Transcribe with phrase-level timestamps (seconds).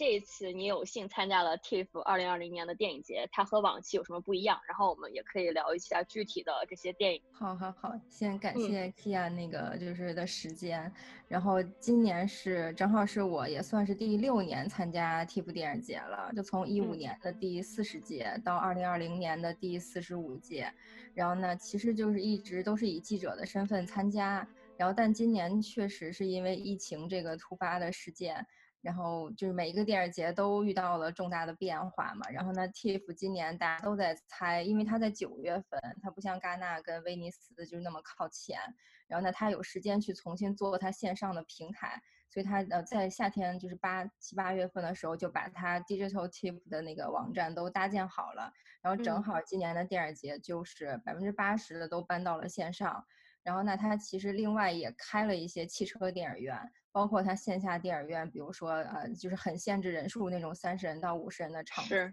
[0.00, 4.58] 这一次你有幸参加了 TIFF 二零二零年的电影节，它和往期有什么不一样？
[4.66, 7.20] 然后我们也可以聊一下具体的这些电影。
[7.30, 10.90] 好，好，好，先感谢 Kia 那个就是的时间。
[11.28, 20.72] 然后今年是正好是我也算是第六年参加 TIFF 电影节了，就从一五年的第四十届到二零二零年的第四十五届。
[21.12, 24.48] 然后呢，其实就是一直都是以记者的身份参加。
[24.78, 28.46] 然后，但今年确实是因为疫情这个突发的事件，
[28.82, 32.28] 然后就是每一个电影节都遇到了重大的变化嘛。
[32.30, 38.58] 然后呢，TIFF 今年大家都在猜，因为它在九月份，它不像戛纳跟威尼斯就是那么靠前。
[39.06, 48.52] 然后呢，它有时间去重新做它线上的平台，所以它呃在夏天就是八七八月份的时候就把它 Digital TIFF 的那个网站都搭建好了。
[48.80, 53.04] 然后正好今年的电影节就是百分之八十的都搬到了线上。
[53.42, 56.58] 然后，那它其实另外也开了一些汽车电影院，
[56.92, 62.12] 包括它线下电影院，比如说呃，就是很限制人数那种三十人到五十人的场次，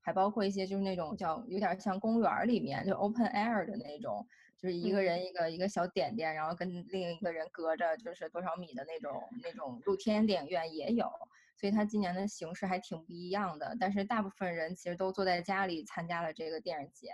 [0.00, 4.26] 还包括一些就是那种叫有点像公园里面就 open air 的那种，
[4.56, 11.10] 就是一个人一个一个小点点，然后跟另一个人隔着就是多少米的那种那种露天电影院也有，
[11.56, 13.76] 所以它今年的形式还挺不一样的。
[13.78, 17.08] 但是大部分人其实都坐在家里参加了这个电影节。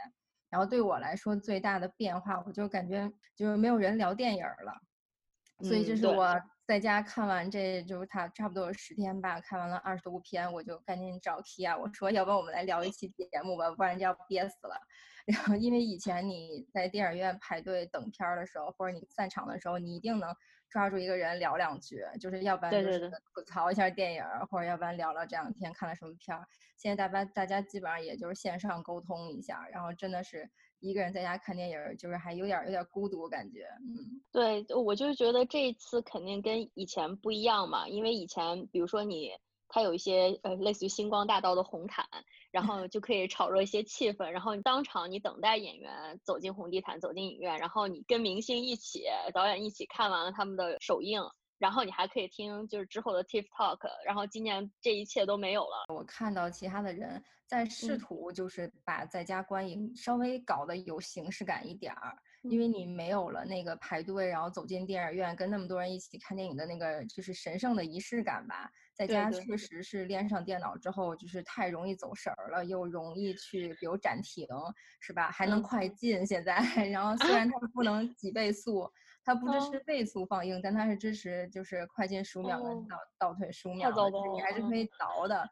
[0.51, 4.81] 然后对我来说最大的变化，我就感觉就是没有人聊电影了，
[5.65, 14.81] 所以就是我在家看完，这就是他差不多有十天吧，看完了二十多部片，我就赶紧找 Kia，我说要不然我们来聊一期节目吧，不然就要憋死了。
[15.27, 20.35] 然后因为以前你在电影院排队等片儿的时候，或者你散场的时候，你一定能。
[20.71, 26.45] 抓住一个人聊两句，就是要不然就是吐槽一下电影，或者要不然聊聊这两天看了什么片儿。
[26.77, 30.51] 现在大家大家基本上也就是线上沟通一下，然后真的是
[30.85, 33.67] 一个人在家看电影，就是还有点有点孤独感觉。
[33.81, 39.33] 嗯，对，我就是觉得这一次肯定跟以前不一样嘛，因为以前比如说你。
[39.67, 42.07] 它有一些呃，类似于星光大道的红毯，
[42.53, 49.03] 然后就可以炒热一些气氛，然后你当场你等待演员走进红地毯，走进影院，然后你跟明星一起，
[49.33, 51.23] 导演一起看完了他们的首映，
[51.59, 55.85] 然后你还可以听就是之后的 TikTok，然后今年这一切都没有了。
[55.95, 62.17] 我看到其他的人在试图就是把在家观影稍微搞得有形式感一点儿。
[62.51, 74.47] 因为你没有了那个排队，然后走进电影院跟那么多人一起看电影的那个就是神圣的仪式感吧，在家确实是连上电脑之后就是太容易走神儿了，又容易去比如暂停，
[75.01, 75.31] 是吧？
[75.31, 76.57] 还能快进现在，
[76.93, 78.93] 然后虽然它不能几倍速，
[79.25, 84.03] 它不支持倍速放映，但它是支持就是快进十五秒跟倒倒退十五秒的，
[84.35, 85.49] 你还是可以倒的。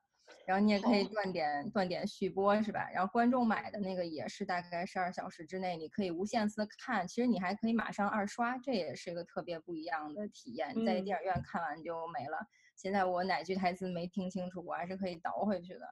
[0.47, 2.89] 然后你也可以断点断点续播是吧？
[2.93, 7.07] 然后观众买的那个也是大概十二小时之内，你可以无限次看。
[7.07, 10.73] 其实你还可以马上二刷，这也是一个特别不一样的体验。
[10.75, 12.39] 你在电影院看完就没了。
[12.77, 15.87] 现在我哪句台词没听清楚，我还是可以倒回去的。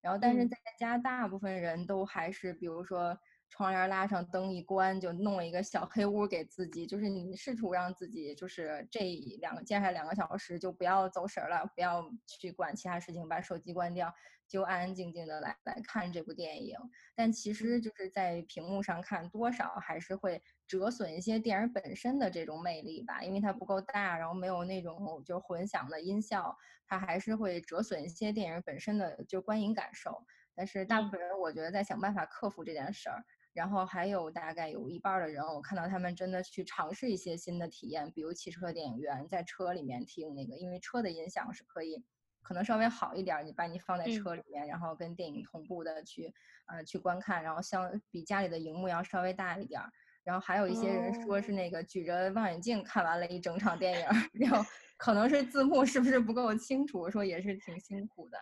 [0.00, 3.16] 然后但是在家大部分人都还是比如说。
[3.52, 6.86] 窗帘拉上，灯一关，就弄了一个小黑屋给自己。
[6.86, 9.00] 就是你试图让自己，就是这
[9.42, 14.10] 两个接下来两个小时就不要走神了，不要去管其他事情，把手机关掉，
[14.48, 16.78] 就安安静静的来来看这部电影。
[17.14, 30.24] 但其实就是在屏幕上看，多少还是会折损一些电影本身的这种魅力吧，因为它不够大，然后没有那种就混响的音效，它还是会折损一些电影本身的就观影感受。
[30.54, 33.22] 但是大部分人，我觉得在想办法克服这件事儿。
[33.52, 42.02] 然后还有大概有一半的人，我看到他们真的去尝试一些新的体验，比如汽车电影院，在车里面听那个，因为车的音响是可以，
[42.42, 46.32] 可能稍微好一点，你把你放在车里面，然后跟电影同步的去，
[46.66, 49.80] 呃，去观看，然后相比家里的荧幕要稍微大一点。
[50.24, 54.64] 然后还有一些人说是那个举着望远镜看完了一整场电影，然后
[54.96, 58.38] 可能是字幕是不是不够清楚，说也是挺辛苦的。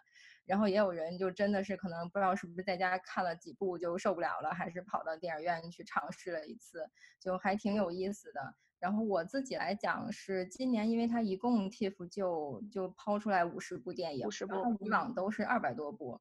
[0.50, 6.84] 然后也有人就真的是可能不知道是不是在家看了几部就受不了了，还是跑到电影院去尝试了一次，
[7.21, 8.41] 就还挺有意思的。
[8.80, 16.21] 然后我自己来讲是今年，因为它一共 TIFF 就就抛出来五十部电影，五十部，以往都是二百多部。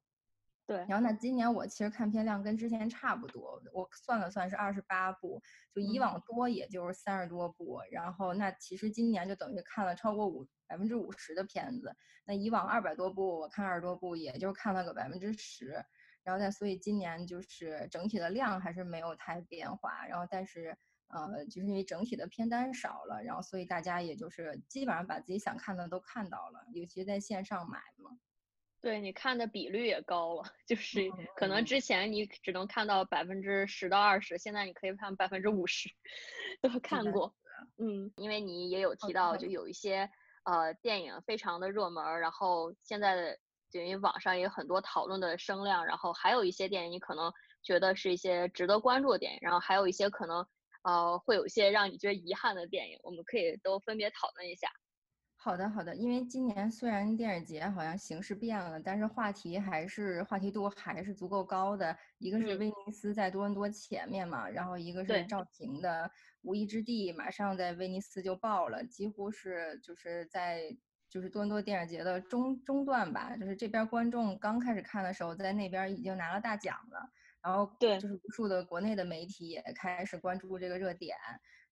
[0.64, 0.76] 对。
[0.88, 5.42] 然后那今年我其实看片量跟之前差不多，我算了算是二十八部，
[5.74, 7.80] 就以往多也就是三十多部。
[7.90, 10.46] 然后那其实今年就等于看了超过五。
[10.70, 11.92] 百分之五十的片子，
[12.24, 15.84] 那以往二百多部，我看二十多部，也就看了个百分之十。
[16.22, 20.06] 然后再所以今年就是整体的量还是没有太变化。
[20.06, 20.76] 然后但是
[21.08, 28.16] 呃，就是因为整体的片单少了，然后所以大家也就是基本上把自己想看的都看到了，尤其在线上买嘛。
[28.80, 31.00] 对你看的比率也高了， 就是
[31.34, 35.90] 可能之前你只能看到百分之十到二十，现在你可以看百分之五十
[36.62, 37.34] 都看过。
[37.76, 40.08] 嗯，因为你也有提到，就有一些。
[40.44, 43.38] 呃，电影非常的热门，然后现在的
[43.72, 47.32] 等于网上也有很多讨论的声量，然后还有一些电影你可能
[47.62, 50.44] 觉得是一些值得关注的电影，然后还有一些可能
[50.82, 54.68] 呃会有一些让你觉得遗憾的电影，我们可以都分别讨论一下。
[55.42, 55.96] 好的，好的。
[55.96, 61.96] 因为今年虽然电影节好像形式变了，但是话题还是话题度还是足够高的。
[62.18, 66.04] 一个是威尼斯在多伦多前面嘛，然后一个是赵婷的
[66.42, 70.76] 《无依之地》，马上在威尼斯就爆了，几乎是就是在
[71.08, 77.10] 就是多伦多电影节的中中段吧，就是这边观众刚开始看的时候，在那边已经拿了大奖了，
[77.42, 81.16] 然后对，就是无数的国内的媒体也开始关注这个热点。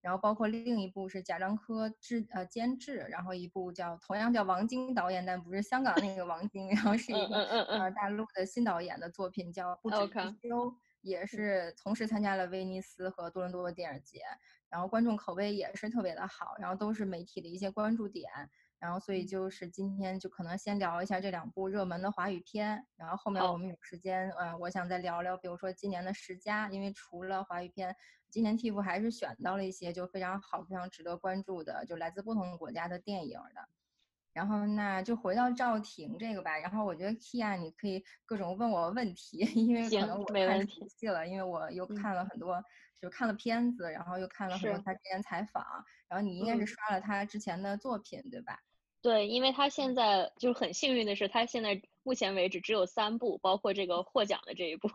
[0.01, 10.67] 然后包括另一部是贾樟柯制呃监制，然后一部叫同样叫王晶导演，但不是香港那个王晶，然后是一个呃大陆的新导演的作品叫《不止一休》，
[11.01, 14.21] 也是同时参加了威尼斯和多伦多的电影节，
[14.69, 18.31] 然后观众口碑也是特别的好，然后都是媒体的一些关注点。
[18.79, 27.95] 然后，所以就是今天就可能先聊一下这两部热门的华语片，然后后面我们有时间，呃，我想再聊聊，比如说今年的十佳，因为除了华语片，
[28.31, 33.69] 今年 TIFF 还是选到了一些就非常好、非常值得关注的，就来自不同国家的电影的。
[34.39, 42.63] 然后那就回到赵婷这个吧，然后我觉得 Kia 你可以各种问我问题， 因为可能我太熟悉了，因为我又看了很多，
[43.03, 45.65] 就看了片子，然后又看了很多他之前采访，
[46.07, 48.61] 然后你应该是刷了他之前的作品，对吧？
[49.03, 54.89] 对，因为他现在就是很幸运的是，他现在目前为止只有三部，包括这个获奖的这一部，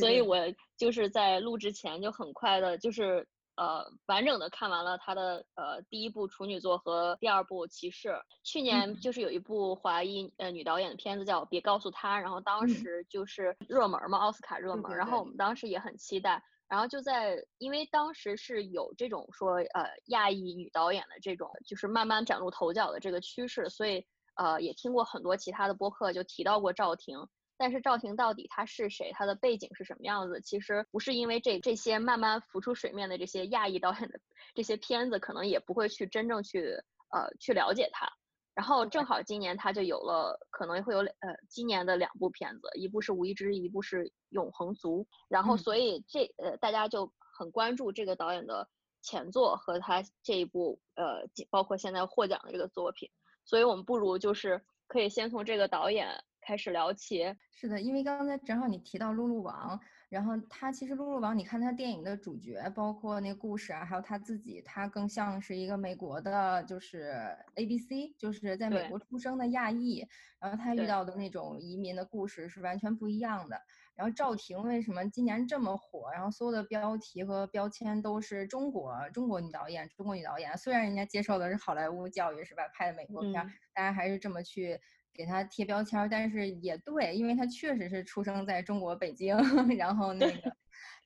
[0.00, 0.38] 所以我
[0.78, 8.16] 就是在录之前就很快的，就是呃完整的看完了他的呃第一部处女作和第二部骑士。
[8.44, 16.42] 去年就是有一部华裔呃女导演的片子叫《别告诉他》，然后当时就是热门嘛，奥斯卡热门，然后我们当时也很期待。
[16.68, 24.04] 然后就在，因为当时是有这种说，呃，亚裔女导演的这种，就是慢慢崭露头角的这个趋势，所以，
[24.34, 34.20] 呃，也听过很多其他的播客就提到过赵婷，但是赵婷到底她是谁，她的背景是什么样子，其实不是因为这这些慢慢浮出水面的这些亚裔导演的
[34.54, 38.10] 这些片子，可能也不会去真正去，呃，去了解她。
[38.54, 45.02] 然后正好今年他就有了，可能会有呃今年的两部片子，一部是《无一之》，一部是《永恒族》。
[45.28, 48.66] 然后所以这呃大家就很关注这个导演的
[49.02, 53.10] 前作和他这一部呃包括现在获奖的这个作品。
[53.44, 56.08] 所以我们不如就是可以先从这个导演
[56.46, 57.24] 开始聊起。
[57.50, 59.76] 是的，因为刚才正好你提到《露露王》。
[60.08, 70.06] 然后他其实《露露王》，你看他电影的主角，包括那个故事啊，还有他自己，他更像是一个美国的，就是 A B C，就是在美国出生的亚裔。
[70.38, 73.60] 然后他遇到的那种移民的故事是完全不一样的。
[73.96, 76.08] 然后赵婷为什么今年这么火？
[76.12, 80.56] 然后所有的标题和标签都是中国中国女导演，中国女导演。
[80.56, 82.62] 虽然人家接受的是好莱坞教育，是吧？
[82.72, 83.34] 拍的美国片，
[83.74, 84.78] 大家还是这么去。
[85.16, 89.36] 给他贴标签，但是也对，因为他确实是出生在中国北京，
[89.78, 90.54] 然后那个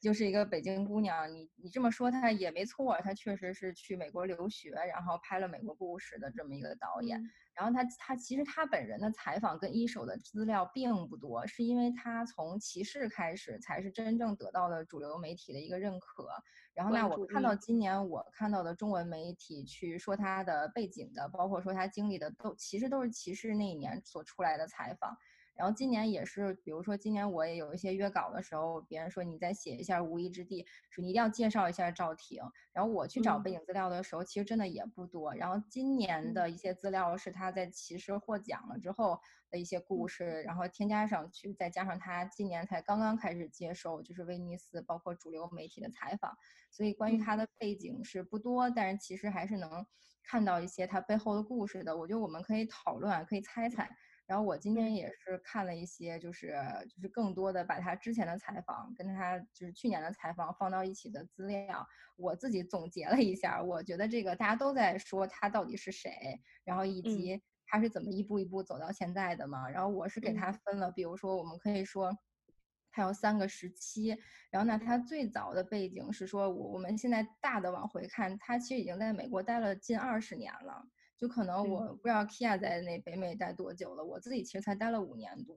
[0.00, 1.31] 就是一个北京姑娘。
[1.32, 7.20] 你你这么说她也没错，她确实是去美国留学，然后拍了美国故事的这么一个导演。
[7.52, 16.29] 然后她她其实她本人的采访跟一手的资料并不多，是因为她从骑士开始才是真正得到了主流媒体的一个认可。
[16.73, 25.15] 然后那我看到今年我看到的中文媒体去说她的背景的，包括说她经历的，都其实都是骑士那一年所出来的采访。
[25.60, 32.43] 然后今年也是，比如说今年我也有一些约稿的时候，别人说你再写一下《无依之地》，说你一定要介绍一下赵婷。
[32.72, 35.34] 然后我去找背景资料的时候，其实真的也不多。
[35.34, 46.34] 然后今年的一些资料是他在骑士获奖了之后的一些故事，然后添加上去，再加上他今年才刚刚开始接受就是威尼斯包括主流媒体的采访，
[46.70, 49.84] 所以关于他的背景是不多，但是其实还是能
[50.24, 51.94] 看到一些他背后的故事的。
[51.94, 53.90] 我觉得我们可以讨论，可以猜猜。
[54.31, 56.55] 然后我今天也是看了一些，就是
[56.89, 61.84] 就是更多的把他之前的采访跟他就是去年的采访放到一起的资料，
[62.15, 66.13] 我自己总结了一下，我觉得这个大家都在说他到底是谁，
[66.63, 69.69] 然后以及他是怎么一步一步走到现在的嘛。
[69.69, 72.17] 然后我是给他分了，比如说我们可以说
[72.93, 74.17] 他有三个时期，
[74.53, 80.84] 然后呢他最早的背景是说我我们现在大的往回看，他其实已经在美国待了近二十年了。
[81.20, 85.55] 就可能我不知道 Kia 在那北美待多久了，我自己其实才待了五年多。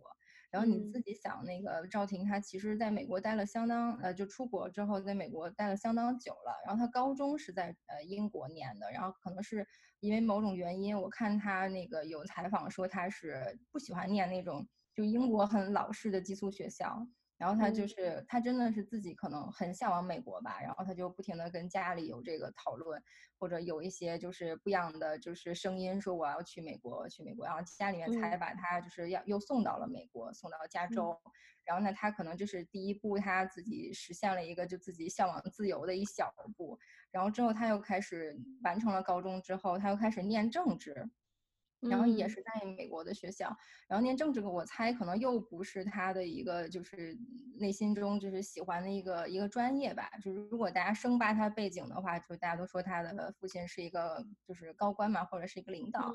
[0.52, 6.54] 然后你自己想，那个赵婷她其实在美国待了相当，呃，就出国之后在美国待了相当久了。
[6.66, 9.66] 然后她高中是在呃英国念的，然后可能是
[10.00, 17.08] 因为某种原因，我看她那个有采访说她是不喜欢念那种就英国很老式的寄宿学校。
[17.44, 23.04] 然后他就是他真的是自己可能很向往美国吧，然后他就不停的跟家里有这个讨论，
[23.38, 31.20] 或者有一些就是不一样的就是声音说我要去美国去美国，然后家里面才把他就是要又送到了美国，送到加州，
[31.66, 36.80] 然后呢他可能这是第一步，他自己实现了一个就自己向往自由的一小步，
[37.12, 38.34] 然后之后他又开始
[38.64, 41.10] 完成了高中之后，他又开始念政治。
[41.90, 43.56] 然后也是在美国的学校，
[43.88, 47.18] 然后念政治课，我猜可能又不是他的一个就是
[47.60, 50.10] 内心中就是喜欢的一个一个专业吧。
[50.22, 56.14] 就是如果大家生扒他背景的话，就大家都说他的父亲是一个就是高官嘛，或者是一个领导。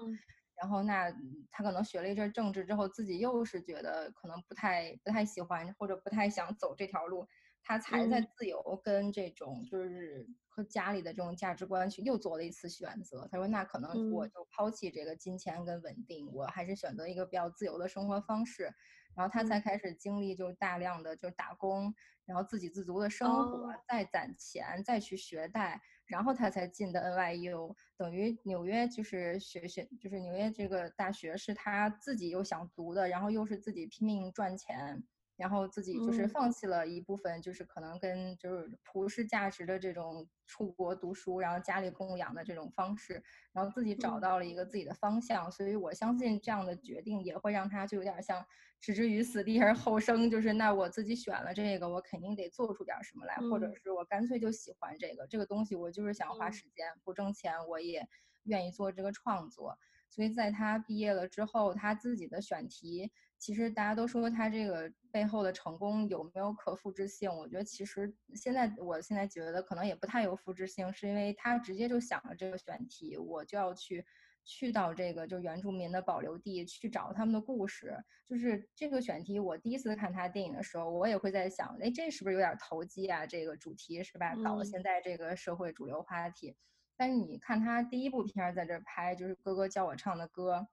[0.60, 1.08] 然后那
[1.52, 7.24] 他可能学了一阵政治之后，自己又是觉得可能不太不太喜欢或者不太想走这条路。
[7.68, 13.28] 他才在自由跟这种就是和家里的这种价值观去又做了一次选择。
[13.30, 18.72] 他说：“那可能我就抛弃这个金钱跟稳定，我还是选择一个比较自由的生活方式。”
[19.14, 21.92] 然后他才开始经历就大量的就打工，
[22.24, 27.76] 然后自给自足的生活，再攒钱，再去学贷，然后他才进的 NYU。
[27.98, 35.04] 等于纽约就是学学就是纽约这个大学是他自己又想读的，然后又是自己拼命赚钱。
[35.38, 45.50] 然后自己就是放弃了一部分，就是可能跟就是普世价值的这种出国读书，然后家里供养的这种方式，然后自己找到了一个自己的方向。
[45.50, 48.44] 所以我相信这样的决定也会让他就有点像
[48.80, 58.04] 置之于死地而后生，就是那我自己选了这个，我肯定得做出点什么来，或者是我干脆就喜欢这个这个东西，我就是想花时间不挣钱，我也
[58.42, 59.78] 愿意做这个创作。
[60.10, 63.12] 所以在他毕业了之后，他自己的选题。
[63.38, 67.30] 其实大家都说他这个背后的成功有没有可复制性？
[67.30, 74.04] 我觉得其实现在我现在觉得可能也不太有复制性，是因为他直接就想了这个选题，我就要去
[74.44, 77.96] 去到这个就原住民的保留地去找他们的故事。
[78.26, 83.24] 就是这个选题，我第一次看他电影的时候，我也会在想，哎，这是不是有点投机啊？
[83.24, 84.34] 这个主题是吧？
[84.44, 86.54] 搞了现在这个社会主流话题。
[86.96, 90.66] 但是你看他第一部片在这拍，就是哥哥教我唱的歌。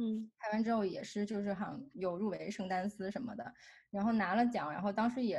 [0.00, 3.52] 嗯，拍完之后也是，就是好像有入围圣丹斯什么的，
[3.90, 5.36] 然后拿了奖，然后当时也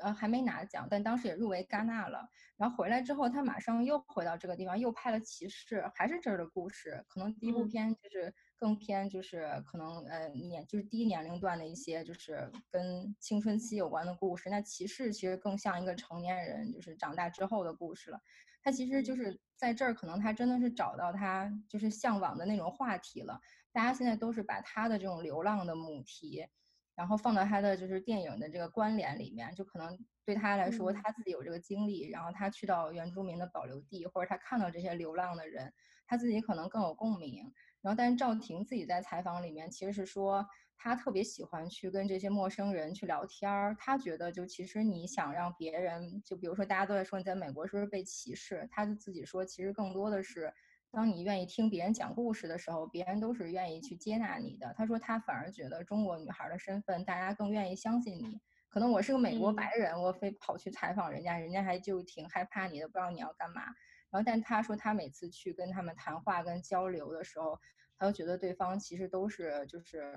[0.00, 2.28] 呃还没拿奖，但当时也入围戛纳了。
[2.58, 7.02] 然后回来之后，他马上又回到这个地方，又拍了《骑士》，还是这儿的故事。
[7.08, 14.50] 可能第一部片就是更偏，就是可能呃年就是低年龄段的一些，就是跟青春期有关的故事。
[14.50, 18.20] 那《骑士》其实更像一个成年人，就是长大之后的故事了。
[18.62, 23.38] 他其实就是在这儿，可能他真的是找到他就是向往的那种话题了。
[23.74, 26.46] 大家现在都是把他的这种流浪的母题，
[26.94, 35.72] 然后放到他的就是电影的这个关联里面，就可能对他来说，他自己有这个经历，然后他去到原住民的保留地，或者他看到这些流浪的人，
[36.06, 37.52] 他自己可能更有共鸣。
[37.82, 50.54] 然后，但是赵婷自己在采访里面其实是说，他特别喜欢去跟这些陌生人去聊天儿，他觉得就其实你想让别人，就比如说大家都在说你在美国是不是被歧视，他就自己说，其实更多的是。
[50.94, 54.72] 当你愿意听别人讲故事的时候，别人都是愿意去接纳你的。
[54.76, 58.40] 他说他反而觉得中国女孩的身份，大家更愿意相信你。
[58.68, 63.62] 可能我是个美国白人，我非跑去采访人家，人家还就挺害怕你的，不知道你要干嘛。
[64.10, 67.58] 然后，但他说他每次去跟他们谈话跟交流的时候，
[67.98, 70.16] 他就觉得对方其实都是就是，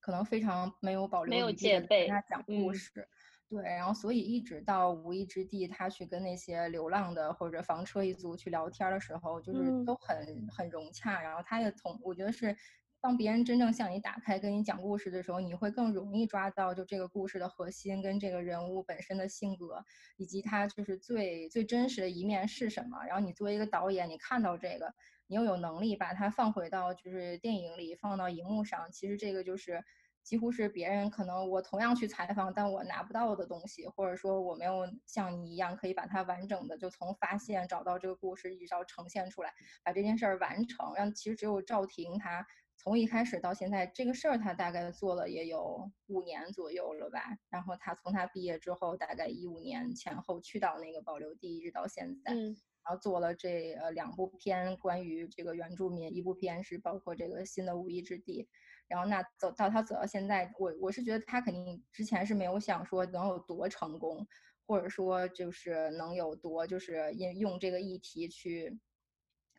[0.00, 3.06] 可能非常没有保留，没有戒备，跟他讲故事。
[3.54, 11.22] 对，然后所以一直到无意之地，他去跟那些流浪的或者房车一族去聊天的时候，就是都很很融洽。
[11.22, 12.56] 然后他也从我觉得是，
[13.00, 19.84] 当别人真正向你打开跟你讲故事的时候，你会更容易抓到就这个故事的核心跟这个人物本身的性格，
[20.16, 23.04] 以及他就是最最真实的一面是什么。
[23.04, 24.92] 然后你作为一个导演，你看到这个，
[25.28, 29.84] 你又有能力把它放回到就是电影里，放到荧幕上，其实这个就是。
[30.24, 39.52] 几乎是别人可能我同样去采访，但我拿不到的东西，或者说我没有像你一样可以把它完整的就从发现找到这个故事，一直到呈现出来，
[39.84, 40.94] 把这件事儿完成。
[40.96, 47.36] 让其实只有赵婷，她从一开始到现在这个事儿，她大概做了也有五年左右了吧。
[47.50, 58.48] 然后她从她毕业之后，大概一五年前后去到那个保留地，一直到现在，然后做了这呃两部片关于这个原住民，一部片是包括这个新的无依之地。
[58.94, 64.24] 然后那走到他走到现在，我我是觉得他肯定之前是没有想说能有多成功，
[64.68, 68.78] 或者说就是能有多就是用用这个议题去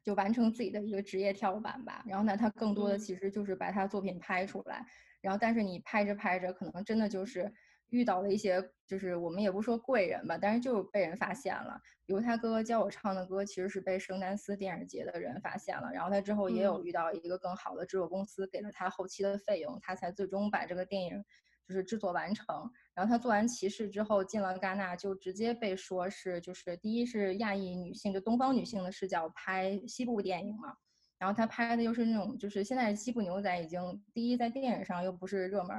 [0.05, 2.01] 就完成自己的一个职业跳板吧。
[2.07, 4.85] 然后呢，他更多的其实就是把他作品拍出来。
[5.19, 7.53] 然后但是你拍着拍着，可能真的就是。
[7.89, 11.79] 遇到了一些，就是我们也不说贵人吧，但是就被人发现了。
[12.05, 15.91] 比如他哥哥教我唱的歌，其实是被圣丹斯电影节的人发现了。
[15.93, 21.23] 然后他之后也有遇到一个更好的制作公司，给了他后期的费用，他才最终把这个电影
[21.67, 22.69] 就是制作完成。
[22.93, 30.75] 然后他做完骑士之后进了戛纳，就直接被说是就是第一是亚裔女性，就东方女性的视角拍西部电影嘛。
[31.17, 35.73] 然后他拍的又是那种就是现在西部牛仔已经第一在电影上又不是热门，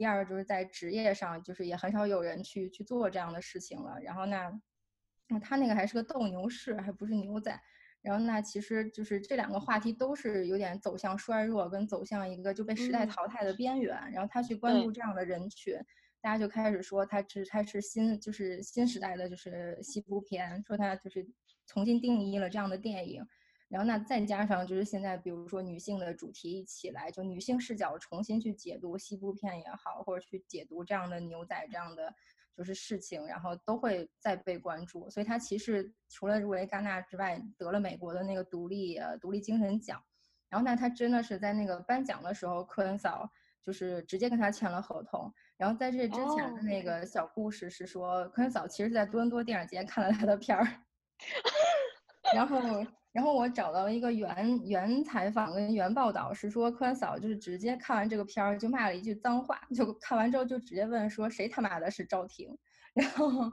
[0.00, 4.00] 第二就是在职业上就是也很少有人去去做这样的事情了。
[4.00, 4.50] 然后那
[5.28, 7.60] 那他那个还是个斗牛士，还不是牛仔。
[8.00, 13.94] 然后那其实就是这两个话题都是有点走向衰弱，跟走向一个就被时代淘汰的边缘。
[14.10, 15.78] 然后他去关注这样的人群。
[16.22, 21.28] 大家就开始说他是他是新就是新时代的就是西部片，说他就是
[21.66, 23.22] 重新定义了这样的电影，
[23.70, 32.12] 然后那再加上就是现在比如说女性的主题一起来，就女性视角重新去解读西部片也好，或者去解读这样的牛仔这样的
[32.56, 35.08] 就是事情，然后都会再被关注。
[35.08, 40.02] 所以他其实除了入围戛纳之外，得了美国的那个独立呃独立精神奖，
[40.48, 43.30] 然后那他真的是在那个颁奖的时候，科恩嫂
[43.62, 45.32] 就是直接跟他签了合同。
[45.56, 50.66] 然后在这之前的那个小故事是说，科恩嫂其实在多伦多电影节看了他的片儿，
[52.34, 52.58] 然后
[53.12, 62.56] 然后我找到了一个原原采访跟原报道，是说科恩嫂就是直接看完这个片儿就骂了一句脏话，就看完之后就直接问说谁他妈的是赵婷，
[62.94, 63.50] 然后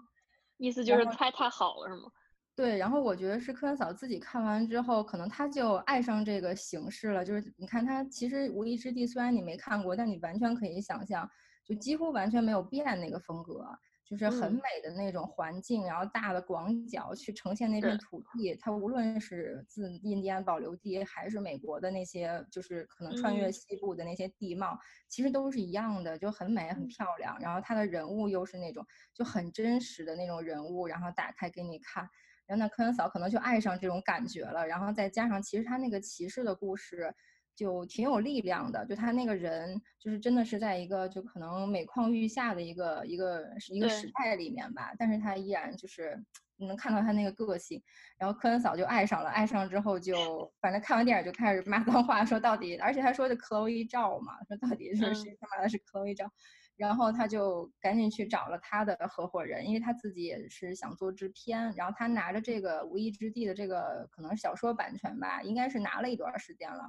[0.58, 2.12] 意思 就是太太好了是吗？
[2.56, 11.30] 对，然后我觉得是科恩嫂自己看完之后，可能她就爱上这个形式了，就是你看她其实无意之地虽然你没看过，但你完全可以想象。
[11.64, 13.68] 就几乎完全没有变那个风格，
[14.08, 18.56] 就是很美的那种环境，然后大的广角去呈现那片土地。
[18.56, 27.38] 它无论是自印第安保留地，还是美国的那些，就是可能穿越西部的那些地貌，其实都是一样的，就很美很漂亮。
[27.42, 32.10] 然后它的人物又是那种就很真实的那种人物，然后打开给你看，
[32.46, 34.66] 然后那科恩嫂可能就爱上这种感觉了。
[34.66, 37.14] 然后再加上其实他那个骑士的故事。
[37.58, 46.24] 就挺有力量的，就他那个人，就是真的是在一个就可能每况愈下的一个一个一个时代里面吧，但是他依然就是
[46.58, 47.82] 你能看到他那个个性，
[48.20, 56.30] 然后科恩嫂就爱上了，爱上之后就反正看完电影就开始骂脏话，说到底，而且他说的 Chloe 赵嘛，说到底是谁他妈的是 Chloe 赵，
[56.76, 66.88] 然后他就赶紧去找了他的合伙人，因为他自己也是想做制片，然后他拿着这个无意之地的这个可能小说版权吧，应该是拿了一段时间了。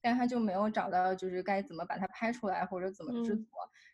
[0.00, 3.44] 但他就没有找到，就是该怎么把它拍出来，或者怎么制作。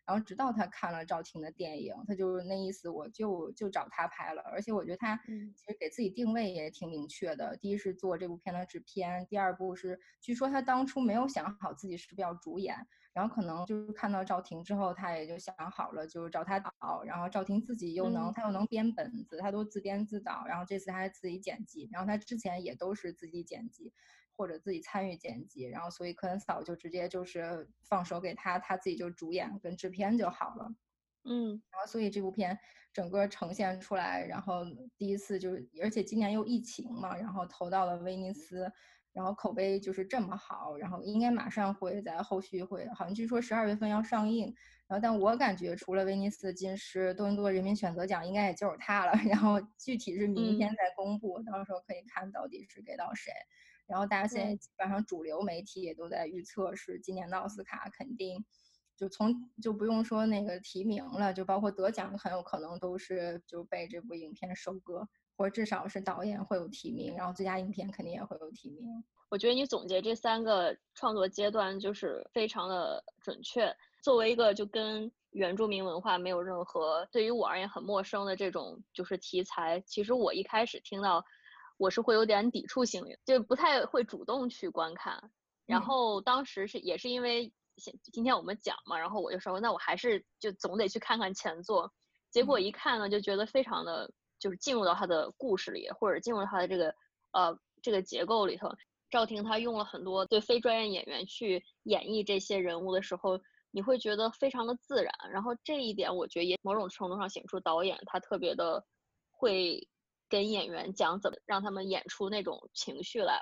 [0.07, 4.43] 然后直到他看了赵婷的电影，他就那意思，我就就找他拍了。
[4.43, 7.57] 而且我觉得他其实给自己定位也挺明确的。
[7.57, 12.77] 第一是做这部片的制片，第二部是据说他当初没有想好自己是不是要主演，
[13.15, 17.03] 然后可能就是看到赵婷之后，他也就想好了，就是找他导。
[17.07, 20.45] 然后赵婷自己又能，他又能编本子，他都自编自导。
[20.47, 23.91] 然后这次他还自己剪辑，然后他之前也都是自己剪辑。
[24.37, 30.75] 或者自己参与剪辑，然后所以科恩嫂就直接就是放手给他，他自己就主演跟制片就好了。
[31.27, 32.59] 嗯，然后所以这部片
[32.93, 34.63] 整个呈现出来，然后
[34.99, 38.71] 第一次就是，而且今年又疫情嘛，然后投到了威尼斯，
[39.13, 44.55] 然后口碑就是这么好，然后应该马上会在后续会，好像据说十二月份要上映。
[44.87, 49.13] 然后但我感觉除了威尼斯金狮，多伦多人民选择奖应该也就是他了。
[49.31, 53.33] 然后具体是明天再公布，到时候可以看到底是给到谁。
[53.87, 58.43] 然后大家现在基本上主流媒体也都在预测是今年的奥斯卡肯定，
[58.97, 68.87] 就从就不用说那个提名了，就包括得奖很有可能都是就被这部影片收割，或者至少是导演会有提名，然后最佳影片肯定也会有提名。
[69.29, 73.71] 我觉得你总结这三个创作阶段就是非常的准确。
[74.03, 81.23] 作为一个就跟原住民文化没有任何对于我而言很陌生的这种就是题材，其实我一开始听到。
[81.77, 85.31] 我是会有点抵触心理，就不太会主动去观看。
[85.67, 91.93] 然后当时是也是因为今今天我们讲嘛，然后我就说那我还是就总得去看看前作。
[92.31, 96.95] 结果一看呢，就觉得非常的就是进入到他的故事里，或者进入他的这个
[97.33, 98.71] 呃这个结构里头。
[99.11, 105.13] 赵婷她用了很多对非专业演员去演绎这些人物的时候，你会觉得非常的自然。
[105.31, 108.85] 然后这一点我觉得也某种程度上显出导演他特别的
[109.31, 109.89] 会。
[110.29, 113.41] 跟演员讲怎么让他们演出那种情绪来。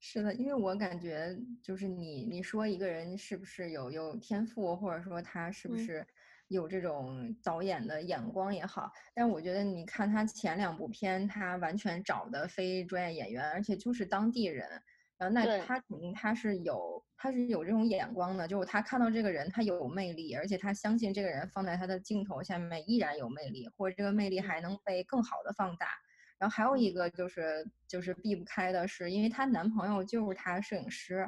[0.00, 6.06] 是的，因为我感觉就是你你说一个人是不是有有天赋，或者说他是不是
[6.48, 14.68] 有这种导演的眼光也好，但我觉得你看他前两部片，他完全找的非专业演员，而且就是当地人。
[15.16, 25.86] 然后那他肯定他是有他是有这种眼光的，就是他看到这个人他有魅力，而且他相信这个人放在他的镜头下面依然有魅力，或者这个魅力还能被更好的放大。
[26.44, 31.26] 然后还有一个就是就是避不开的是，因为她男朋友就是她摄影师，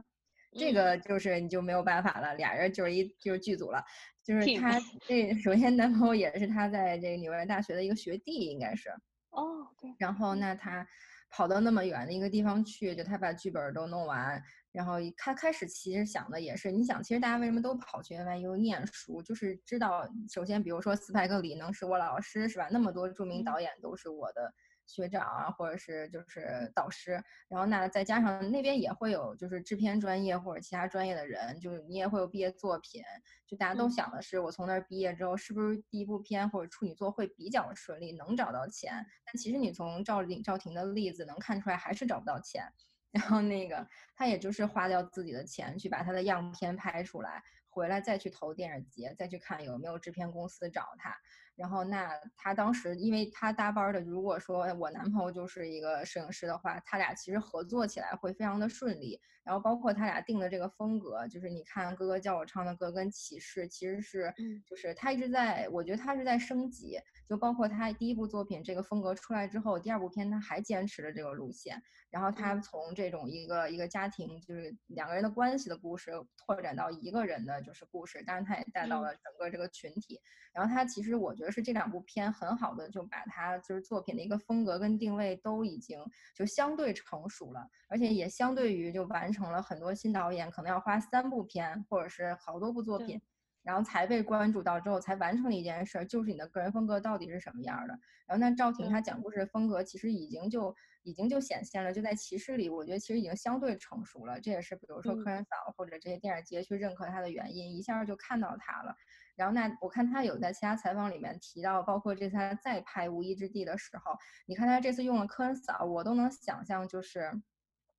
[0.52, 3.82] 这个就是你就没有办法了，俩人就是一就是剧组了。
[4.22, 8.90] 就是她这首先男朋友也是她在这个纽约大学的一个学弟，应该是。
[9.30, 9.90] 哦，对。
[9.98, 10.86] 然后那她
[11.30, 14.42] 跑到那么远的一个地方去，就她把剧本都弄完。
[14.70, 22.68] 然后他开始其实想的也是，你想，其实大家为什么都跑去 NYU 念书，就是知道，首先比如说斯派克里能是我老师，是吧？
[22.70, 24.52] 那么多著名导演都是我的。
[24.86, 33.02] 学长啊，或者是就是导师，然后那再加上那边也会有就是制片专业或者其他专业的人，就是你也会有毕业作品，
[33.46, 39.04] 就大家都想的是我从那儿毕业之后是不是第一部片或者处女作会比较顺利，能找到钱？
[39.24, 42.64] 但其实你从赵丽赵婷的例子能看出来还是找不到钱，
[43.10, 51.16] 然后那个他也就是花掉自己的钱去把他的样片拍出来，回来再去投电影节，再去看有没有制片公司找他。
[51.56, 59.18] 然后，那他当时，因为他搭班的，如果说我男朋友就是一个摄影师的话，他俩其实合作起来会非常的顺利。
[59.42, 64.34] 然后，包括他俩定的这个风格，就是你看哥哥叫我唱的歌跟启示，其实是，
[64.68, 66.98] 就是他一直在，我觉得他是在升级。
[67.28, 71.82] 就包括他第一部作品这个风格出来之后，第二部片他还坚持着这个路线。
[72.08, 80.18] 然后他从这种一个一个家庭，就是两个人的关系的故事，拓展到一个人的就是故事，当然他也带到了整个这个群体。
[80.52, 86.02] 然后他其实我觉得是这两部片很好的就把他就是作品的一个风格跟定位都已经
[86.34, 93.20] 就相对成熟了，而且也相对于就完成了很多新导演可能要花三部片或者是好多部作品。
[93.66, 97.98] 然后才被关注到之后，才完成了一件事儿，就是你的个人风格到底是什么样的。
[98.24, 104.40] 然后那赵婷她讲故事的风格其实已经就已经就显现了，就在《骑士》里，我觉得其实已经相对成熟了。
[104.40, 108.94] 这也是比如说科恩嫂或者这些电影节去认可他的原因，一下就看到他了。
[109.34, 114.12] 然后那我看他有在其他采访里面提到，包括这次他再拍《无依之地》的时候，
[114.46, 117.32] 你看他这次用了科恩嫂，我都能想象就是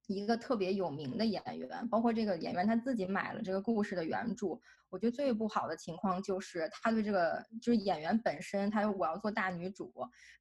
[0.08, 4.60] 一个特别有名的演员，包括这个演员他自己买了这个故事的原著。
[4.90, 9.92] 我觉得最不好的情况就是他对这个就是演员本身，他我要做大女主，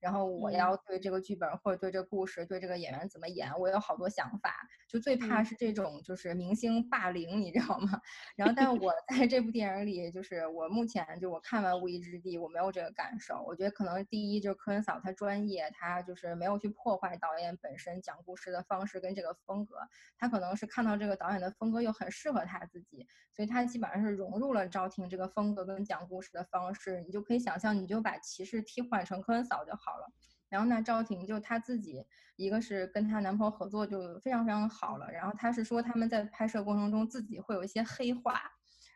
[0.01, 4.55] 然后我要对这个剧本或者对这个故事对这个演员怎么演，我有好多想法。
[4.87, 8.01] 就最怕是这种就是明星霸凌，你知道吗？
[8.37, 13.43] 然后，但我 在这部电影里，就是我目前就我看完《无依之地》，我没有这个感受。
[13.49, 19.77] 我觉得可能第一就是科恩嫂她专业，她就是没有去破坏导演本身讲故事的方式跟这个风格。
[20.17, 23.05] 她可能是看到这个导演的风格又很适合她自己，
[23.35, 24.36] 所以她基本上是融。
[24.39, 30.07] 入了赵婷这个风格跟讲故事的方式，你就可以想象，你就把骑士替换成科恩嫂就好了。
[30.49, 32.05] 然后那，赵婷就她自己，
[32.37, 35.11] 一个是跟她男朋友合作就非常非常好了。
[35.11, 38.41] 然后她是说他们在拍摄过程中自己会有一些黑化，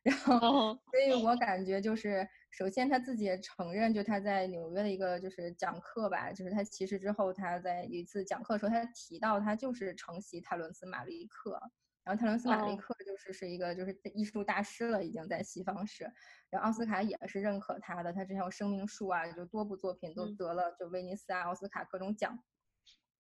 [0.04, 11.60] 然后所以我感觉就是，首先她自己也承认，就她在纽约的一个就是讲课吧，就是她其实之后她在一次讲课的时候，她提到她就是承袭泰伦斯·马利克。
[12.10, 16.02] 然后泰伦斯·马利克就是是一个就是艺术大师了，已经在西方是。
[16.50, 22.36] 然后奥斯卡也是认可他的，他之前有《生命树》啊，就多部作品都得了就威尼斯啊、奥斯卡各种奖。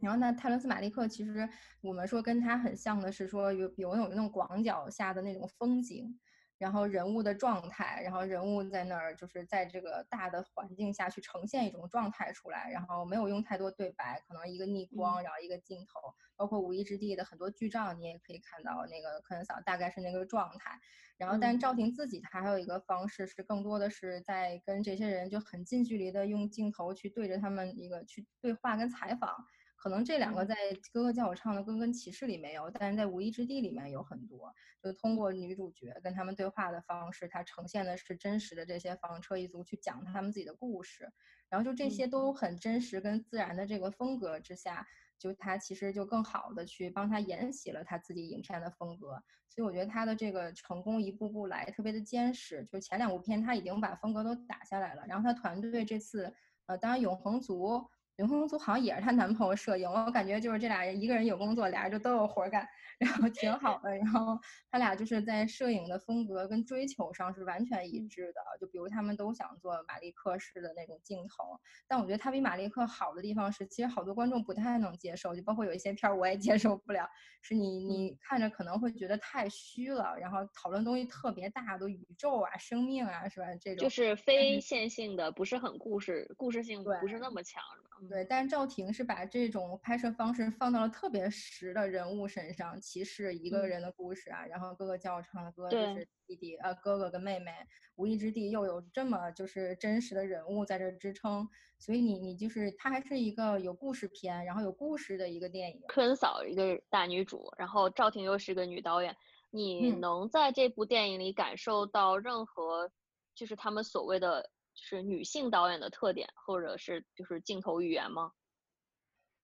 [0.00, 1.48] 然后呢，泰伦斯·马利克其实
[1.82, 6.18] 我们说跟他很像的是说有有有那种广角下的那种风景。
[6.60, 20.78] 然后人物的状态，然后人物在那儿就是在这个大的环境下去呈现一种状态出来，然后没有用太多对白，可能一个逆光，然后一个镜头，包括《无依之地》的很多剧照，你也可以看到那个科恩嫂大概是那个状态。
[21.16, 29.34] 然后，但赵婷自己她还有一个方式是更多的是在跟这些人就很近距离的用镜头去对着他们一个去对话跟采访。
[29.80, 30.54] 可能这两个在
[30.92, 41.10] 《哥哥叫我唱的歌》跟《骑士》里没有，但是在《无依之地》里面有很多，就通过女主角跟他们对话的方式，它呈现的是真实的这些房车一族去讲他们自己的故事，
[41.48, 42.30] 然后就这些都。
[42.32, 44.86] 很真实跟自然的这个风格之下，
[45.18, 56.32] 就他其实就更好的去帮他沿袭了他自己影片的风格，所以我觉得他的这个成功一步步来特别的坚实，就前两部片他已经把风格都打下来了，然后他团队这次，
[56.66, 57.84] 呃，当然永恒族。
[58.20, 63.96] 永恒族好像也是她男朋友摄影，我感觉就是这俩人一个人有工作，俩人就都有活干，然后挺好的。
[63.96, 64.38] 然后
[64.70, 68.40] 他俩就是在摄影的风格跟追求上是完全一致的。
[68.60, 77.08] 就比如他们都想做马利克式的那种镜头，但我觉得他比马利克好的地方是，其实好多观众不太能接受，就包括有一些片儿我也接受不了，
[77.40, 83.46] 是你你看着可能会觉得太虚了，然后讨论东西特别大，都宇宙啊、生命啊，是吧？
[83.58, 87.89] 这种就是非线性的，不是很故事，故事性不是那么强，是吧？
[88.08, 97.52] 对，但是赵婷是把这种拍摄方式放到了特别实的人物身上，骑士一个人的故事啊，然后哥哥教我唱的歌就是弟弟呃哥哥跟妹妹，
[97.96, 105.82] 无意之地又有这么就是真实的人物在这支撑，所以你你就是它还是一个有故事片，然后有故事的一个电影。
[105.88, 109.16] 科恩嫂一个大女主，然后赵婷又是个女导演。
[109.52, 112.88] 你能在这部电影里感受到任何，
[113.34, 118.32] 就是他们所谓的就是女性导演的特点，或者是就是镜头语言吗？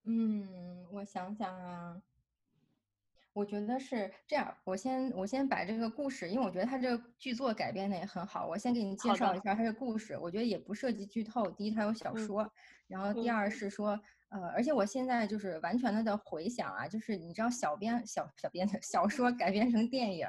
[0.04, 2.00] 嗯，我想想啊。
[3.32, 10.16] 我觉得是这样，我先我先把这个故事，因为我觉得他这个剧作改编的也很好，我先给你介绍一下他的故事。
[10.16, 11.50] 我觉得也不涉及剧透。
[11.50, 12.50] 第一，他有小说，
[12.86, 20.26] 然后第二是说，呃，而且我现在就是完全的在回想啊，就是你知道小编小小编的小说改编成电影，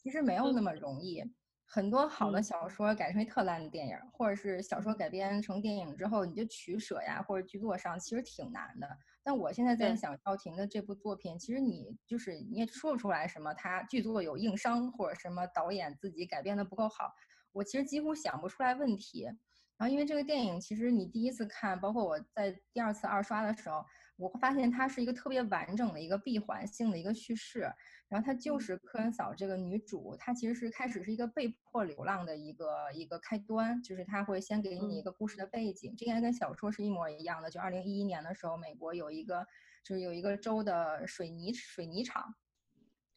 [0.00, 1.24] 其实没有那么容易。
[1.70, 8.88] 很多好的小说改成一特烂的电影，或者是小说改编成电影之后，你就取舍呀，或者剧作上其实挺难的。
[9.22, 17.12] 但我现在在想赵婷的这部作品，其实你就是你也说不出来什么，他剧作有硬伤，或者什么导演自己改编的不够好，
[17.52, 19.24] 我其实几乎想不出来问题。
[19.76, 23.84] 然后因为这个电影，其实你第一次看，包括我在第二次二刷的时候。
[24.18, 27.60] 我会发现它是一个特别完整的一个闭环性的一个叙事，
[28.08, 37.48] 然后它就是科恩嫂这个女主，她其实是开始是一个被迫流浪的一个一个开端，就是她会先给你一个故事的背景，这应该跟小说是一模一样的。
[37.48, 39.46] 就二零一一年的时候，美国有一个
[39.84, 42.34] 就是有一个州的水泥水泥厂，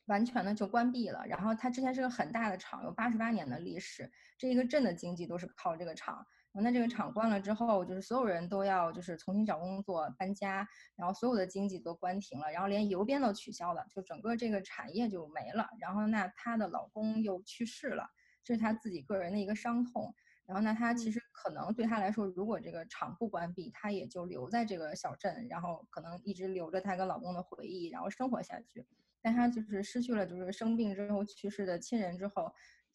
[0.05, 6.27] 完全的就关闭了，然后它之前是个很大的厂，有八十八年的历史，这一个镇的经济都是靠这个厂。
[6.53, 15.69] 那这个厂关了之后，就是所有人都要就是重新找工作、搬家，然后所有的经济都关停了，然后连邮编都取消了，就整个这个产业就没了。
[15.79, 18.05] 然后那她的老公又去世了，
[18.43, 20.13] 这是她自己个人的一个伤痛。
[20.45, 28.85] 然后那她其实可能对她来说，如果这个厂不关闭，她也就留在这个小镇，然后可能一直留着她跟老公的回忆，然后生活下去。
[29.21, 32.51] 但她就是失去了就是生病之后去世的亲人之后。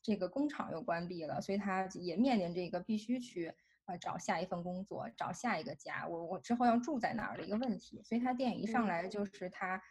[0.07, 3.53] 这个工厂又关闭了，所以他也面临这个必须去
[3.87, 6.07] 呃找下一份工作，找下一个家。
[6.07, 8.01] 我我之后要住在哪儿的一个问题。
[8.05, 9.83] 所以他电影一上来就是他，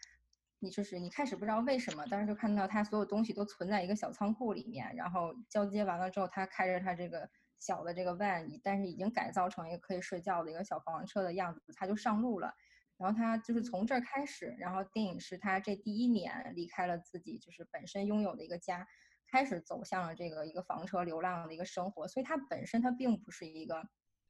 [0.59, 12.53] 你就是你开始不知道为什么，但是就看到他所有东西都存在一个小仓库里面，然后交接完了之后，他开着他这个小的这个 van，但是已经改造成一个可以睡觉的一个小房车的样子，他就上路了。
[12.97, 18.87] 然后他就是从这儿开始，然后电影是他这第一年离开了自己就是本身拥有的一个家。
[19.27, 23.81] 开始走向了这个一个房车流浪的一个生活，所以他本身他并不是一个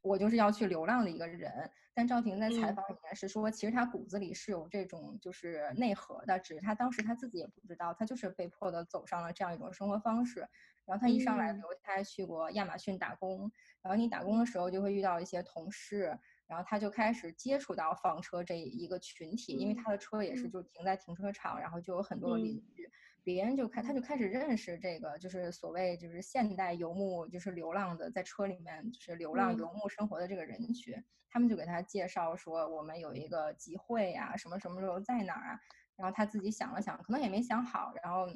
[0.02, 1.70] 我就是要去流浪的一个人。
[1.94, 10.46] 但赵婷在采访里面是说，其实他骨子里是有这种就是内核的，只是他当时他自己也不知道，他就是被迫的走上了这样一种生活方式。
[10.84, 13.50] 然后他一上来，比如他还去过亚马逊打工，
[13.82, 22.88] 然后你打工的时候就会遇到一些同事，然后他就开始接触到房车这一个群体，因为他的车也是就停在停车场，然后就有很多的邻居。
[23.26, 30.94] 别人就开，他就开始认识这个，就是所谓就是现代游牧，就是流浪的，在车里面就是流浪游牧生活的这个人群。
[31.28, 35.60] 他们就给他介绍说，我们有一个集会呀，什么什么时候在哪儿啊？
[35.96, 38.28] 然后他自己想了想，可能也没想好，然后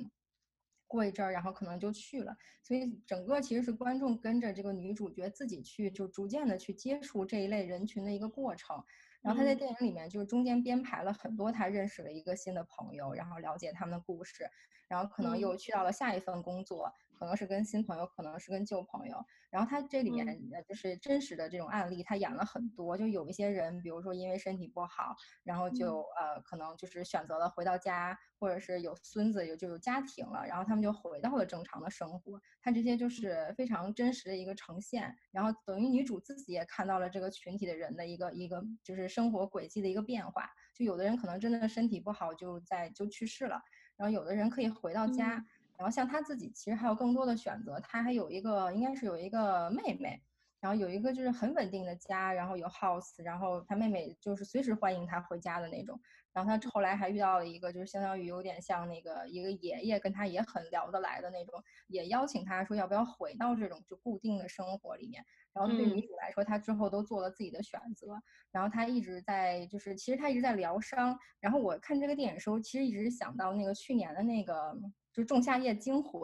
[0.89, 2.37] 过一阵儿，然后可能就去了。
[2.65, 8.83] 所以整个其实是观众跟着这个女主角自己去，就逐渐的去接触这一类人群的一个过程。
[9.23, 14.51] 然后他在电影里面就是中间编排了很多他认识了一个新的朋友，然后了解他们的故事，
[14.91, 16.93] 然后可能又去到了下一份工作。
[17.21, 19.23] 可能是跟新朋友，可能是跟旧朋友。
[19.51, 20.27] 然后他这里面
[20.67, 22.97] 就是真实的这种案例，他演了很多。
[22.97, 32.41] 就有一些人，比如说因为身体不好，然后就呃可能就是选择了回到家，或者是有孙子有就有家庭了，然后他们就回到了正常的生活。
[32.63, 35.15] 他这些就是非常真实的一个呈现。
[35.31, 40.49] 然后等于女主自己也看到了这个群体的人的一个一个就是生活轨迹的一个变化。
[40.75, 43.61] 就有的人可能真的身体不好，就在就去世了。
[44.01, 45.45] 然后有的人可以回到家。
[45.77, 47.79] 然后像他自己，其实还有更多的选择。
[47.81, 50.23] 他还有一个，应该是有一个妹妹，
[50.59, 56.01] 然后有一个就是很稳定的家，然后有 house，然后他妹妹就是随时欢迎他回家的那种。
[56.33, 65.25] 然后他后来还遇到了一个，就是相当于有点像那个一个爷爷，跟他也很聊得来的那种，也邀请他说要不要回到这种就固定的生活里面。
[65.53, 68.21] 然后对女主来说，她之后都做了自己的选择。
[68.51, 71.19] 然后她一直在，就是其实她一直在疗伤。
[71.41, 74.77] 然后我看这个电影的时候，其实一直想到那个去年的那个。
[75.13, 76.23] 就《仲夏夜惊魂》，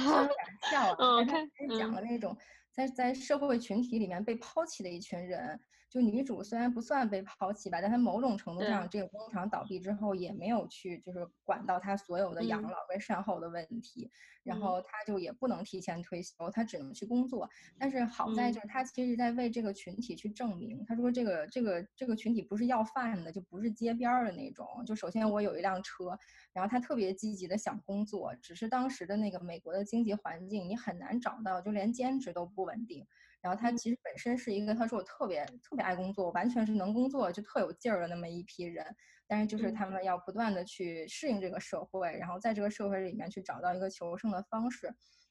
[0.00, 0.38] 虽然有点
[0.70, 2.36] 笑，啊讲了那种
[2.70, 5.60] 在在社会群体里面被抛弃的一群人。
[5.90, 14.08] 就女主虽然不算被抛弃吧，但她某种程度上，这个工厂倒闭之后也没有去就是管到她所有的养老跟善后的问题，
[14.44, 17.50] 然后她就也不能提前退休，她只能去工作。
[17.76, 24.64] 但是好在就是她其实在为这个群体去证明，她说这个这个这个群体不是要饭的，就不是街边儿的那种。
[24.86, 26.16] 就首先我有一辆车，
[26.52, 33.06] 然后她特别积极的想工作，只是当时的那个美国的经济环境你很难找到，就连兼职都不稳定。
[33.40, 38.84] 然后他其实本身是一个，他说我特别特别爱工作，完全是能工作就特有劲儿的那么一批人。
[39.26, 44.86] 但是就是他们要不断的去适应这个社会，然后在这个社会里面去找到一个求生的方式。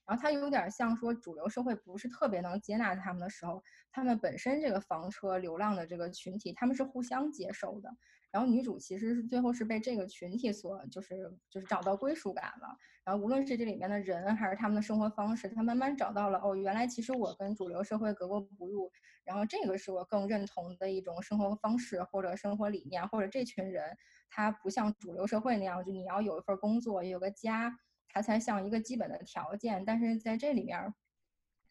[0.08, 3.62] 然后他有点像说主流社会不是特别能接纳他们的时候，
[3.92, 7.92] 他们本身这个房车流浪的这个群体，他们是互相接受的。
[8.32, 11.16] 然后女主其实是最后是被这个群体所就是
[11.50, 12.78] 就是找到归属感了。
[13.04, 18.92] 然后无论是这里面的人还是他们的生活方式，他慢慢找到了哦，原来其实我跟主流社会格格不入。
[19.24, 23.98] 然后这个是我更认同的一种生活方式或者生活理念，或者这群人
[24.30, 27.76] 他不像主流社会那样，就你要有一份工作，有个家，
[28.08, 29.84] 他才像一个基本的条件。
[29.86, 30.94] 但是在这里面。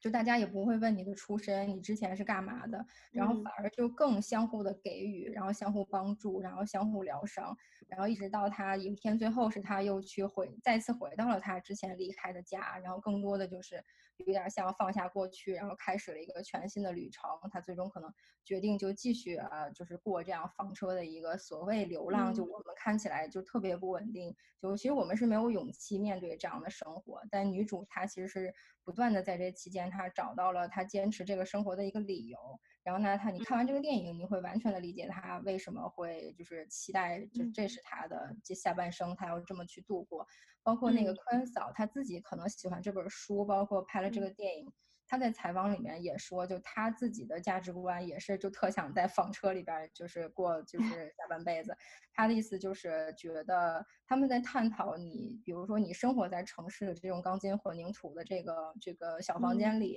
[0.01, 7.57] 就大家也不会问你的出身，你之前是干嘛的，然后反而就更相互的给予，然后相互帮助，然后相互疗伤，
[7.89, 13.85] 然后一直到他有一天最后是他又去回再次回到了他之前离开的家，然后更多的就是
[14.19, 17.31] 有点像放下过去，然后开始了一个全新的旅程。
[17.51, 18.13] 他最终可能
[18.45, 28.55] 决定就继续呃就是过这样房车的一个所谓流浪，就我们看起来就特别不稳定，就其实我们是没有勇气面对这样的生活，但女主她其实是。
[28.85, 32.39] 不断的在这期间，她找到了她坚持这个生活的一个理由。
[32.83, 40.27] 然后呢，他你看完这个电影，你会完全的理解他为什么会就是期待，就这是他的这下半生，他要这么去度过。
[40.63, 44.71] 包括那个科恩嫂，她自己可能喜欢这本书，包括拍了这个电影。
[45.11, 51.75] 他在采访里面也说，就他自己的价值观也是，就特想在房车里边就是过就 是下半辈子。
[52.13, 59.97] 他的意思就是觉得他们在探讨你，比如说你生活在城市的这种钢筋混凝土的这个这个小房间里，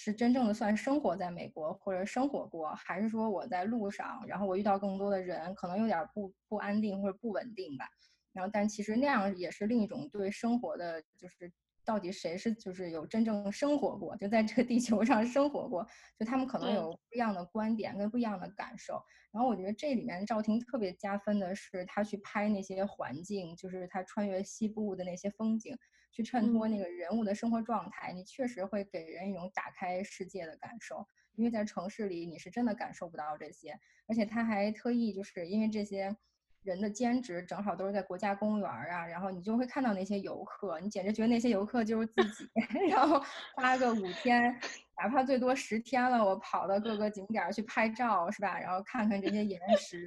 [0.00, 7.84] 是真正的算生活在美国或者生活过，还是说我在路上，然后我遇到更多的人，可能有点不不安定或者不稳定吧。
[8.32, 11.52] 然后但其实那样也是另一种对生活的就是。
[11.84, 15.82] 到底谁是就是有真正生活过，就在这个地球上生活过，
[16.18, 19.02] 就他们可能有不一样的观点跟不一样的感受。
[19.32, 25.74] 然后我觉得这里面赵婷特别加分的是，他去拍那些环境，就是他穿越西部的那些风景，
[26.10, 31.06] 去衬托那个人物的生活状态，你确实会给人一种打开世界的感受。
[31.34, 36.16] 因为在城市里，你是真的感受不到这些，而且他还特意就是因为这些。
[36.64, 42.50] 人的兼职正好都是在国家公园啊，然后你就会看到那些游客，你简直觉得那些游客就是自己，
[42.90, 43.22] 然后
[43.54, 44.52] 花个五天，
[45.00, 48.58] 哪怕最多十天了，我跑到各个景点去拍照，是吧？
[48.58, 50.04] 然后看看这些岩石，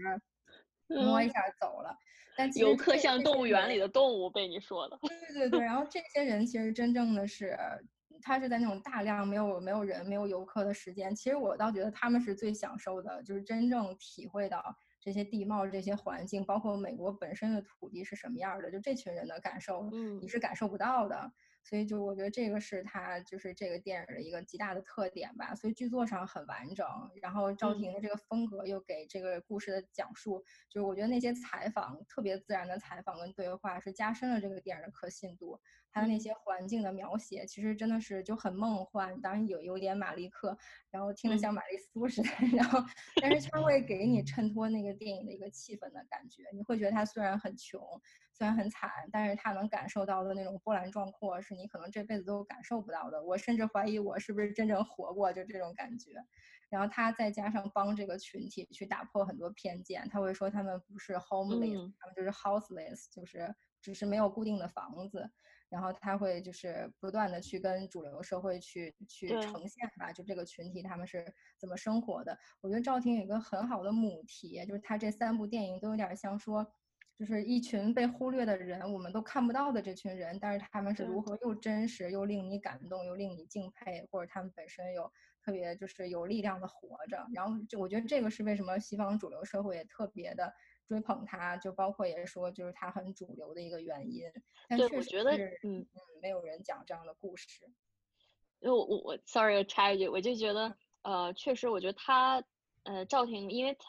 [0.88, 1.98] 摸一下走了。
[2.36, 4.98] 但游客像动物园里的动物，被你说的。
[5.02, 7.58] 对对对，然后这些人其实真正的是，
[8.22, 14.76] 他是在那种大量没有没有人、没有游客的时间，其实我倒觉得他们是最享受的，就是真正体会到。
[15.04, 19.90] 这些地貌、这些环境，包括美国本身的土地是什么样的，就这群人的感受，
[20.22, 21.34] 你是感受不到的。
[21.64, 25.54] 所以，就我觉得这个是他就是这个电影的一个极大的特点吧。
[25.56, 26.86] 所以剧作上很完整，
[27.22, 35.60] 然后赵婷的这个风格又给这个故事的讲述，就是我觉得那些采访特别自然的采访跟对话，是加深了这个电影的可信度。
[35.94, 40.58] 还有那些环境的描写，其实真的是就很梦幻，当然有有点马利克，
[40.90, 42.80] 然后听着像玛丽苏似的， 然后
[43.22, 46.44] 但是它会给你衬托那个电影的一个气氛的感觉。
[46.54, 47.82] 你会觉得他虽然很穷。
[48.34, 53.22] 虽然很惨，但是他能感受到的那种波澜壮阔，是你可能这辈子都感受不到的。
[53.24, 56.14] 我甚至怀疑我是不是真正活过，就这种感觉。
[56.70, 65.30] 然后他再加上帮这个群体去打破很多偏见，他会说他们不是 homeless，他们就是 houseless，就是只是没有固定的房子。
[65.68, 71.26] 然后他会就是不断的去跟主流社会去去呈现吧，就这个群体他们是
[71.58, 72.38] 怎么生活的。
[72.62, 76.74] 我觉得赵婷有一个很好的母题，就是他这三部电影都有点像说。
[77.18, 85.12] 就是一群被忽略的人，我们都看不到的这群人，但是他们是如何又真实又令你感动又令你敬佩，或者他们本身有
[85.44, 87.24] 特别就是有力量的活着。
[87.32, 90.52] 然后就我觉得这个是为什么西方主流社会也特别的
[90.88, 94.24] 追捧他，就包括也说就是他很主流的一个原因。
[94.68, 95.88] 但确实是，嗯嗯，
[96.24, 97.48] 没有人讲这样的故事。
[98.62, 102.44] 因为我我我，sorry 插一句，我就觉得呃，确实我觉得他
[102.82, 103.86] 呃赵婷，因为他。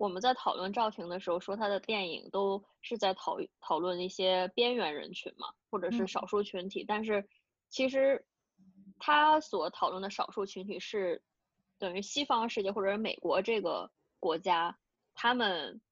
[0.00, 6.86] 我们在讨论赵婷的时候，说她的电影都是在讨讨论一些边缘人群嘛，或者是少数群体。
[6.88, 7.28] 但是，
[7.68, 8.24] 其实
[8.98, 11.22] 他所讨论的少数群体是
[11.78, 14.78] 等于西方世界或者是美国这个国家
[15.12, 15.82] 他们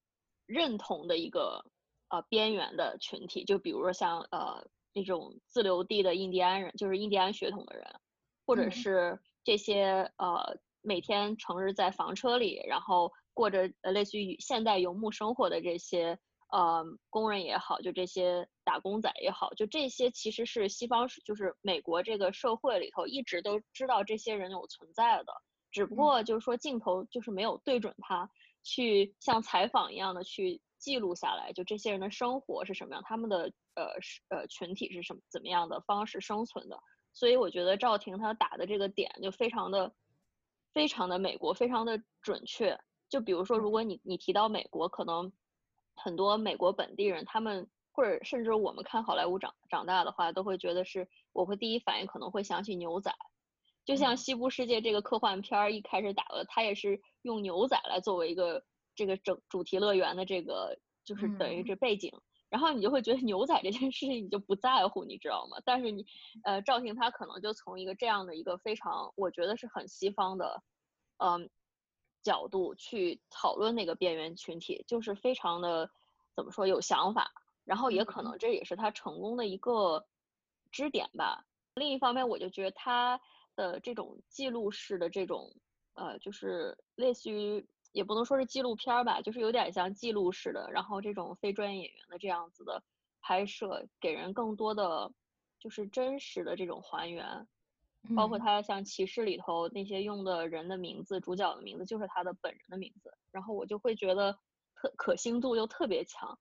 [0.47, 1.63] 认同的一个
[2.07, 3.45] 呃边缘的群体。
[3.45, 7.85] 就比如说像呃那种自留地的印第安人，就是印第安血统的人，
[8.47, 13.13] 或者是这些呃每天成日在房车里，然后。
[13.39, 16.19] 过着呃类似于现代游牧生活的这些
[16.51, 25.31] 呃工人也好，就这些打工仔也好，就这些其实是西方就是美国这个社会里头一直都知道这些人有存在的，
[25.71, 28.29] 只不过就是说镜头就是没有对准他，
[28.61, 36.77] 去像采访一样的去记录下来，就这些人的生活是什么样，他们的呃是呃群体是什么怎么样的方式生存的。
[37.13, 39.93] 所以我觉得赵婷她打的这个点就非常的
[40.73, 42.77] 非常的美国，非常的准确。
[43.09, 45.33] 就比如说，如果你你提到美国，可能
[45.95, 47.69] 很多美国本地人他们。
[47.91, 53.13] 或者甚至我们看好莱坞长长大的话，都会觉得是我会第一反应可能会想起牛仔，
[53.83, 58.63] 就像《西部世界》这个科幻片儿一开始打的，它也是用牛仔来作为一个
[58.95, 62.13] 这个整主题乐园的这个就是等于这背景，
[62.47, 65.57] 然后你就会觉得牛仔这件事情你就不在乎，你知道吗？
[65.65, 66.05] 但是你
[66.45, 70.63] 呃赵婷她可能就从一个这样的一个非常我觉得是很西方的
[71.17, 71.49] 嗯
[72.21, 75.89] 角度去讨论那个边缘群体，就是非常的
[76.35, 77.31] 怎么说有想法。
[77.65, 80.07] 然后也可能这也是他成功的一个
[80.71, 81.45] 支点吧。
[81.75, 83.21] 另一方面，我就觉得他
[83.55, 85.53] 的这种记录式的这种，
[85.93, 90.67] 呃，就是类似于也不能说是纪录片吧，就是有点像记录式的。
[90.71, 92.81] 然后这种非专业演员的这样子的
[93.21, 95.11] 拍摄，给人更多的
[95.59, 97.47] 就是真实的这种还原。
[98.15, 103.11] 包括他像《骑士》里头那些用的人的名字，主角的名字就是他的本人的名字。
[103.31, 104.33] 然后我就会觉得
[104.75, 106.37] 特可信度又特别强。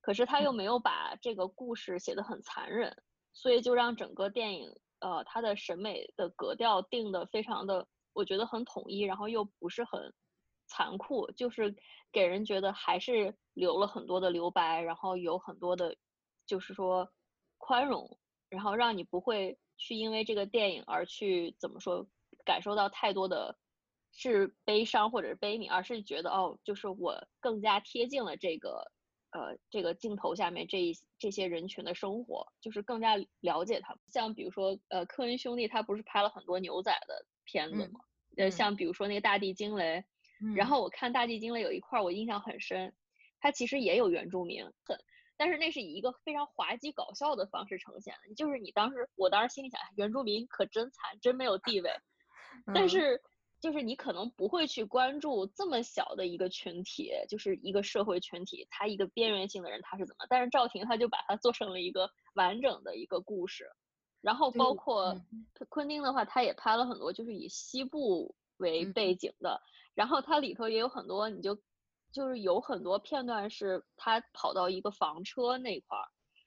[0.00, 2.96] 可是他又没有把这个故事写得很残忍，
[3.32, 10.12] 所以就让整个电影，呃，它的审美的格调定的非常的，我觉得很统一，然后又不是很
[10.66, 11.76] 残酷，就是
[12.10, 15.94] 给人觉得还是留了很多的留白，然后有很多的，
[16.46, 17.08] 就是说
[17.58, 18.18] 宽容，
[18.52, 22.06] 然后让你不会去因为这个电影而去怎么说
[22.44, 23.58] 感受到太多的，
[24.12, 28.92] 是悲伤或者是悲悯，而是觉得哦，就是我更加贴近了这个。
[29.34, 33.98] 呃，这个镜头下面这一这些人群的生活，就是更加了解他们。
[34.08, 38.00] 像比如说，呃，科恩兄弟他不是拍了很多牛仔的片子吗？
[38.36, 40.04] 呃，像比如说那个《大地惊雷》，
[40.54, 42.94] 然后我看《大地惊雷》有一块我印象很深，
[43.40, 44.98] 他其实也有原住民，很，
[45.42, 48.32] 但是那是以一个非常滑稽搞笑的方式呈现的。
[48.36, 51.90] 就是你当时，我当时心里想，原住民可真惨，真没有地位，
[52.72, 53.20] 但是。
[53.62, 60.26] 就是你可能不会去关注这么小的一个群体，就是一个社会群体，他一个边缘性的人他是怎么？
[60.28, 63.70] 但是赵婷他就把它做成了一个完整的一个故事，
[64.20, 65.16] 然后包括
[65.68, 69.62] 昆汀的话，他也拍了很多就是以西部为背景的，
[69.94, 71.56] 然后它里头也有很多，你就
[72.12, 76.06] 就是有很多片段是他跑到一个房车那块儿，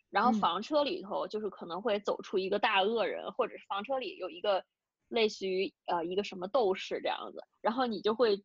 [0.09, 4.63] 然后房车里头就是可能会走出一个大恶人，或者是房车里有一个。
[5.07, 8.43] 类似于呃一个什么斗士这样子，然后你就会，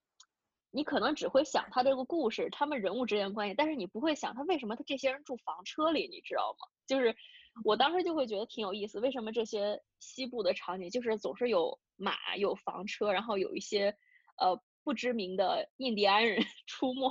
[0.71, 6.69] 你可能只会想他这个故事，他们人物之间关系，但是你不会想他为什么他这些人住房车里，你知道吗？
[6.87, 7.17] 就是
[7.65, 13.97] 我当时就会觉得挺有意思，为什么这些西部的场景就是总是有马有房车，然后有一些
[14.37, 17.11] 呃不知名的印第安人 出没，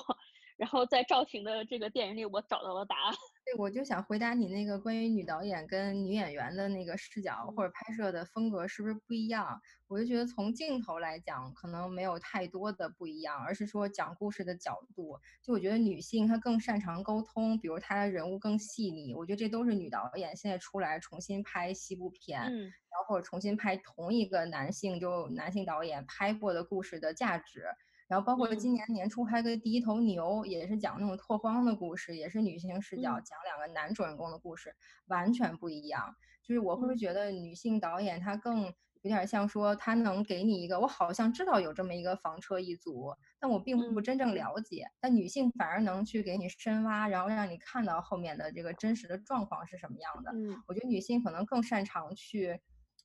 [0.57, 3.13] 然后在赵婷的这个电影里，我找到了答案。
[3.57, 9.59] 我就想回答你那个关于女导演跟女演员的那个视角或者拍摄的风格是不是不一样？
[9.87, 15.19] 我就觉得从镜头来讲，可能没有太多的不一样，而是说讲故事的角度。
[15.41, 19.15] 就我觉得女性她更擅长沟通，比如她的人物更细腻。
[19.15, 27.65] 我觉得这都是女导演现在出来重新拍西部片，然后或者重新拍同一个男性就男性导演拍过的故事的价值。
[28.09, 36.15] 然后包括今年年初还个第一头牛，也是讲那种拓荒的故事，也是女性视角讲两个男主人公的故事，完全不一样。
[36.43, 44.87] 就是我会觉得女性导演她更有点像说，她能给你一个，我好像知道有这么一个房车一族，但我并不真正了解。
[44.99, 50.31] 但女性反而能去给你深挖，然后让你看到后面的这个真实的状况是什么样的。
[50.33, 52.59] 嗯，我觉得女性可能更擅长去。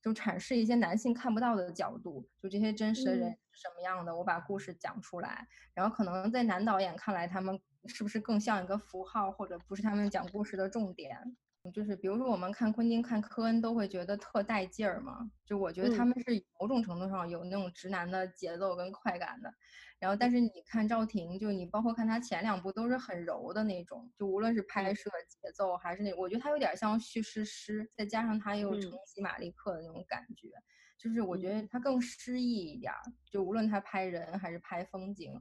[0.05, 5.49] 就阐释一些男性看不到的角度，就这些真实的人是什么样的，我把故事讲出来。
[5.73, 11.35] 然后可能在男导演看来，他们是不是更像一个符号，或者不是他们讲故事的重点？
[11.73, 15.31] 就是比如说我们看昆汀、看科恩都会觉得特带劲儿嘛。
[15.47, 19.53] 就我觉得他们是某种程度上有那种直男的节奏跟快感的。
[19.99, 30.49] 然后但是你看赵婷，就你包括看她前两部都是很柔的那种，就无论是拍摄节奏还是那，我觉得她有点像叙事诗，再加上她又承袭马利克的那种感觉，
[30.99, 33.01] 就是我觉得她更诗意一点儿。
[33.31, 35.33] 就无论她拍人还是拍风景。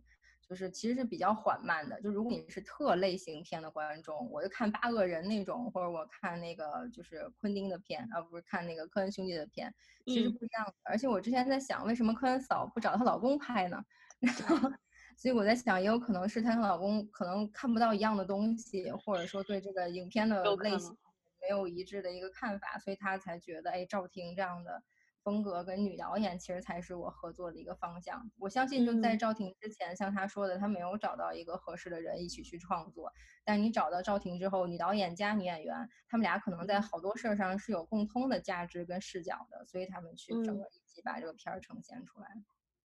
[0.48, 2.00] 就是其实是比较缓慢的。
[2.02, 9.74] 就如果你是特类型片的观众，我就看八恶人那种，或者我看那个就是昆汀的片，而不是看那个科恩兄弟的片，
[10.06, 10.74] 其实不一样的。
[10.84, 13.84] 而且我之前在想，为什么科恩嫂不找她老公拍呢？
[14.20, 14.70] 然后，
[15.18, 20.96] 所以我在想，也有可能是她和老公可能看不到一样的东西，或者说对这个影片的类型
[21.42, 24.82] 没有一致的一个看法，所以她才觉得，哎，赵婷这样的
[25.24, 28.30] 风格跟女导演，其实才是我合作的一个方向。
[28.38, 33.12] 我相信就在赵婷之前，像她说的，她没有找到一个合适的人一起去创作。
[33.46, 42.28] 但你找到赵婷之后，女导演加女演员，他们俩可能在好多事儿上是有共通的价值跟视角的，所以他们去整个一起把这个片儿呈现出来。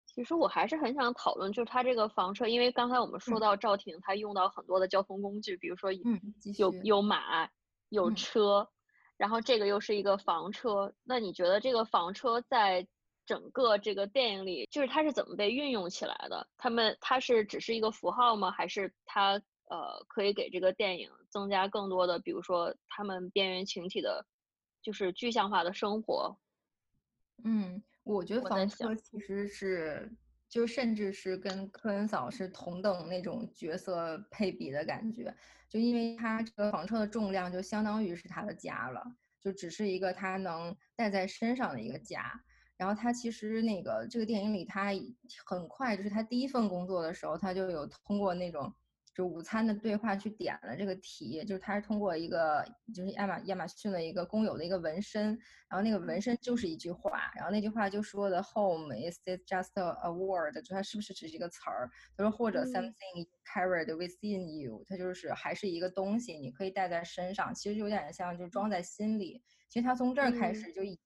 [0.04, 7.50] 其实我还是很想讨论，就是他这个房车，因为刚才我们说到赵婷，她用到很多的交通工具，比如说有有马，
[7.88, 8.68] 有车。
[9.16, 12.86] 然后这个又是一个房车，那你觉得这个房车在
[13.24, 16.46] 整个这个电影里，就是它是怎么被运用起来的？
[16.56, 18.50] 他们它是只是一个符号吗？
[18.50, 19.32] 还是它
[19.68, 24.24] 呃可以给这个电影增加更多的，比如说他们边缘群体的，
[24.82, 26.38] 就是具象化的生活？
[27.42, 30.10] 嗯，我觉得房车其实是，
[30.48, 35.34] 就甚至是跟科恩嫂是同等那种角色配比的感觉。
[35.68, 39.02] 就因为它这个房车的重量就相当于是他的家了，
[39.40, 42.32] 就只是一个他能带在身上的一个家。
[42.76, 44.90] 然后他其实那个这个电影里，他
[45.44, 48.72] 很快就是他第一份工作的时候，他就有通过那种。
[49.16, 52.62] 就午餐的对话去点了这个题，就是他是通过一个
[52.94, 55.28] 就是亚马亚马逊的一个公有的一个纹身，
[55.68, 61.90] 然后那个纹身就是一句话，然后那句话就说的 home is it just a word，就它是不是只是一个词儿？
[62.14, 69.42] 他说或者 something carried within you，它就是还是一个东西，你可以带在身上，其实有点像就装在心里。
[69.70, 70.98] 其实他从这儿开始就以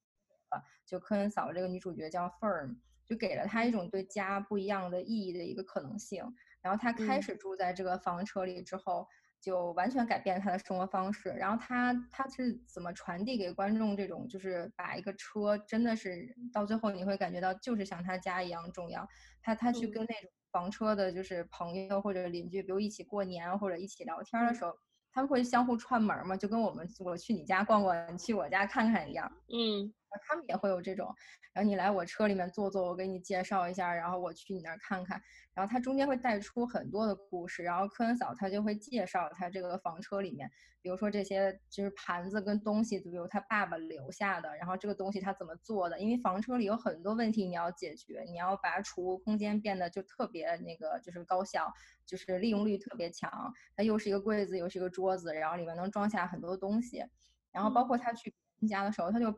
[0.85, 6.25] 就科恩嫂这个女主角叫 Firm，就给了他一种对家不一样的意义的一个可能性。
[6.63, 9.07] 然后他开始住在这个房车里之后，
[9.41, 11.31] 就完全改变了他的生活方式。
[11.31, 19.07] 然后他他是怎么传递给观众这种，就是把一个车真的是到最后你会感觉到就是像他家一样重要。
[19.43, 24.73] 他他去跟那种房车的就是朋友或者邻居，比如一起过年或者一起聊天的时候，
[25.13, 29.31] 他们会相互串门嘛，就跟我们我去你家逛逛，你去我家看看一样。
[29.49, 29.93] 嗯。
[30.23, 31.15] 他们也会有这种，
[31.53, 35.21] 然后你来我车里面坐坐，我给你介绍一下，然后我去你那儿看看，
[35.55, 40.51] 然后他中间会带出很多的故事，然后科恩嫂她就会介绍他这个房车里面，
[40.83, 51.73] 比如说这些就是盘子跟东西，比如他爸爸留下的，然后这个东西他怎么做的，因为房车里有很多问题你要解决，你要把储物空间变得就特别那个就是高效，
[52.07, 53.31] 就是利用率特别强，
[53.77, 57.05] 它又是一个柜子又是一个桌子，然后里面能装下很多东西，
[57.53, 59.33] 然后包括他去别人家的时候，他就。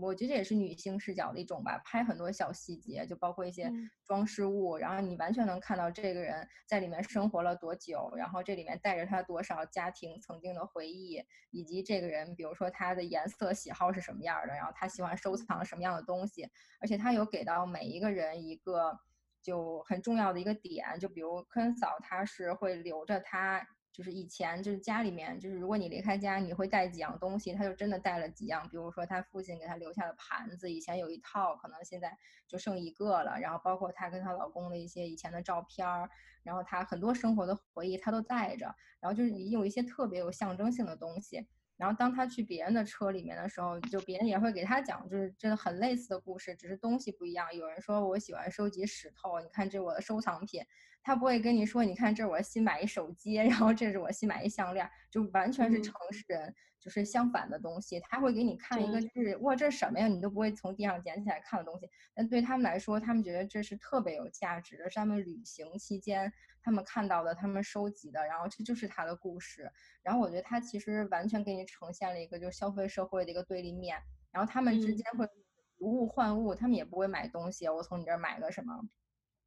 [0.00, 3.70] 我觉得这也是女性视角的一种吧，拍很多小细节，就包括一些
[4.04, 16.48] 装饰物，然后你完全能看到这个人在里面生活了多久，然后这里面带着他多少家庭曾经的回忆，以及这个人，比如说他的颜色喜好是什么样的，然后他喜欢收藏什么样的东西，
[16.80, 18.98] 而且他有给到每一个人一个
[19.42, 23.66] 就很重要的一个点，就比如科恩嫂，她是会留着他。
[23.92, 28.66] 就是以前就是家里面，就是如果你离开家，你会带几样东西，他就真的带了几样。
[28.70, 32.16] 比如说他父亲给他留下的盘子，以前有一套，可能现在
[32.48, 33.38] 就剩一个了。
[33.38, 36.08] 然后包括她跟她老公的一些以前的照片儿，
[36.42, 38.74] 然后她很多生活的回忆，她都带着。
[38.98, 41.46] 然后就是你有一些特别有象征性的东西。
[41.76, 47.54] 然后当他去别人的车里面的时候，就别人也会给他讲，就是真的很类似的故事，只是东西不一样。
[47.54, 50.62] 有人说我喜欢收集石头，你看这是我的收藏品。
[51.04, 57.98] 他不会跟你说，你看这是我新买一手机， 然后这是我新买一项链，就完全是城市人就是相反的东西。
[58.08, 60.06] 他会给你看一个，就是哇，这是什么呀？
[60.06, 61.90] 你都不会从地上捡起来看的东西。
[62.14, 66.32] 但对他们来说，他们觉得这是特别有价值的，是他们旅行期间
[66.62, 69.70] 他们看到的，他们收集的，然后这就是他的故事。
[70.02, 73.98] 然后我觉得他其实完全给你呈现了一个就是消费社会的一个对立面。
[74.30, 78.80] 然后他们之间会以物换物，他们也不会买东西，我从你这儿买个什么。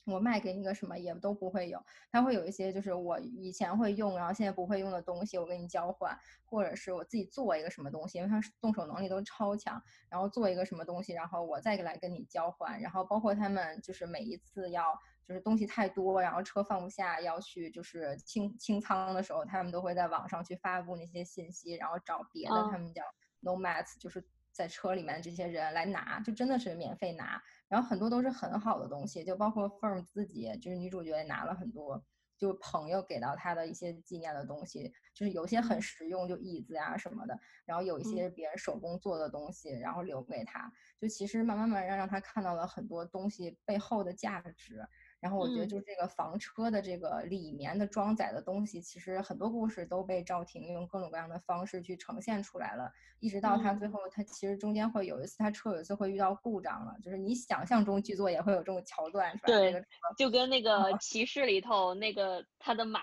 [0.08, 14.96] 我卖给你个什么也都不会有，他会有一些就是我以前会用，然后现在不会用的东西，我跟你交换，或者是我自己做一个什么东西，因为他动手能力都超强，然后做一个什么东西，然后我再来跟你交换，然后包括他们就是每一次要
[15.28, 23.02] 就是东西太多，然后车放不下要去就是清清仓的时候，他们都会在网上去发布那些信息，然后找别的他们叫
[23.42, 27.42] nomads，就是在车里面这些人来拿，就真的是免费拿。
[27.68, 32.06] 然后很多都是很好的东西，就包括 Firm 自己，就是女主角也拿了很多，
[32.38, 40.72] 就朋友给到她的一些纪念的东西，就是有些很实用，就椅子呀什么的，然后有一些别人手工做的东西，然后留给她，
[41.02, 44.88] 就其实慢慢慢让让她看到了很多东西背后的价值。
[45.26, 52.92] 然后我觉得，就这个房车的这个里面的装载的东西，其实很多故事都被赵婷用各种各样的方式去呈现出来了。
[53.20, 59.48] 一直到他最后，他其实中间会有一次，他车有一次会遇到故障了，就是你想象中剧作也会有这种桥段，是吧？
[59.48, 59.84] 对，
[60.16, 63.00] 就跟那个骑士里头那个他的马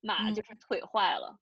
[0.00, 1.36] 马就是腿坏了。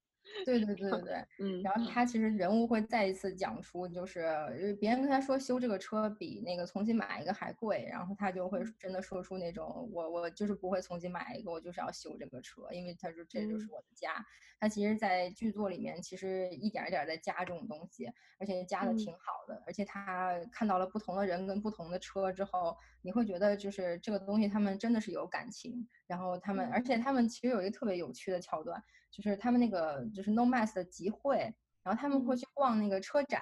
[0.45, 1.89] 对对对对对， 嗯，然后。
[1.89, 14.23] 他其实人物会再一次讲出，就是别人跟他说修这个车比那个重新买一个还贵，然后他就会真的说出那种我我就是不会重新买一个，我就是要修这个车，因为他说这就是我的家。
[14.59, 26.97] 他其实，在剧作里面其实一点一点在加这种东西，而且加的挺好的，而且他看到了不同的人跟不同的车之后，你会觉得就是这个东西他们真的是有感情，然后他们而且。
[26.97, 28.83] 他们其实有一个特别有趣的桥段。
[29.11, 31.37] 就是他们那个就是 Nomads 的集会，
[31.83, 33.41] 然后他们会去逛那个车展，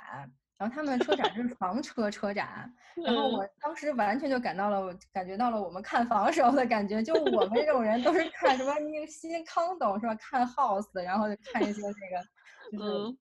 [0.58, 2.74] 然后他们车展是房车车展，
[3.06, 10.16] 然后我当时完全就感到了，感觉到了我们看房时候的感觉，就我们这种人都是看什么那个新 condo 是吧？
[10.16, 13.12] 看 house，然后就看一些那个，就是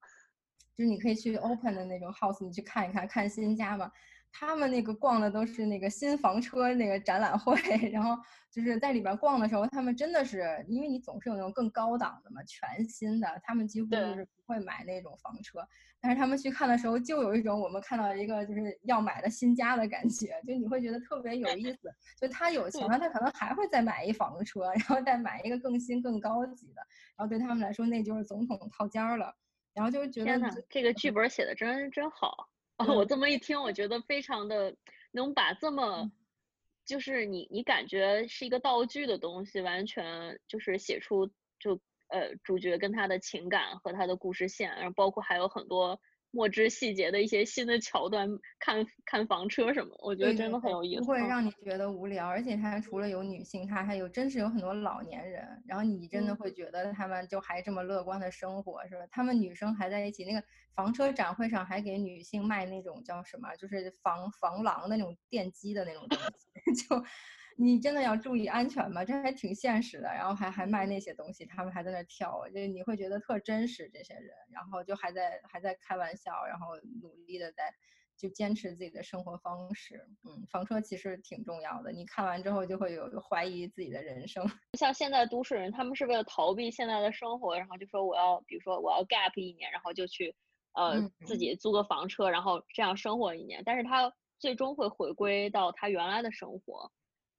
[0.77, 3.91] 就是你可以去 open 的那种 house，你去看一看，看新家嘛。
[4.37, 7.57] 他们那个逛的都是那个新房车那个展览会，
[7.93, 8.21] 然后
[8.51, 15.61] 就是在里边逛的时候，他们真的是因为你总是有那种更高档的嘛，全新的，他们几乎就是不会买那种房车，
[16.01, 21.89] 但是他们去看的时候，就有一种我们看到一个就是要买的新家的感觉，就你会觉得特别有意思。
[22.21, 26.83] 就他有钱了，他可能还会再买一房车，然后再买一个更新更高级的，
[27.17, 29.33] 然后对他们来说那就是总统套间了，
[29.75, 32.49] 然后就觉得这个剧本写的真真好。
[32.79, 34.75] 哦，我这么一听，我觉得非常的
[35.13, 36.11] 能把这么，
[36.85, 46.01] 就是你你感觉是一个道具的东西，完全就是写出就呃主角跟他的情感和他的故事线，然后包括还有很多。
[46.35, 48.29] 墨汁细节的一些新的桥段，
[48.59, 52.27] 看看房车什么，我觉得真的很有意思，不会让你觉得无聊。
[52.27, 59.07] 而且它除了有女性，它还有真是有很多老年人，然后你真的会觉得他们就还这么乐观的生活，是吧？
[59.11, 67.05] 他们女生还在一起，那个房车展会上还给女性卖那种叫什么，就是防防狼的那种电击的那种东西， 就。
[67.57, 69.05] 你真的要注意安全吗？
[69.05, 73.89] 这还挺现实的，然后还还卖那些东西，他们还在那跳，就你会觉得特真实。
[73.93, 77.73] 这些人，然后就还在还在开玩笑，然后努力的在
[78.17, 80.05] 就坚持自己的生活方式。
[80.25, 84.45] 嗯，房车其实挺重要的，你看完之后就会有怀疑自己的人生。
[84.79, 90.35] 像现在都市人，他们是为了逃避现在的生活，然后就说我要，比如说我要 gap 一年，然后就去
[90.73, 93.63] 呃自己租个房车，然后这样生活一年。
[93.65, 96.91] 但是他最终会回归到他原来的生活。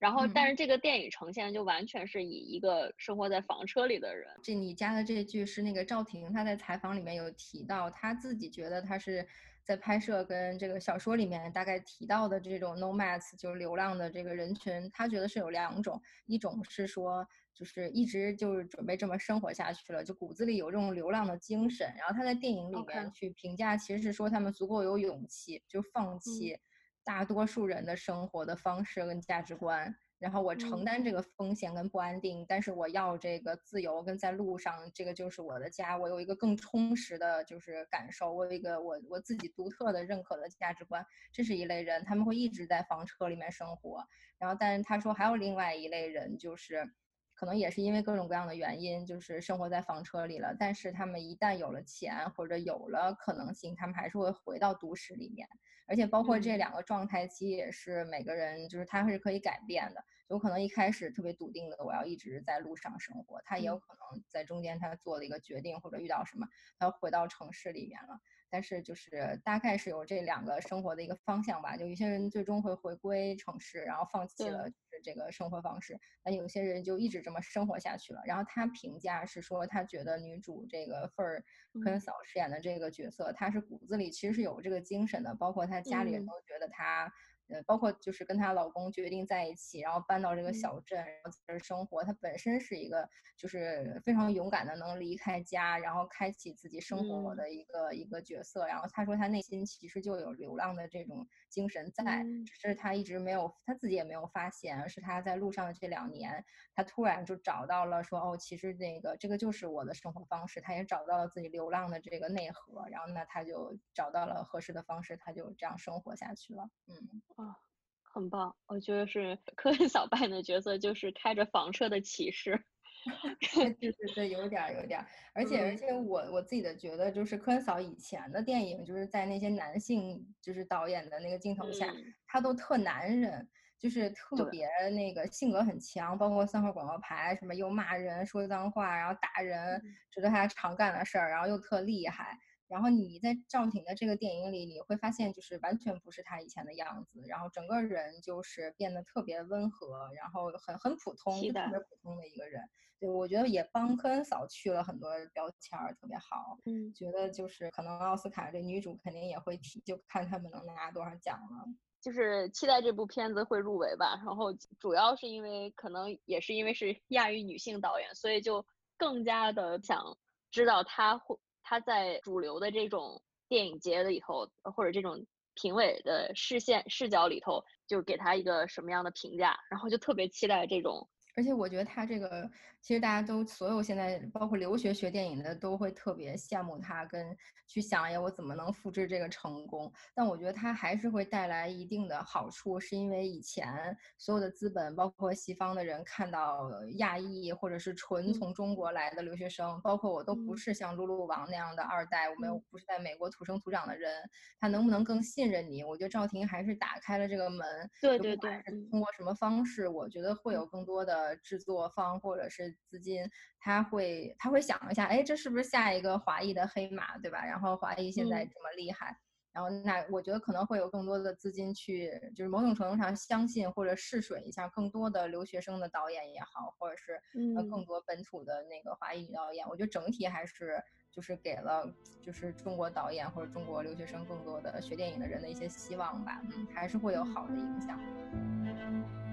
[0.06, 4.30] 然后，但是这个电影呈现就完全是以一个生活在房车里的人。
[4.44, 9.28] 这你加的这句是那个赵婷，她在采访里面有提到，她自己觉得她是
[9.64, 21.92] 在拍摄跟这个小说里面大概提到的这种 nomads，就是流浪的这个人群，她觉得是有两种，一种是说就是一直就是准备这么生活下去了，就骨子里有这种流浪的精神。
[21.98, 26.60] 然后她在电影里面去评价，其实是说他们足够有勇气，就放弃。
[27.06, 44.04] 大多数人的生活的方式跟价值观，然后我承担这个风险跟不安定，但是我要这个自由跟在路上，这个就是我的家，我有一个更充实的，就是感受，我有一个我我自己独特的认可的价值观，这是一类人，他们会一直在房车里面生活。
[44.40, 46.90] 然后，但是他说还有另外一类人，就是
[47.36, 55.48] 可能也是因为各种各样的原因，就是生活在房车里了，但是他们一旦有了钱或者有了可能性，他们还是会回到都市里面。
[55.88, 60.04] 而且包括这两个状态，其实也是每个人，就是他是可以改变的。
[60.30, 66.48] 有可能一开始特别笃定的，我要一直在路上生活，他也有可能在中间他做了一个决定，或者遇到什么，
[66.80, 68.20] 他回到城市里面了。
[68.50, 71.78] 但是就是大概是有这两个生活的一个方向吧。
[71.78, 76.00] 就有些人最终会回归城市，然后放弃了就是这个生活方式。
[76.24, 78.22] 那有些人就一直这么生活下去了。
[78.26, 81.44] 然后他评价是说，他觉得女主这个份儿
[81.84, 87.12] 科恩嫂饰演的这个角色，她是骨子里其实是有这个精神的，包括她家里人都觉得她。
[87.48, 92.04] 呃，包括就是跟她老公决定在一起，然后搬到这个小镇，然后在这生活。
[92.04, 98.66] 她本身是一个就是非常勇敢的，能离开家，然后开启自己生活的一个一个角色。
[98.66, 106.44] 然后她说，她内心其实就有流浪的这种精神在，只是他一直没有，他自己也没有发现，而是他在路上的这两年，
[106.74, 110.60] 他突然就找到了，说哦，其实那个这个就是我的生活方式。
[110.60, 116.70] 他也找到了自己流浪的这个内核，然后呢，他就找到了合适的方式，他就这样生活下去了。
[116.88, 117.22] 嗯。
[117.38, 117.56] 啊，
[118.04, 118.56] 很棒！
[118.68, 122.66] 我觉得是科恩 小扮演的角色，就是开着房车的骑士。
[123.54, 125.06] 对对对，有点儿有点儿。
[125.34, 131.86] 而且而且，我我自己的觉得，就是科恩嫂以前的电影，就是在那些男性就是导演的那个镜头下，
[132.26, 133.48] 他都特男人，
[133.78, 139.82] 就是特别那个性格很强，包括三号广告牌，什么又骂人、说脏话，然后打人，
[140.12, 142.40] 这是他常干的事儿，然后又特厉害。
[142.68, 152.64] 然后你在赵婷的这个电影里，你会发现就是完全不是他以前的样子，然后整个人就是变得特别温和，然后很很普通，特别普通的一个人。
[153.06, 156.58] 对，我觉得也帮科恩扫去了很多标签儿，特别好。
[156.66, 161.66] 嗯，觉得就是可能奥斯卡这女主肯定也会提，就看他们能拿多少奖了。
[162.02, 168.64] 就是期待这部片子会入围吧，然后主要是因为可能也是因为是亚裔女性导演，所以就
[168.96, 170.16] 更加的想
[170.52, 175.26] 知道她会她在主流的这种电影节里头或者这种
[175.56, 181.10] 评委的视线视角里头，就给她一个什么样的评价，然后就特别期待这种。
[181.36, 182.48] 而且我觉得她这个，
[182.86, 189.92] 其实大家都所有现在包括留学学电影的都会特别羡慕他，跟去想呀，我怎么能复制这个成功？
[190.14, 204.22] 但我觉得他还是会带来一定的好处，是因为以前所有的资本，包括西方的人看到亚裔或者是纯从中国来的留学生，包括我都不是像露露王那样的二代，我们又不是在美国土生土长的人，
[204.60, 205.84] 他能不能更信任你？
[205.84, 207.66] 我觉得赵婷还是打开了这个门。
[208.00, 208.62] 对对对。
[208.92, 209.88] 通过什么方式？
[209.88, 211.36] 我觉得会有更多的。
[211.38, 217.46] 制作方或者是资金，他会他会想一下，哎，这是不是下一个华裔的黑马，对吧？
[217.46, 219.18] 然后华裔现在这么厉害，
[219.52, 227.20] 然后那我觉得可能会有更多的资金去，就是某种程度上相信或者试水一下更多的留学生的导演也好，或者是
[227.56, 229.68] 呃更多本土的那个华裔女导演。
[229.68, 231.90] 我觉得整体还是就是给了
[232.22, 239.25] 就是中国导演或者中国留学生更多的学电影的人的一些希望吧，嗯，还是会有好的影响。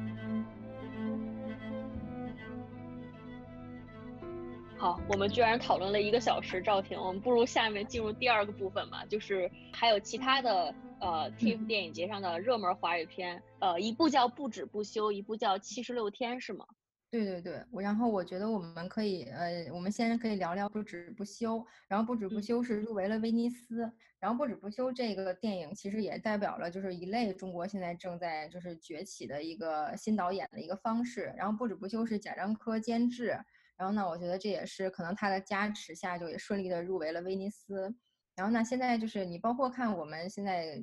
[4.82, 16.66] 好，我们居然讨论了一个小时，赵婷，我们不如下面进入第二个部分吧，就是还有其他的呃 TIFF 电影节上的热门华语片，呃，一部叫《不止不休》，一部叫《七十六天》，是吗？
[17.12, 33.38] 对对对，我然后我觉得我们可以呃，我们先可以聊聊《不止不休》，然后《不止不休》是入围了威尼斯，然后《不止不休》这个电影其实也代表了就是一类中国现在正在就是崛起的一个新导演的一个方式，然后《不止不休》是贾樟柯监制。
[33.76, 37.94] 然后呢，我觉得这也是可能他的加持下，就也顺利的入围了威尼斯。
[38.34, 40.82] 然后呢，现在就是你包括看我们现在。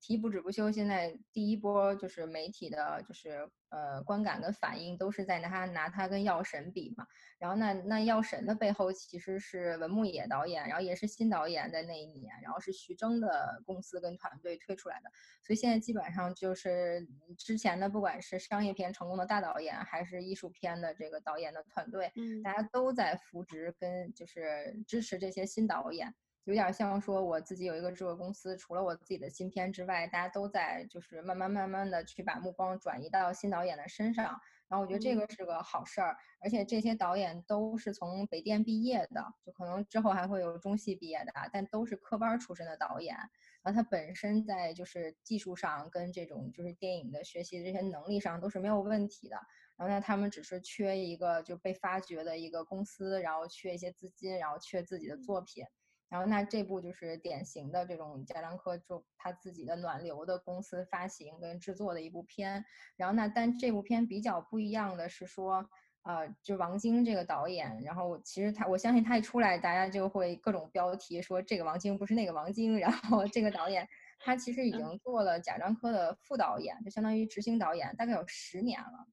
[0.00, 7.06] 提不止不休，现在第一波就是媒体的，就是呃观感跟反应都是在拿他拿他跟药神比嘛。
[7.38, 15.10] 然后那那药神的背后其实是文牧野导演，然后也是新导演在那一年，然后是徐峥的公司跟团队推出来的。
[15.42, 26.12] 所以现在基本上就是之前的不管是商业片成功的大导演，还是艺术片的这个导演的团队，嗯，大家都在扶植跟就是支持这些新导演。
[26.48, 34.40] 有点像说我自己有一个制作公司，除了我自己的新片之外，大家都在就是慢慢慢慢的去把目光转移到新导演的身上。
[34.66, 43.14] 然后我觉得这个是个好事儿，而且这些导演都是从北电毕业的，就可能之后还会有中戏毕业的，但都是科班出身的导演。
[43.62, 49.36] 然后他本身在就是技术上跟这种就是电影的学习这些能力上都是没有问题的。
[49.76, 55.62] 然后呢，他们只是缺一个就被发掘的一个公司，然后缺一些资金，然后缺自己的作品。
[56.08, 62.64] 然后那这部就是典型的这种贾樟柯就他自己的暖流的公司发行跟制作的一部片。
[62.96, 65.68] 然后那但这部片比较不一样的是说，
[66.04, 72.78] 呃，就王晶这个导演，然后其实他我相信他一出来，大家就会各种标题说这个王晶不是那个王晶。
[72.78, 73.86] 然后这个导演
[74.18, 79.06] 他其实已经做了贾樟柯的副导演，就相当于执行导演，大概有十年了。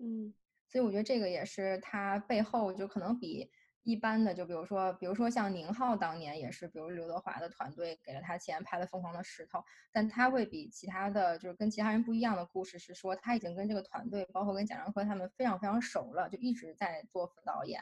[0.00, 0.34] 嗯，
[0.68, 3.50] 所以我觉得这个也是他背后就可能比。
[3.86, 9.60] 一般的，就比如说，比如说像宁浩当年也是，比如刘德华的团队给了他钱拍了《疯狂的石头》，
[9.92, 17.80] 但他会比其他的就是跟其他人不一样的故事是说，他已经跟这个团队，包括跟贾樟柯他们非常非常熟了，就一直在做副导演，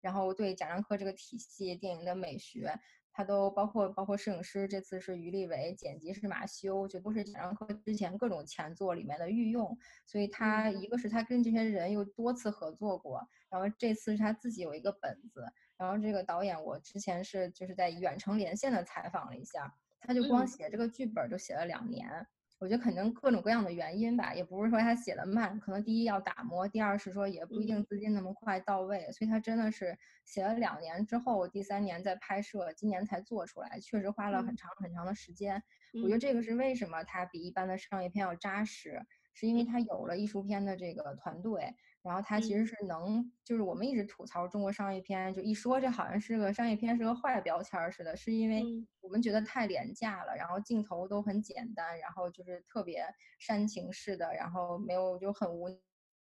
[0.00, 2.80] 然后对贾樟柯这个体系、电影的美学。
[3.16, 15.46] 他都包括包括摄影师，这次是于立伟，剪辑是马修，就都是贾樟柯之前各种前作里面的御用，所以他一个是他跟这些人又多次合作过，然后这次是他自己有一个本子，
[15.78, 22.26] 然后这个导演我之前是就是在远程连线的采访了一下，他就光写这个剧本就写了两年。
[22.58, 35.62] 我觉得可能各种各样的原因吧，也不是说他写的慢，可能第一要打磨，第二是说也不一定资金那么快到位，所以他真的是写了两年之后，第三年在拍摄，今年才做出来，确实花了很长很长的时间。
[36.02, 39.00] 我觉得这个是为什么它比一般的商业片要扎实，
[39.34, 41.74] 是因为它有了艺术片的这个团队。
[42.04, 48.62] 然后它其实是能，就是我们一直吐槽中国商业片，就一说这好像是个商业片，是个坏标签似的，是因为
[49.00, 53.02] 我们觉得太廉价了，然后镜头都很简单，然后就是特别
[53.38, 55.68] 煽情式的，然后没有就很无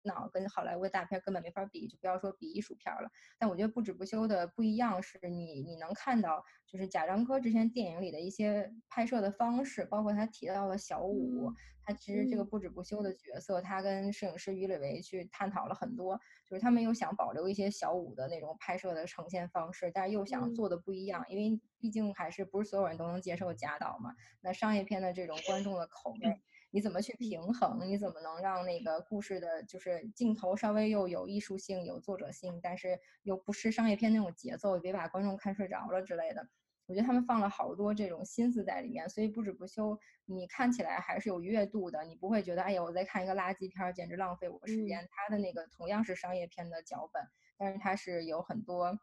[0.05, 3.11] 脑跟好莱坞大片根本没法比，就不要说比艺术片了。
[3.39, 11.53] 但我觉得不止不休的不一样是你你能看到，就是贾樟柯之前电影里的一些拍摄的方式，包括他提到的小五，
[11.85, 24.15] 他其实这个不止不休的角色，他跟摄影师于磊维去探讨了很多，就是他们又想保留一些小五的那种拍摄的呈现方式，但是又想做的不一样，因为毕竟还是不是所有人都能接受贾导嘛。
[24.41, 26.41] 那商业片的这种观众的口味。
[26.75, 27.87] 你怎么去平衡？
[27.87, 36.49] 你怎么能让那个故事的，就是镜头稍微又有艺术性、有作者性，但是又不失商业片那种节奏，别把观众看睡着了之类的？
[36.87, 45.07] 我觉得他们放了好多这种心思在里面，所以不止不休，你看起来还是有愉悦度的，你不会觉得哎呀我在看一个垃圾片，简直浪费我时间。
[45.11, 47.23] 他的那个同样是商业片的脚本，
[47.59, 48.99] 但是它是有很多。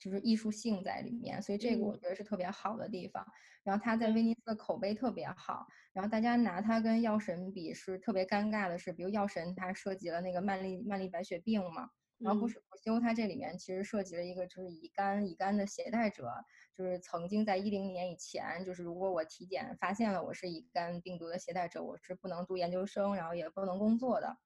[0.00, 3.24] 就是艺术性在里面，所以这个我觉得是特别好的地方。
[3.62, 16.32] 然后他在威尼斯的口碑特别好，然后大家拿它跟药神比是特别尴尬的是，比如药神它涉及了那个曼丽曼丽白血病嘛，然后不是不休它这里面其实涉及了一个就是乙肝乙肝的携带者，
[16.74, 24.38] 就是曾经在一零年以前，就是如果我体检发现了我是乙肝病毒的携带者，我是不能读研究生，然后也不能工作的。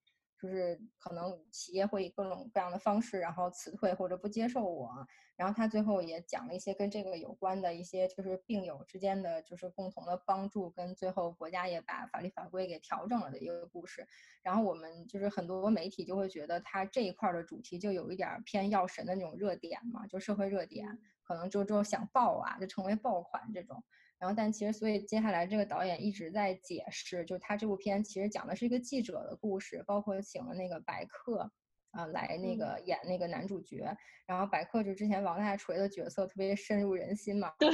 [0.45, 4.91] 就是可能企业会以各种各样的方式，然后辞退或者不接受我。
[5.37, 14.07] 然后他最后也讲了一些跟这个有关的一些，就是病友之间的就是共同的帮助，跟最后国家也把法律法规给调整了的一个故事。
[14.43, 20.87] 然后我们就是很多媒体就会觉得他这一块的主题就有一点偏药神的那种热点嘛，就社会热点，
[21.23, 23.83] 可能就就想爆啊，就成为爆款这种。
[24.19, 31.51] 然后，但其实，所以接下来这个导演一直在解释，就是他这部片其实讲的是一个记者的故事，包括请了那个白客，
[31.91, 33.97] 啊，来那个演那个男主角。
[34.27, 37.69] 然后白客就之前王大锤的角色特别深入人心嘛，对，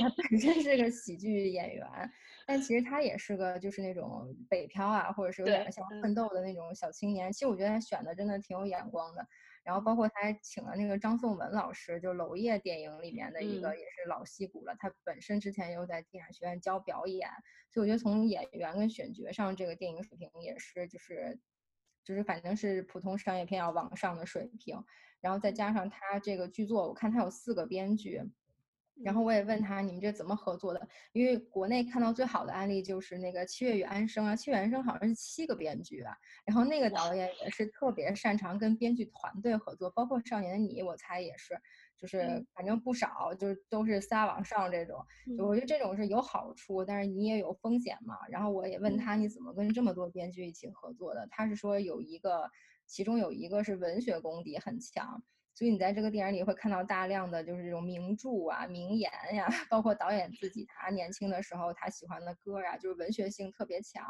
[0.00, 1.84] 他本身是个喜剧演员，
[2.46, 7.32] 但其实他也是个就是那种北漂啊，或者是有点像奋斗的那种小青年。
[7.32, 9.26] 其实我觉得他选的真的挺有眼光的。
[9.66, 14.76] 然后包括他还请了那个张颂文老师，就娄烨电影里面的一个，也是老戏骨了。
[14.78, 17.28] 他本身之前又在电影学院教表演，
[17.68, 21.40] 所以我觉得从演员跟选角上，这个电影水平也是就是，
[22.04, 24.84] 就是反正是普通商业片要往上的水平。
[25.20, 28.22] 然后再加上他这个剧作，我看他有四个编剧。
[29.02, 30.88] 然后我也问他，你们这怎么合作的？
[31.12, 36.14] 因为国内看到最好的案例就是那个《七月与安生》啊，《七月与安生》好像是七个编剧啊。
[36.44, 41.54] 然后那个导演也是特别擅长跟编剧团队合作，包括《少年的你》，我猜也是，
[41.98, 44.98] 就是反正不少，就是都是仨往上这种。
[45.36, 48.16] 就我觉得这种是有好处，但是你也有风险嘛。
[48.30, 51.26] 然后我也问他，你怎么跟这么多编剧一起合作的？
[51.30, 52.50] 他是说有一个，
[52.86, 55.22] 其中有一个是文学功底很强。
[55.56, 64.04] 所以你在这个电影里会看到大量的就是这种名著啊、名言呀，包括导演自己他年轻的时候他喜欢的歌啊，就是文学性特别强。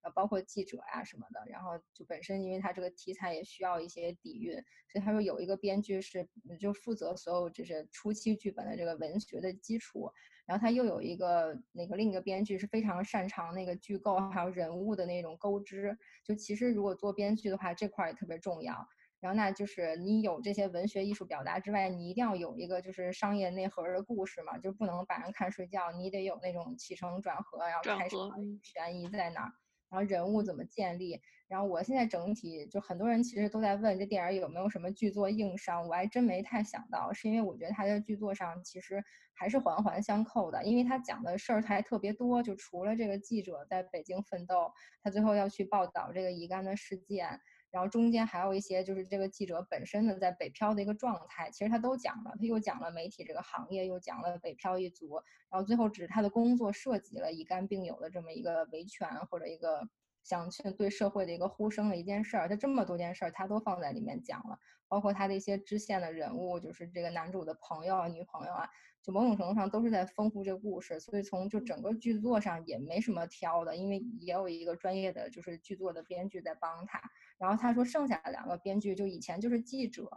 [0.00, 4.54] 然后包括记者呀什么的，然后就本身因为他这个题材也需要一些底蕴，
[4.88, 6.28] 所以他说有一个编剧是
[6.58, 10.10] 就负责所有就是初期剧本的这个文学的基础，
[10.44, 15.96] 然后他又有一个那个另一个编剧是非常擅长那个剧构还有人物的那种钩织。
[16.24, 18.84] 就其实如果做编剧的话，这块也特别重要。
[19.22, 28.16] 然后那就是你有这些文学艺术表达之外，你一定要有一个就是商业内核的故事嘛，就不能把人看睡觉，你得有那种起承转合，然后开始
[28.64, 29.52] 悬疑在哪儿，
[29.88, 31.20] 然后人物怎么建立。
[31.46, 39.04] 然后我现在整体就很多人其实都在问这电影有没有什么剧作硬伤，我还真没太想到，是因为我觉得它在剧作上其实
[39.34, 47.38] 还是环环相扣的，因为它讲的事儿还特别多，就除了这个记者在北京奋斗，他最后要去报道这个乙肝的事件。
[47.72, 55.14] 然后中间还有一些就是这个记者本身的在北漂的一个状态，其实他都讲了，他又讲了媒体这个行业，又讲了北漂一族，
[55.50, 59.88] 然后最后只是他的工作涉及了乙肝病友的这么一个维权或者一个
[60.22, 68.68] 想去对社会的一个呼声的一件事儿，他这么多件事儿他都放在里面讲了，包括他的一些支线的人物，就是这个男主的朋友啊、女朋友啊。
[69.02, 77.00] 就某种程度上都是在丰富这个故事，所以从就整个剧作上也没什么挑的，因为也有一个专业的就是剧作的编剧在帮他。
[77.36, 80.08] 然后他说剩下的两个编剧就以前就是记者，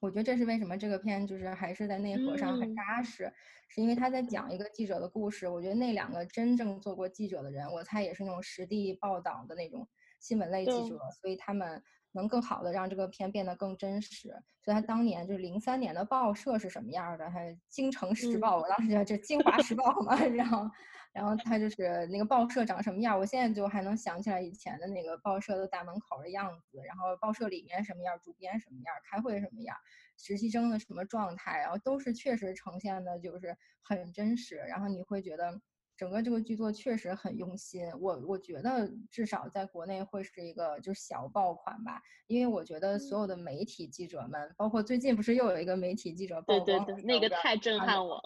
[0.00, 3.32] 我觉得这是为什么这个片就是还是在内核上很扎实，
[3.68, 5.48] 是因为他在讲一个记者的故事。
[5.48, 9.88] 我觉得那两个真正做过记者的人，我猜也是那种实地报道的那种
[10.20, 11.82] 新闻类记者，所以他们。
[12.12, 14.28] 能更好的让这个片变得更真实，
[14.62, 17.30] 所以他当年就是零三年的报社是什么样的？
[17.30, 20.70] 还京城时报，我当时觉得这京华时报嘛，然后，
[21.12, 23.18] 然后他就是那个报社长什么样？
[23.18, 29.76] 我现在就还能想起来以前的那个报社的大门口的样子，然后报社里面什么样，主编什么样，开会什么样，
[30.16, 35.60] 实习生的什么状态，然后都是确实呈现的就是很真实，然后你会觉得。
[35.98, 48.22] 整个这个剧作确实很用心，我我觉得至少在国内会是一个就是小爆款吧，因为我觉得所有的媒体记者们，包括最近不是又有一个媒体记者曝光，对对对，那个太震撼我了，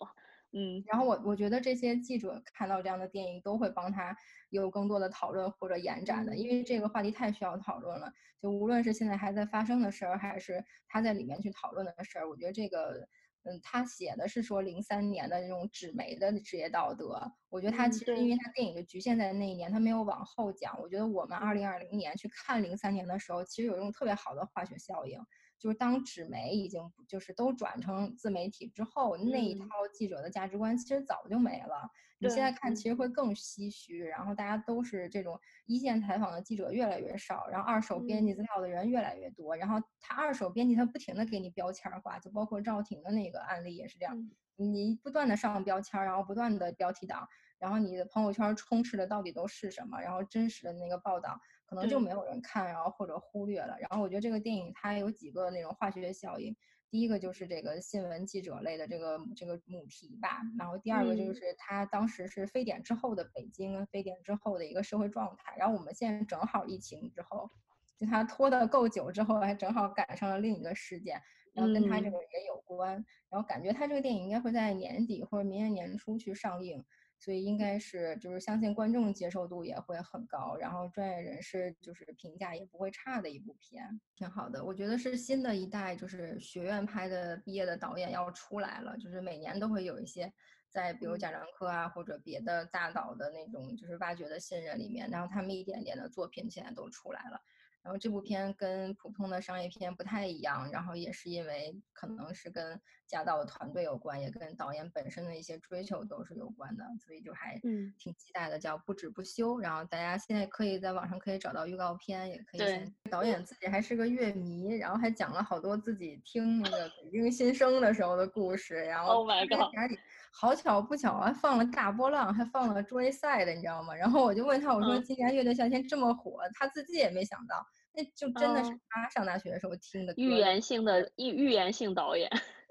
[0.53, 4.15] 嗯，然后我我觉得这些记者看到这样的电影都会帮他
[4.51, 13.09] 有更多的讨论或者延展的，因为这个话题太需要讨论了，就无论是现在还在发生的事儿，还是他在里面去讨论的事儿，我觉得这个。
[13.45, 17.21] 嗯，他写的是说零三年的那种纸媒的职业道德。
[17.49, 20.81] 我觉得他其实因为他电影就局限在那一年，他没有往后讲。
[20.81, 25.19] 我觉得我们二零二零年去看零三年的时候，其实有一种特别好的化学效应，
[25.63, 31.89] 就是当纸媒已经就是都转成自媒体之后，那一套记者的价值观其实早就没了。
[32.19, 44.17] 你现在看其实会更唏嘘，然后大家都是这种一线采访的记者越来越少，然后二手编辑资料的人越来越多，然后他二手编辑他不停的给你标签化，就包括赵婷的那个案例也是这样，
[44.57, 47.29] 你不断的上标签，然后不断的标题党，
[47.61, 51.41] 然后你的朋友圈充斥的到底都是什么，然后真实的那个报道
[51.73, 56.55] 可能就没有人看，然后或者忽略了，然后我觉得这个电影它有几个那种化学效应。
[56.91, 67.49] 第一个就是这个新闻记者类的这个这个母题吧，然后第二个就是它当时是非典之后的北京，非典之后的一个社会状态，然后我们现在正好疫情之后，
[67.97, 71.19] 就他拖得够久之后，还正好赶上了另一个事件，
[71.55, 76.85] 然后跟他这个也有关，然后感觉他这个电影应该会在年底或者明年年初去上映。
[77.23, 84.65] 所以应该是，就是相信观众接受度也会很高，然后专业人士就是评价也不会差的一部片，挺好的。
[84.65, 90.33] 我觉得是新的一代，就是学院派的毕业的导演要出来了，就是每年都会有一些
[90.69, 97.41] 在比如贾樟柯啊或者别的大导的那种就是挖掘的新人里面，然后他们一点点的作品现在都出来了。
[97.83, 109.59] 然后这部片跟普通的商业片不太一样，然后也是因为可能是跟贾导的团队有关，也跟导演本身的一些追求都是有关的，所以就还嗯挺期待的，叫不止不休。
[109.59, 112.61] 然后大家现在可以在网上可以找到预告片，也可以。
[112.61, 112.93] 对。
[113.11, 119.17] 导演自己还是个乐迷，然后还讲了好多自己听那个北京新生的时候的故事，然后。
[119.17, 119.99] Oh my god！
[120.35, 123.95] 好巧不巧啊，放了大波浪，还放了 Joyside，你知道吗？
[123.95, 130.15] 然后我就问他，我说今年乐队夏天这么火，他自己也没想到，那就真的是他上大学的时候听的。
[130.17, 132.29] 预言性的预预言性导演，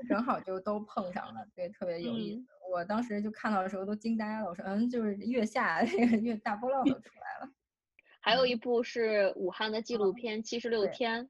[0.10, 2.44] 正好就都碰上了，对，特别有意思。
[2.74, 7.52] 我当时就看到的时候都惊呆了，我说嗯，就是月下那个 月大波浪都出来了。
[8.20, 11.24] 还有一部是武汉的纪录片《七十六天》。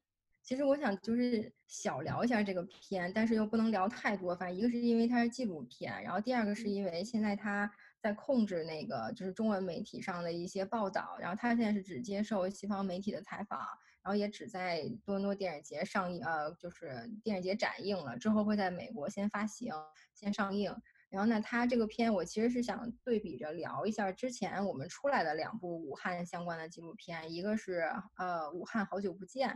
[0.44, 4.36] 其实我想就是小聊一下这个片，但是又不能聊太多。
[4.36, 7.72] 反正一个是因为它是纪录片，然后第二个是因为现在它
[8.02, 13.60] 在控制那个就是中文媒体上的一些报道，然后它现在是只接受西方媒体的采访，
[14.02, 19.72] 然后也只在多伦多电影节上映，呃，就是电影节展映了，之后会在美国先发行、
[20.16, 20.76] 先上映。
[21.12, 27.82] 然后呢，它这个片我其实是想对比着聊一下之前我们出来的两部武汉相关的纪录片，一个是
[28.18, 29.50] 呃《武汉好久不见》。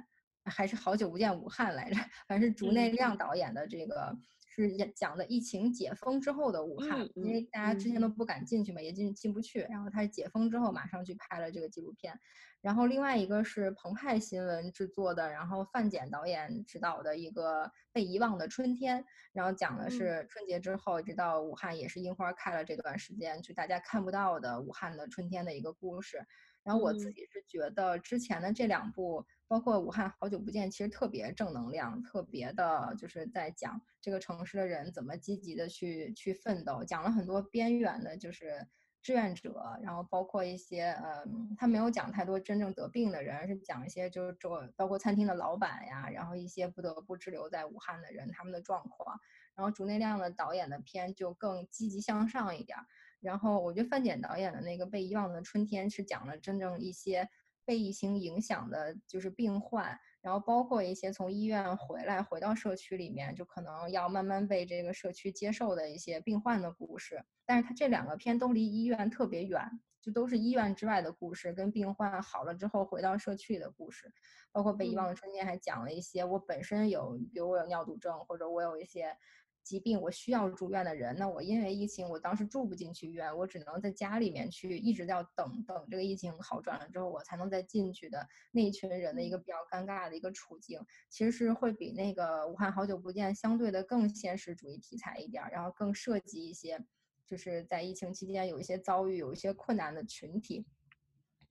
[0.45, 1.95] 还是好久不见武汉来着，
[2.27, 4.15] 反正是竹内亮导演的这个
[4.47, 12.19] 是讲的疫情解封之后的武汉，因为大家之前都不敢进去嘛，也进进不去，然后他是解封之后马上去拍了这个纪录片。
[12.61, 26.25] 然后另外一个是澎湃新闻制作的，然后范简导演执导的一个被遗忘的春天，然后讲的是春节之后，直到武汉也是樱花开了这段时间，就大家看不到的武汉的春天的一个故事。
[26.65, 29.25] 然后我自己是觉得之前的这两部。
[29.47, 38.67] 包括武汉好久不见，其实特别正能量，特别的就是在讲这个城市的人怎么积极的去去奋斗，讲了很多边缘的，就是
[39.03, 41.23] 志愿者，然后包括一些呃，
[41.55, 49.15] 他没有讲太多真正得病的人，而是讲一些就是这包括餐厅的老板呀，然后一些不得不滞留在武汉的人他们的状况。
[49.53, 52.79] 然后竹内亮的导演的片就更积极向上一点。
[53.25, 57.27] 然后我觉得范简导演的那个被遗忘的春天是讲了真正一些。
[57.67, 67.25] 被疫情影响的就是病患，然后包括一些从医院回来回到社区里面，就可能要慢慢被这个社区接受的一些病患的故事。
[67.43, 69.67] 但是他这两个片都离医院特别远，
[69.99, 74.13] 就都是医院之外的故事，跟病患好了之后回到社区的故事。
[74.51, 79.17] 包括被遗忘的春天还讲了一些我本身有，比如我有尿毒症，或者我有一些。
[79.65, 96.79] 疾病我需要住院的人，那我因为疫情，我当时住不进去医院，我只能在家里面去，一直要等等这个疫情好转了之后，我才能再进去的那一群人的一个比较尴尬的一个处境，其实是会比那个武汉好久不见相对的更现实主义题材一点，然后更涉及一些，
[97.25, 100.63] 就是在疫情期间有一些遭遇有一些困难的群体，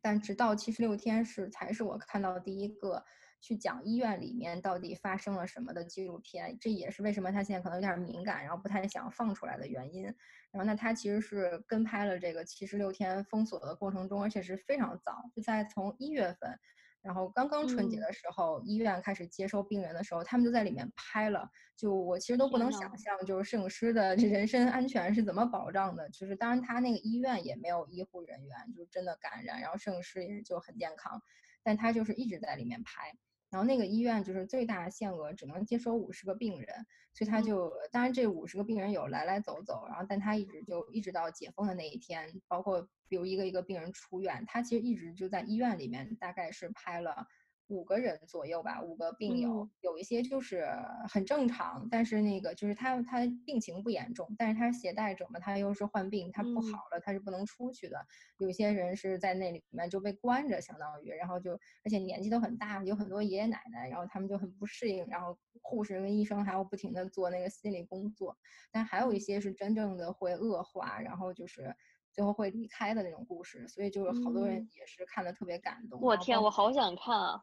[0.01, 3.05] 但直到七十六天是才是我看到的第一个。
[3.45, 10.05] 去讲医院里面到底发生了什么的纪录片，这也是为什么他现在可能有点敏感，然后不太想放出来的原因。
[10.51, 16.59] 然后那他其实是跟拍了这个七十六天封锁的过程中，而且是非常早，就在从一月份。
[17.03, 21.47] 然后刚刚春节的时候，医院开始接收病人的时候，他们就在里面拍了。
[21.77, 26.09] 就我其实都不能想象，就是摄影师的 人身安全是怎么保障的。
[26.09, 31.21] 就是当然他那个医院也没有医护人员，就是真的感染，然后摄影师也就很健康，
[31.63, 33.13] 但他就是一直在里面拍。
[33.55, 36.69] 然后那个医院就是最大限额只能接收五十个病人，
[37.13, 47.29] 所以他就当然这五十个病人有来来走走，然后但他一直就一直到解封的那一天，包括比如一个一个病人出院，他其实一直就在医院里面，大概是拍了。
[47.69, 50.69] 五个人左右吧，五个病友，有一些就是
[51.09, 57.99] 很正常，但是那个就是他他病情不严重，但是他是携带者嘛，他又是患病，他不好了，他是不能出去的。
[58.39, 61.53] 有些人是在那里面就被关着，相当于，然后就
[61.83, 68.37] 而且年纪都很大，有很多爷爷奶奶，然后他们就很不适应，然后护士跟医生还要不停的做那个心理工作，
[68.71, 71.75] 但还有一些是真正的会恶化，然后就是。
[72.15, 76.01] 最后会离开的那种故事，所以就是好多人也是看的特别感动。
[76.01, 77.43] 我天，我好想看啊！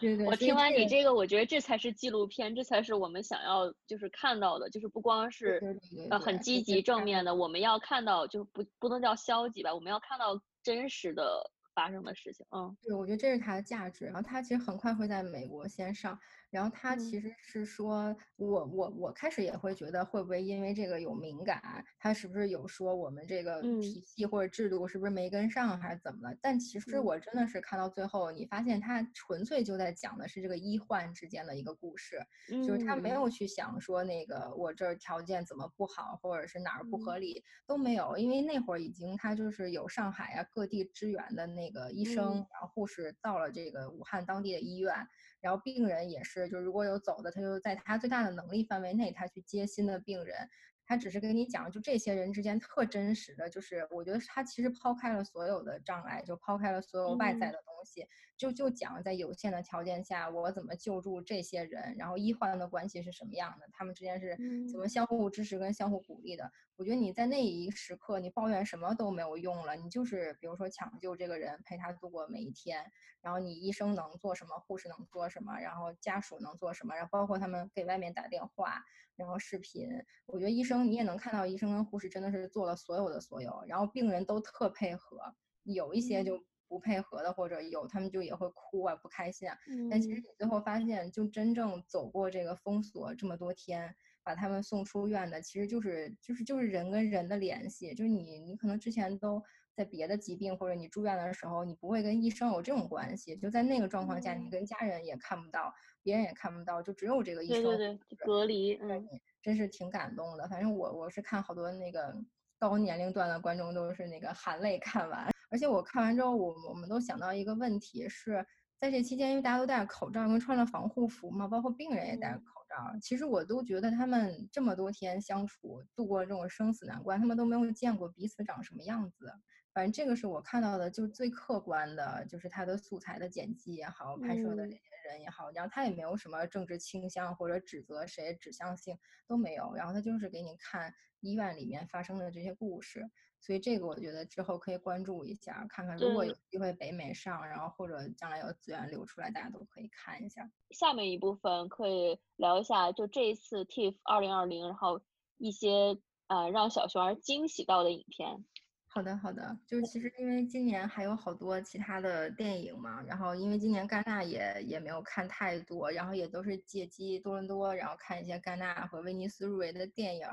[0.00, 5.78] 对对，我听完你这个，我觉得这才是纪录片，这才是我们想要就是看到的，就是不光是
[6.10, 12.44] 呃很积极正面的，我们要看到就不不能叫消极吧，我们要看到真实的发生的事情。
[12.50, 14.04] 嗯，对，我觉得这是它的价值。
[14.06, 16.18] 然后它其实很快会在美国先上。
[16.50, 26.36] 然后他其实是说，我我我开始也会觉得会不会因为这个有敏感，他是不是有说我们这个体系或者制度是不是没跟上还是怎么了？
[26.40, 32.18] 但其实我真的是看到最后，你发现他纯粹就在讲的是这个医患之间的一个故事，
[32.66, 44.94] 就是他没有去想说那个我这儿条件怎么不好，或者是哪儿不合理都没有，因为那会儿已经他就是有上海啊各地支援的那个医生，然后护士到了这个武汉当地的医院。
[45.40, 50.48] 然后病人也是，就如果有走的，他就在他最大的能力范围内，他去接新的病人。
[50.90, 58.06] 他只是跟你讲，就这些人之间特真实的，就是我觉得他其实抛开了所有的障碍，就抛开了所有外在的东西，
[58.38, 64.38] 就就讲在有限的条件下，我怎么救助这些人，然后医患的关系是什么样的，他们之间是
[64.70, 66.50] 怎么相互支持跟相互鼓励的。
[66.76, 78.84] 我觉得你在那一时刻，你抱怨什么都没有用了，你就是比如说抢救这个人，陪他度过每一天，然后你医生能做什么，护士能做什么，然后家属能做什么，然后包括他们给外面打电话。
[79.16, 79.88] 然后视频，
[80.26, 85.34] 我觉得医生你也能看到，医生跟护士真的是做了所有的所有，然后病人都特配合，
[85.64, 89.56] 有一些就不配合的，或者有他们就也会哭啊，不开心啊。
[89.90, 99.42] 但其实你最后发现，就真正走过这个封锁这么多天，把他们送出院的，其实就是就是就是人跟人的联系，就是你你可能之前都
[99.74, 105.72] 在别的疾病或者你住院的时候，你不会跟医生有这种关系，就在那个状况下，你跟家人也看不到。
[106.00, 107.64] 别人也看不到，就只有这个医生。
[107.64, 109.06] 对对对，隔离，嗯，
[109.42, 110.48] 真是挺感动的。
[110.48, 112.16] 反正我我是看好多那个
[112.58, 118.44] 高年龄段的观众都是那个含泪看完，而且我看完之后，我我们都想到一个问题是
[118.76, 122.98] 在这期间，因为大家都戴着口罩，因为穿了防护服嘛，包括病人也戴着口罩。
[123.00, 129.32] 其实我都觉得他们这么多天相处，度过这种生死难关，他们都没有见过彼此长什么样子。
[129.74, 143.08] 反正这个是我看到的，就是最客观的，就是他的素材的剪辑也好，拍摄的这些人也好，然后他也没有什么政治倾向或者指责谁指向性都没有，然后他就是给你看医院里面发生的这些故事，
[143.40, 150.50] 所以这个我觉得之后可以关注一下，看看如果有机会北美上，然后或者将来有资源流出来，大家都可以看一下。
[150.70, 155.00] 下面一部分可以聊一下，就这一次 TIFF 二零二零，然后
[155.38, 158.44] 一些呃让小熊儿惊喜到的影片。
[158.90, 170.26] 好的，好的，就是其实因为今年还有好多其他的电影嘛，然后因为今年戛纳也也没有看太多，然后也都是借机多伦多，然后看一些戛纳和威尼斯入围的电影，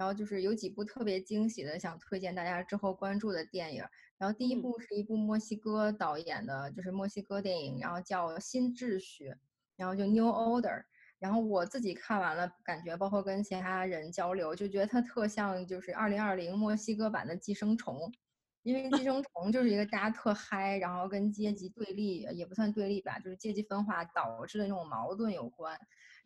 [0.00, 3.84] 然后就是有几部特别惊喜的，想推荐大家之后关注的电影。
[4.16, 9.28] 然后第一部是一部墨西哥导演的，就是墨西哥电影，然后叫《新秩序》，
[9.76, 10.82] 然后就 New Order。
[11.18, 17.96] 然后我自己看完了，感觉包括跟其他人交流，就觉得它特像就是二零二零墨西哥版的《寄生虫》，
[18.62, 25.78] 因为《寄生虫》就是一个大家特嗨，然后跟阶级对立也不算对立吧，就是阶级分化导致的那种矛盾有关。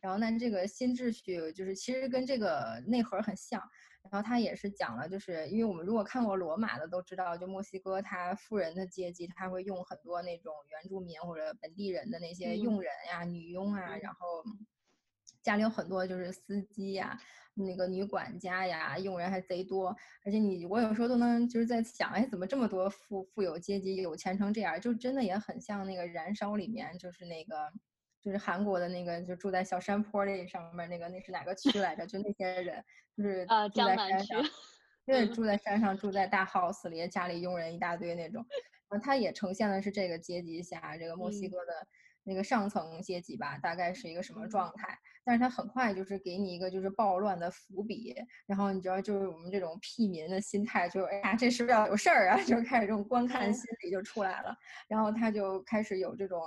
[0.04, 3.58] 然后那这个新秩序就是其实跟这个内核很像，
[4.02, 14.44] 然后他也是讲了，就是因为我们如果看过罗马的都知道，就墨西哥它富人的阶级他会用很多那种原住民或者本地人的那些佣人呀、女佣啊，然后。
[15.42, 17.20] 家里有很多就是司机呀，
[17.52, 19.94] 那个女管家呀，佣人还贼多。
[20.24, 24.80] 而且你我有时候都能就是在想，哎，怎么这么多富富有阶级有钱成这样？
[24.80, 27.70] 就真的也很像那个《燃烧》里面，就是那个
[28.24, 32.06] 就是韩国的那个，就住在小山坡那上面那个，那是哪个区来着？
[32.06, 32.82] 就那些人，
[33.14, 34.52] 就是呃，住在江南区，山上，
[35.04, 38.42] 对，住在山上，住在大 house 里，家里佣人一大堆那种。
[38.88, 41.72] 然后他也呈现的是这个阶级下，这个墨西嗯哥的
[42.22, 44.98] 那个上层阶级吧，大概是一个什么状态。
[45.22, 48.14] 但是他很快就是给你一个就是暴乱的伏笔，
[48.46, 52.36] 然后你知道就是我们这种屁民的心态，就是哎呀这是不是要有事儿啊？
[52.44, 54.56] 就开始这种观看嗯心理就出来了，
[54.88, 56.40] 然后他就开始有这种。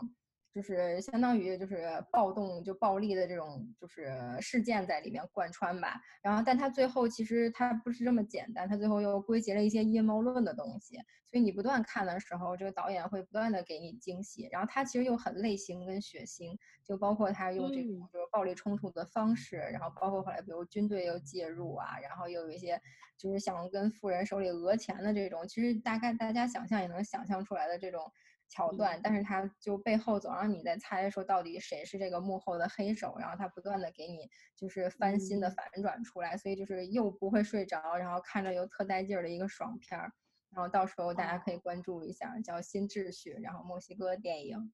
[0.57, 4.11] 就是相当于就是暴动就暴力的这种就是
[4.41, 10.95] 事件在里面贯穿吧，然后但他最后其实他不是这么简单，他最后又归结了一些阴谋论的东西，
[11.29, 18.09] 所以你不断看的时候，这个导演会不断的给你惊喜，然后他其实又很类型跟血腥，就包括他用这种嗯。
[18.11, 22.81] 就是暴力冲突的方式，然后包括后来比如军队又介入啊，然后又有一些
[23.15, 28.11] 就是想跟富人手里讹钱的这种，其实大概大家想象也能想象出来的这种
[28.49, 40.11] 桥段，但是他就背后总让你在猜说到底谁是这个幕后的黑手，然后他不断的给你就是翻新的嗯反转出来，所以就是又不会睡着，然后看着又特带劲儿的一个爽片儿。
[40.49, 44.71] 然后到时候大家可以哦关注一下，叫《新秩序》，然后墨西哥电影，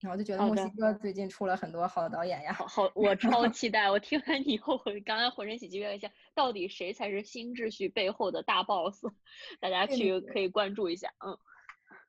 [0.00, 2.52] 然后就觉得墨西哥最近出了很多好导演呀。
[2.52, 3.90] 好好，我超 期待。
[3.90, 9.04] 我听完你以后，我刚才浑身起鸡皮疙瘩，想到底谁才是新秩序背后的大 boss？
[9.60, 11.12] 大家去可以关注一下。
[11.26, 11.36] 嗯，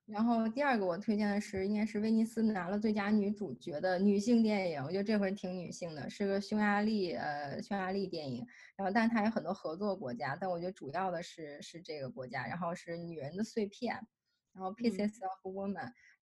[0.08, 8.48] 然后第二个我推荐的是，应该是威尼斯拿了最佳女主角的女性电影，我觉得这回挺女性的，是个匈牙利呃匈牙利电影。
[8.78, 13.96] 然后，但是它有很多合作国家，但我觉得主要的是是这个国家，然后是《女人的碎片》，
[14.54, 15.74] 然后《Pieces of Woman》，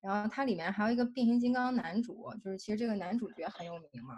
[0.00, 4.16] 然后它里面还有一个变形金刚男主，就是其实这个男主角很有名嘛，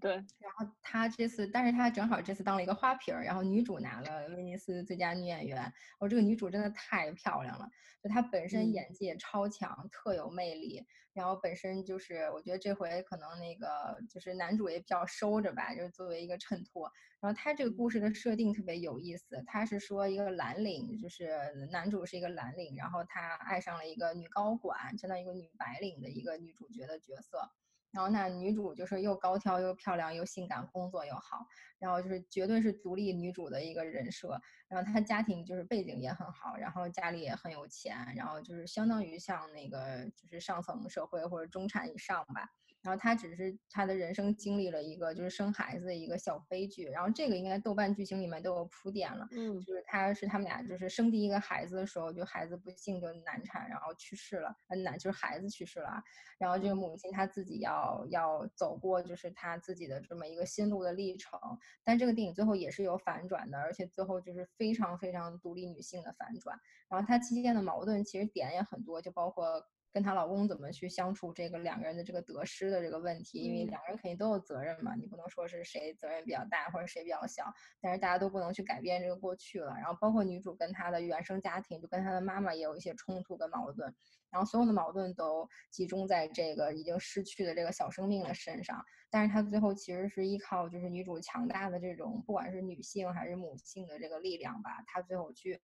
[0.00, 5.72] 对，然后他这次，但是他正好这次当了一个花瓶儿，然后女主拿了威尼斯最佳女演员。
[5.98, 7.68] 哦，这个女主真的太漂亮了，
[8.02, 10.86] 就她本身嗯演技也超强，特有魅力。
[11.14, 16.88] 然后本身就是，我觉得这回可能那个就是男主也比较收着吧，就是作为一个衬托。
[17.20, 21.36] 然后他这个故事的设定特别有意思，他是说一个蓝领，就是
[21.72, 27.50] 男主是一个蓝领，然后他爱上了一个女高管，相当于一个女白领的一个女主角的角色。
[27.90, 31.46] 然后那女主就是又高挑又漂亮又性感，工作又好，
[31.78, 34.40] 然后就是绝对是独立女主的一个人设。
[34.68, 42.48] 然后她家庭就是背景也很好，然后家里也很有钱，然后就是相当于像那个就是上层社会或者中产以上吧。
[42.82, 49.26] 然后他只是他的人生经历了一个就是生孩子的一个小悲剧，然后这个应该豆瓣剧情里面都有铺垫了。
[49.32, 56.02] 嗯就是他是他们俩就是生第一个孩子的时候，就孩子不幸就难产，然后去世了，呃难就是孩子去世了啊，
[56.38, 61.38] 然后这个母亲她自己要要走过就是她自己的这么一个心路的历程，
[61.84, 69.62] 但这个电影最后也是有反转的，而且最后就是非常非常独立女性的反转，然后她期间的矛盾其实点也很多，就包括。
[69.92, 77.44] 跟她老公怎么去相处，这个两个人的这个得失的这个问题，因为嗯两个人肯定都有责任嘛，你不能说是谁责任比较大或者谁比较小，
[77.80, 79.74] 但是大家都不能去改变这个过去了。
[79.74, 83.94] 然后包括女主跟她的原生家庭，就跟她的妈妈也有一些冲突跟矛盾，
[84.30, 88.84] 然后所有的矛盾都集中在这个已经失去的这个小生命的身上。
[89.10, 95.60] 但是她最后其实是依靠就是女主强大的这种不管是女性还是母性的这个力量吧，她最后去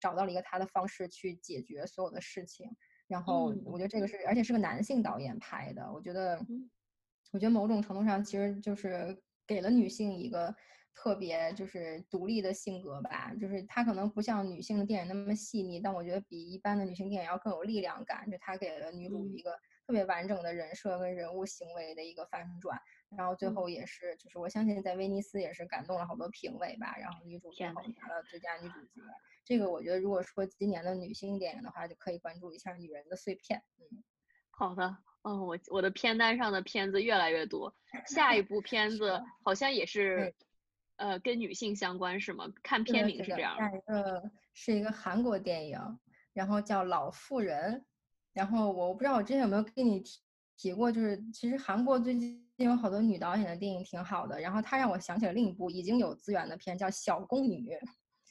[0.00, 2.74] 找到了一个她的方式去解决所有的事情。
[3.08, 3.66] 然后嗯。
[3.66, 6.70] 我觉得这个是，而且是个男性导演拍的，我觉得嗯，
[7.32, 10.54] 我觉得某种程度上其实就是给了女性一个
[10.94, 19.36] 特别就是独立的性格吧，就是她可能不像女性的电影那么细腻，但我觉得比一般的女性电影要更有力量感，就她给了女主嗯。
[19.36, 19.52] 一个
[19.86, 22.78] 特别完整的人设跟人物行为的一个反转，
[23.14, 23.50] 然后最嗯。
[23.50, 29.02] 后也是就是我相信在威尼斯也是感动了好多评委吧，然后女主最后拿了最佳女主角。
[29.46, 33.60] 这个我觉得，如果说今年的女性电影的话，就可以关注一下《女人的碎片》。
[33.78, 34.02] 嗯，
[34.50, 34.96] 好的。
[35.22, 37.72] 嗯，我我的片单上的片子越来越多，
[38.06, 40.34] 下一部片子好像也是对，
[40.96, 42.52] 呃，跟女性相关是吗？
[42.62, 43.62] 看，片名是这样的。
[43.62, 45.78] 下一个是一个韩国电影，
[46.32, 47.74] 然后叫《老妇人》，
[48.32, 50.20] 然后我不知道我之前有没有跟你提
[50.56, 57.70] 提过，就是其实韩国最近有好多女导演的电影挺好的，然后它让我想起了另一部已经有资源的片，叫《小宫女》。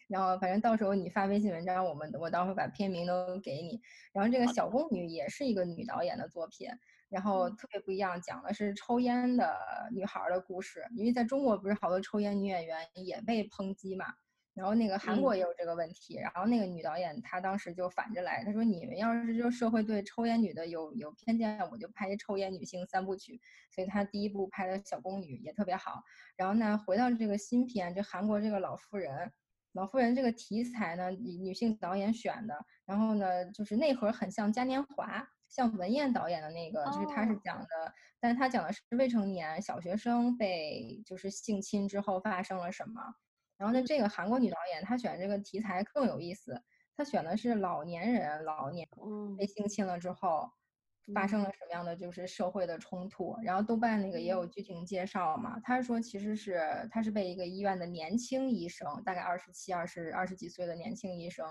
[0.08, 3.82] 然后反正到时候你发微信文章，我们我到时候把片名都给你。
[4.14, 6.70] 然后这个小宫女也是一个女导演的作品，
[7.10, 9.58] 然后嗯特别不一样，讲的是抽烟的
[9.92, 10.86] 女孩儿的故事。
[10.96, 14.06] 因为在中国不是好多抽烟女演员也被抨击嘛，
[14.54, 16.18] 然后那个韩国嗯也有这个问题。
[16.20, 23.42] 然后那个女导演她当时就反着来，她说你们要是就社会对抽烟女的有有偏见，我就拍一抽烟女性三部曲。
[23.72, 26.04] 所以她第一部拍的小宫女也特别好。
[26.38, 29.32] 然后呢，回到这个新片，就韩国这个老妇人。
[29.76, 43.02] 老妇人这个题材呢，女女性导演选的，然后呢，就是内核很像嘉年华，像文彦导演的那个，就是他是讲的，但是他讲的是未成年小学生被就是性侵之后发生了什么。
[43.58, 46.62] 然后呢，这个韩国女导演她选这个题材更有意思，
[46.96, 48.88] 她选的是老年人老年
[49.38, 50.50] 被性侵了之后。
[51.14, 53.38] 发生了什么样的就是社会的冲突？
[53.44, 55.60] 然后豆瓣那个也有剧情介绍嘛？
[55.60, 56.62] 他说其实是
[56.92, 61.48] 他是被一个医院的年轻医生，大概二十七、二十二十几岁的年轻医生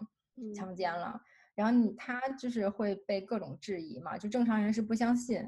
[0.57, 1.21] 强奸了。
[1.55, 4.19] 然后你他就是会被各种质疑嘛？
[4.19, 5.41] 就正常人是不相信，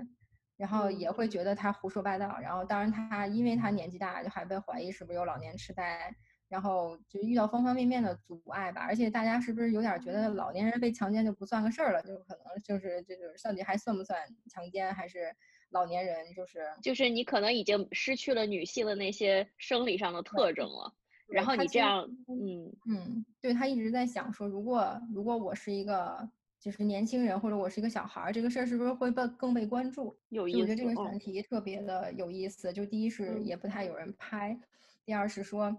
[0.57, 2.39] 然后也会觉得他胡说八道。
[2.39, 6.15] 然后当然他因为他年纪大，就还被怀疑是不是有老年痴呆。
[6.49, 12.01] 然后就遇到方方面面的阻碍吧，而且大家是不是有点觉得老年人被强奸就不算个事儿了？
[12.03, 14.19] 就可能就是这就是到底还算不算
[14.49, 15.35] 强奸，还是
[15.71, 20.95] 老年人就是就是你可能已经失去了女性的那些生理上的特征了。
[21.27, 30.17] 然后你这样，嗯嗯，对他一直在想说，如果如果我是一个就是年轻人，或者我是一个小孩儿，这个事儿是不是会被更被关注？
[30.29, 30.61] 有意思。
[30.61, 32.73] 我觉得这个选题特别的有意思。
[32.73, 34.57] 就第一是也不太有人拍，
[35.05, 35.77] 第二是说。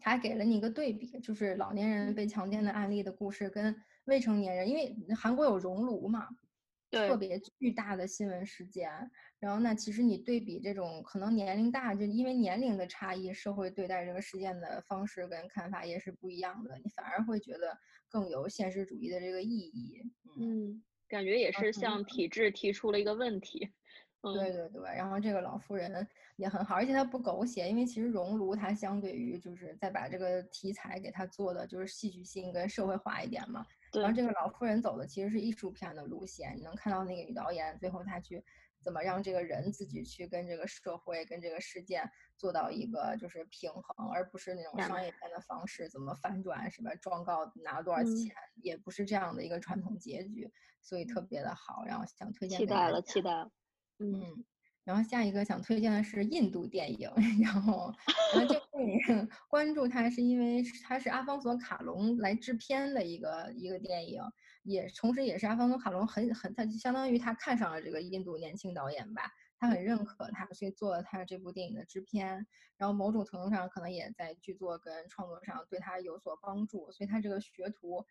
[0.00, 3.74] 他给了你一个对比，就是老年人被强奸的案例的故事跟
[4.06, 6.26] 未成年人，因为韩国有熔炉嘛，
[6.90, 8.90] 特别巨大的新闻事件。
[9.38, 17.78] 然后呢，其实你对比这种可能年龄大，就因为年龄的差异，社会对待这个事件的方式跟看法也是不一样的，你反而会觉得
[18.08, 20.02] 更有现实主义的这个意义。
[20.38, 23.70] 嗯，感觉也是向体制提出了一个问题。
[24.22, 26.06] 对对对，然后这个老妇人
[26.36, 33.66] 也很好，而且她不狗血，因为其实熔炉它相对于就是再把这个题材给它做的就是戏剧性跟社会化一点嘛。
[33.92, 38.44] 然后这个老妇人走的其实是艺术片的路线，你能看到那个女导演最后她去
[38.80, 46.94] 怎么让这个人自己去跟这个社会跟这个事件做到一个就是平衡，而不是那种商业片的方式怎么反转什么？
[46.96, 52.58] 状告拿了多少钱，也不是这样的一个传统结局，所以特别的好，然后想推荐。
[52.58, 53.50] 期待了，期待了。
[54.00, 54.44] 嗯，
[54.84, 57.10] 然后下一个想推荐的是印度电影，
[57.42, 57.92] 然后，
[58.34, 64.22] 然后这部电影关注它是因为它是阿方索卡隆来制片的一个一个电影，
[64.62, 72.46] 也同时也是阿方索卡隆很很他相当于他看上了这个印度年轻导演吧，他很认可他，所以做了他这部电影的制片，
[72.78, 78.04] 然后某种程度上可能也在剧作跟创作上对他有所帮助，所以他这个学徒。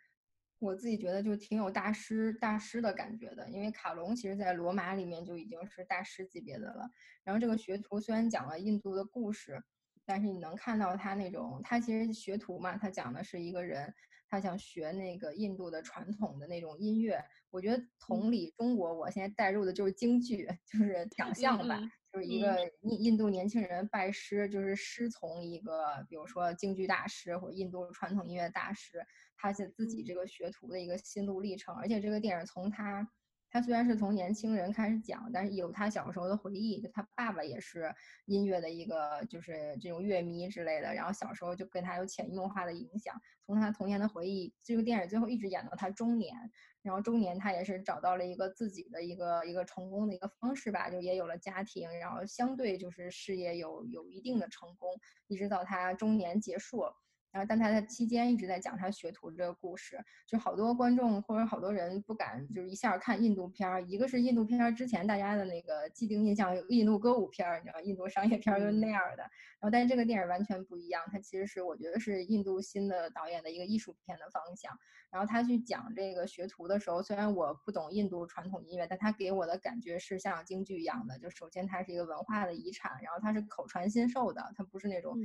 [0.60, 6.90] 我自己觉得就挺有大师大师的感觉的，因为卡隆其实在罗马里面就已经是大师级别的了。
[7.23, 9.64] 然后这个学徒虽然讲了印度的故事，
[10.06, 13.94] 但是你能看到他那种，他其实学徒嘛，他讲的是一个人，
[14.27, 17.23] 他想学那个印度的传统的那种音乐。
[17.52, 21.80] 我觉得同理，中国我现在带入的就是京剧，就是长相吧，
[22.11, 29.06] 就是一个印印度年轻人拜师，就是师从一个比如说京剧大师或者印度传统音乐大师。
[29.41, 33.09] 他是自己这个学徒的一个心路历程，而且这个电影从他，
[33.49, 36.81] 他虽然是从年轻人开始讲，但是有他小时候的回忆。
[36.93, 37.95] 他爸爸也是
[38.25, 43.15] 音乐的一个，就是这种乐迷之类的，然后小时候就跟他有潜移默化的影响。
[43.45, 46.35] 从他童年的回忆，这个电影最后一直演到他中年，
[46.83, 54.89] 然后中年他也是找到了一个自己的一个一个成功的一个方式吧，就也有了家庭，然后相对就是事业有有一定的成功，
[55.27, 56.83] 一直到他中年结束。
[57.31, 63.81] 然后，但他在期间一直在讲他学徒这个故事，就好多观众或者好多人不敢就是一下看印度片儿。
[63.84, 69.23] 一个是印度片儿之前大家的那个既定印象，印度歌舞片儿，你知道，印度商业片儿就是那样的。
[69.60, 74.72] 然后，但是这个电影完全不一样，它其实是我觉得是印度新的导演的一个艺术片的方向。
[75.11, 81.18] 然后他去讲这个学徒的时候，虽然我不懂印度传统音乐，但他给我的感觉是像京剧一样的。
[81.19, 85.15] 就首先它是一个文化的遗产，然后它是口传心授的，它不是那种。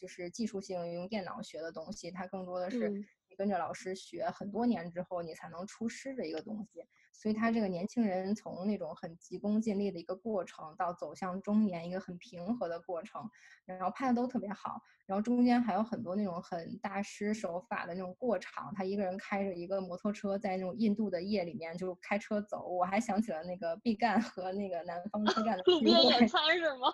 [0.00, 2.88] 就是技术性用电脑学的东西，它更多的是
[3.28, 6.82] 你跟着老师学很多年之后，你才能出师的一个东西。
[7.12, 13.28] 所以他这个年轻人从那种很急功近利的一个过程，到走向中年一个很平和的过程，
[13.66, 14.80] 然后拍的都特别好。
[15.06, 22.68] 然后中间还有很多那种很大师手法的那种过场，他一个人开着一个摩托车在那种印度的夜里面就开车走。
[22.68, 26.92] 我还想起了那个毕赣和那个南方车站的路边野餐是吗？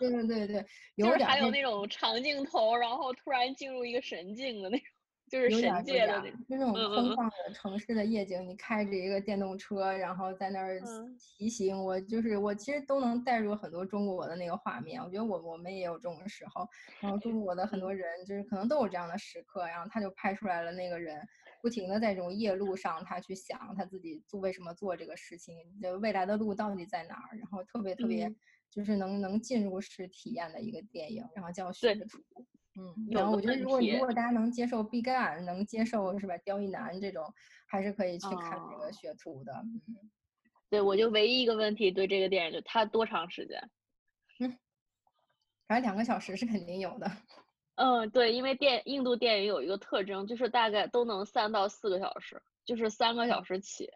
[0.00, 0.66] 对对对对，
[0.96, 4.86] 有点还有那种长镜头，然后突然进入一个神境的那种。
[5.28, 10.80] 就是神界的那种空旷的城市的夜景，你开着一个电动车，然后在那儿
[11.18, 15.02] 骑行，我就是我其实都能带入很多中国的那个画面。
[15.02, 16.68] 我觉得我我们也有这种时候，
[17.00, 21.20] 然后中国的很多人就是可能都有这样的时刻，然后他就拍出来了那个人
[21.60, 28.32] 不停的在这种夜路上，他去想他自己做为什么做这个事情，就未来的路到底在哪儿，然后特别特别
[28.70, 32.18] 就是能能进入式体验的一个电影，然后叫《学徒》。
[32.78, 36.36] 嗯，然后我觉得，如果如果大家能接受毕赣，能接受是吧？
[36.38, 37.24] 刁亦男这种，
[37.66, 39.52] 还是可以去看这个学徒的。
[39.88, 40.10] 嗯，
[40.68, 43.70] 对，我就唯一一个问题对这个电影就它多长时间？
[44.40, 44.58] 嗯，
[45.66, 47.10] 反正两个小时是肯定有的。
[47.76, 53.90] 嗯，对，因为电印度电影有一个特征，就是大概都能三到四个小时，就是三个小时起，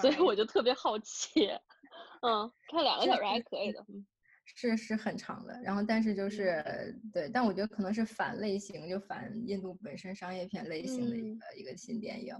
[0.00, 1.48] 所以我就特别好奇。
[2.22, 3.84] 嗯，看两个小时还可以的。
[4.56, 12.34] 是是很长的，然后但是就是对，但我觉得可能是反类型，就反印度本身商业片类型的一个一个新电影。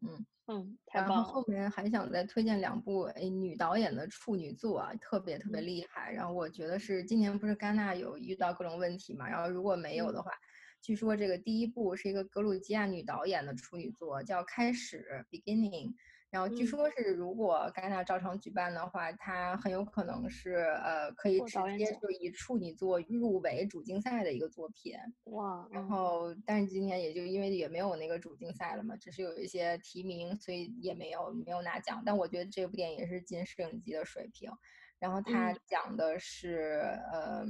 [0.00, 6.12] 嗯嗯，然后后面还想再推荐两部诶女导演的处女作啊，特别特别厉害。
[6.12, 10.32] 然后我觉得是今年不是戛纳有遇到各种问题嘛，然后如果没有的话，
[10.80, 15.94] 据说这个第一部是一个格鲁吉亚女导演的处女作，叫《开始》（Beginning）。
[16.32, 24.94] 然后据说是，如果戛纳照常举办的话，它很有可能是呃可以直接就以处女作入围主竞赛的一个作品。
[25.24, 25.68] 哇！
[25.70, 32.02] 然后，但是今年也就因为也没有那个主竞赛了嘛，只是有一些提名，所以也没有没有拿奖。
[32.06, 34.50] 但我觉得这部电影也是金摄影机的水平。
[34.98, 37.44] 然后它讲的是呃。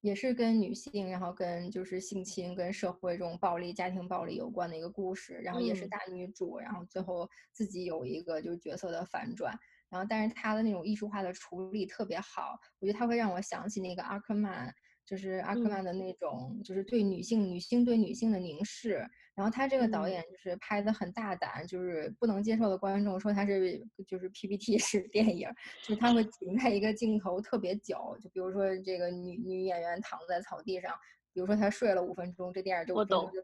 [0.00, 9.58] 也是跟女性，然后跟就是性侵、跟社会这种暴力、家庭暴力有关的一个故事，然后也是大女主，然后最后自己有一个就是角色的反转，
[9.88, 14.74] 然后但是她的那种艺术化的处理特别好，我觉得她会让我想起那个阿克曼。
[15.06, 19.04] 就是阿克曼的那种，就是对女性、女性对女性的凝视。
[19.40, 25.48] 然后他这个导演就是拍的很大胆，就是不能接受的观众说他是就是 PPT 式电影，
[25.82, 30.94] 就是他会停在一个镜头特别久，就比如说这个女女演员躺在草地上，
[31.32, 32.94] 比如说她睡了五分钟，这电影就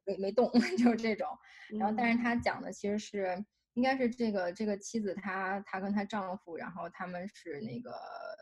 [0.05, 1.27] 没没动， 就是这种。
[1.79, 3.43] 然后，但是他讲的其实是。
[3.77, 7.93] 应该是这个这个妻子，她她跟她丈夫，然后他们是那个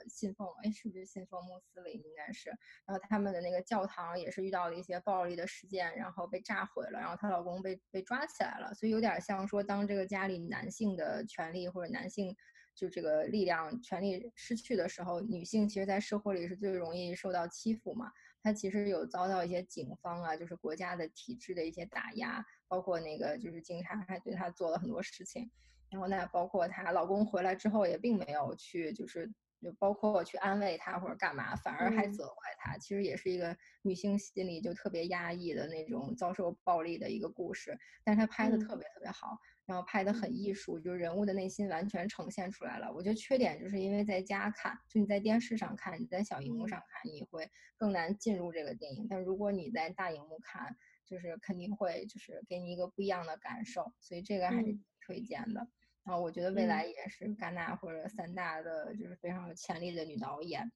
[0.09, 1.95] 信奉，哎，是不是信奉穆斯林？
[1.95, 2.51] 应该是。
[2.87, 8.73] 然后他们的那个教堂也是遇到了一些暴力的事件，然后被炸毁了，然后她老公被被抓起来了。
[8.75, 12.37] 所以有点像说，当这个家里男性的权利或者男性
[12.77, 18.13] 就这个力量权利失去的时候，女性其实在社会里是最容易受到欺负嘛。
[18.45, 22.45] 他其实有遭到一些警方啊，就是国家的体制的一些打压。
[22.67, 25.49] 包括那个就是警察还对他做了很多事情，
[25.91, 29.33] 然后那包括她老公回来之后也并没有去就是
[29.65, 32.77] 就包括我去安慰她或者干嘛，反而还责怪她。
[32.79, 42.93] 其实也是一个女性心里就特别压抑的那种遭受暴力的一个故事，但是她拍的特别特别好，然后拍的很艺术，就是人物的内心完全呈现出来了。
[42.93, 50.77] 我觉得缺点就是因为在家看，就你在电视上看，你在小荧幕上看，你会更难进入这个电影，但如果你在大荧幕看。
[51.07, 55.69] 就是肯定会就是给你一个不一样的感受，所以这个还是推荐的。
[56.05, 60.71] 然后我觉得未来也是戛纳或者三大的就是非常有潜力的女导演。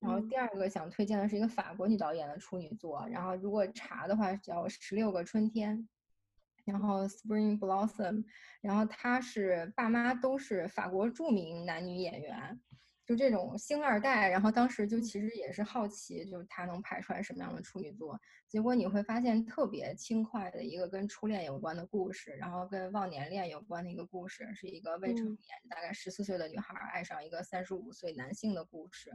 [0.00, 5.78] 然后第二个想推荐的是一个法国女导演的处女作，然后如果查的话叫《十六个春天》，
[6.64, 8.24] 然后 Spring Blossom，
[8.60, 12.60] 然后她是爸妈都是法国著名男女演员。
[13.04, 18.18] 就这种星二代，然后当时就其实也是好奇，就是他能拍出来什么样的处女座。
[18.46, 25.38] 结果你会发现特别轻快的一个跟初恋有关的故事，然后跟忘年恋有关的一个故事，是一个未成年
[25.68, 29.10] 大概十四岁的女孩爱上一个三十五岁男性的故事。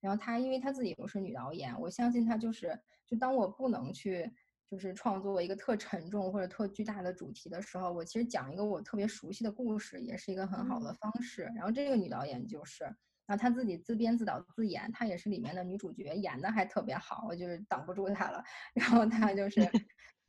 [0.00, 4.28] 然后她因为她自己又是女导演，我相信她就是就当我不能去
[4.68, 11.42] 就是创作一个特沉重或者特巨大的主题的时候，我其实讲一个我特别熟悉的故事也是一个很好的方式。
[11.54, 12.92] 然后这个女导演就是。
[13.28, 18.42] 然后她自己自编自导自演，她也是里面的女主角，演的还特别好，我就是挡不住她了。
[18.74, 19.60] 然后她就 是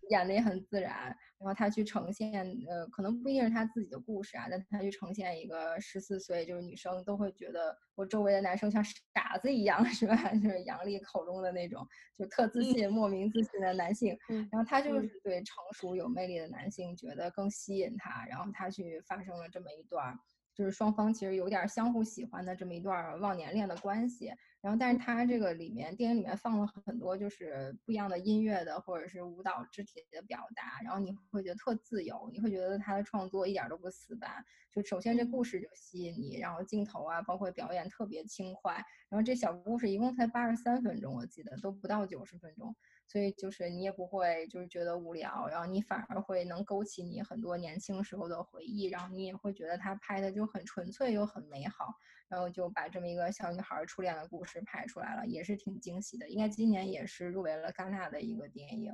[0.09, 1.05] 演的也很自然，
[1.37, 10.15] 然后她去呈现，呃，可能不一定是她自己的故事啊，但她去呈现一个十四岁就是女生都会觉得我周围的男生像傻子一样，是吧？
[10.43, 14.17] 就是杨笠口中的那种就特自信、莫名自信的男性。
[14.51, 20.19] 然后他就是对成熟有魅力的男性觉得更吸引他，然后他去发生了这么一段。
[20.59, 24.29] 就是双方其实有点相互喜欢的这么一段忘年恋的关系，
[24.59, 34.43] 然后但是他这个里面电影里面放了很多就是不一样的音乐的或者是舞蹈肢体的表达，然后你会觉得特自由，你会觉得他的创作一点都不死板。
[34.69, 38.73] 就首先这故事就吸引你，然后镜头啊包括表演特别轻快，
[39.07, 42.75] 然后这小故事一共才八十三分钟，我记得都不到九十分钟。
[43.11, 51.87] 所以就是你也不会就是觉得无聊，然后你反而会能勾起你很多年轻时候的回忆，然后你也会觉得他拍的就很纯粹又很美好，
[52.27, 56.29] 然后就把这么一个小女孩初恋的故事拍出来了，也是挺惊喜的。
[56.29, 58.91] 应该今年也是入围了戛纳的一个电影。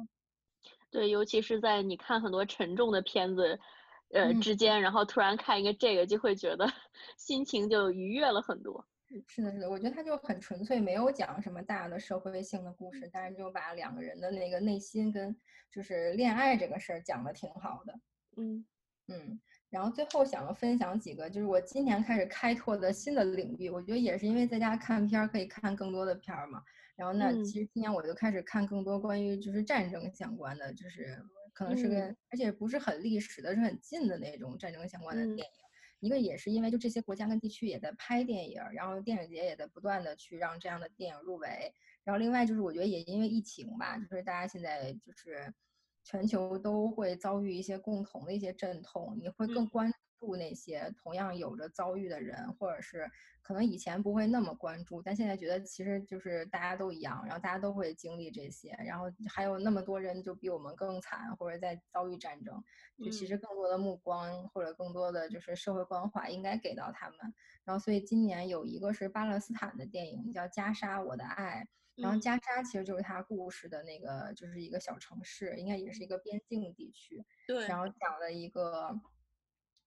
[0.90, 3.60] 对，尤其是在你看很多沉重的片子，
[4.14, 6.66] 呃之间，然后突然看一个这个，就会觉得
[7.18, 8.88] 心情就愉悦了很多。
[9.28, 15.36] 是的，是的，我觉得他就很纯粹，没有讲什么大的社会性的故事，但是就把两个人的那个内心跟
[15.72, 18.00] 就是恋爱这个事儿讲的挺好的。
[18.38, 18.66] 嗯
[19.08, 19.40] 嗯。
[19.70, 23.70] 然后最后想要分享几个，就是我今年开始开拓的新的领域。
[23.70, 26.64] 我觉得也是因为在家看片儿可以看更多的片儿嘛。
[26.96, 31.22] 然后那其实今年我就开始看更多关于就是战争相关的，就是
[31.52, 35.65] 可能是跟而且不是很历史的，是很近的那种战争相关的电影。
[36.00, 41.74] 一个也是因为就这些国家跟地区也在拍电影，然后电影节也在不断的去让这样的电影入围。
[42.04, 45.52] 然后另外就是我觉得也因为疫情吧，就是大家现在就是
[46.04, 49.98] 全球都会遭遇一些共同的一些阵痛，你会更关注
[50.34, 53.12] 那些同样有着遭遇的人，或者是
[53.42, 62.64] 可能以前不会那么关注，但现在觉得其实就是大家都一样，然后大家都会经历这些，然后还有那么多人就比我们更惨，或者在遭遇战争，
[62.98, 67.18] 就其实更多的目光或者更多的就是社会关怀应该给到他们。
[67.66, 71.68] 然后所以今年有一个是巴勒斯坦的电影叫《加沙我的爱》。
[71.96, 77.24] 然后加沙其实就是他故事的那个，就是一个小城市，应该也是一个边境地区。
[77.48, 77.66] 对。
[77.68, 79.00] 然后讲了一个。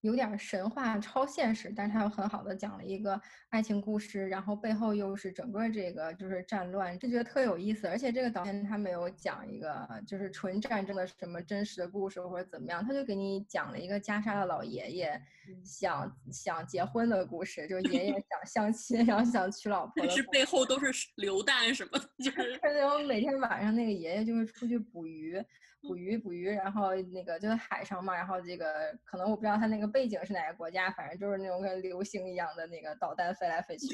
[0.01, 3.19] 有点神话超现实，但是他又很好的讲了一个
[3.49, 7.87] 爱情故事，然后背后又是整个这个就是战乱，就觉得特有意思。
[7.87, 15.21] 而且这个导演他没有讲一个就是纯战争的什么真实的故事或者怎么样，他就给你讲了一个加沙的老爷爷
[15.65, 18.13] 想想结婚的故事，就爷爷
[18.45, 20.09] 想相亲，然后想娶老婆。
[20.09, 25.43] 是背后都是流弹什么的，就是那种每天晚上那个爷爷就会出去捕鱼。
[25.81, 33.87] 捕鱼，捕鱼，然后那个就在海上嘛，然后这个可能我不知道他那个背景是哪个国家，反正就是那种跟流星一样的那个导弹飞来飞 去，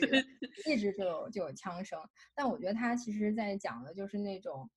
[0.66, 2.00] 一直就有就有枪声。
[2.34, 4.70] 但我觉得他其实在讲的就是那种。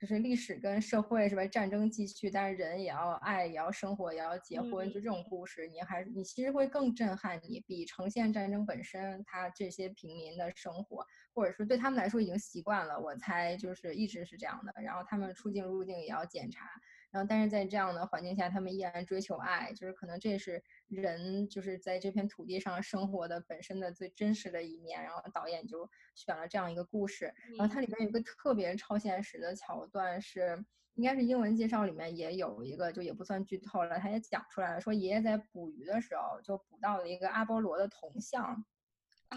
[0.00, 1.46] 就是历史跟社会是吧？
[1.46, 14.72] 战争继续，但是人也要爱，也要生活，也要结婚，就这种故事，你还你其实会更震撼你，比呈现战争本身，他这些平民的生活，或者是对他们来说已经习惯了，我猜就是一直是这样的。
[14.82, 16.66] 然后他们出境入境也要检查。
[17.10, 25.02] 然后，但是在这样的环境下，他们依然追求爱，就是可能这是人就是在这片土地上生活的本身的最真实的一面。
[25.02, 27.26] 然后导演就选了这样一个故事。
[27.58, 30.64] 然后它里边有个特别超现实的桥段，是
[30.94, 38.64] 应该是英文介绍里面也有一个，就也不算剧透了，他也讲出来了，说爷爷在捕鱼的时候就捕到了一个阿波罗的铜像，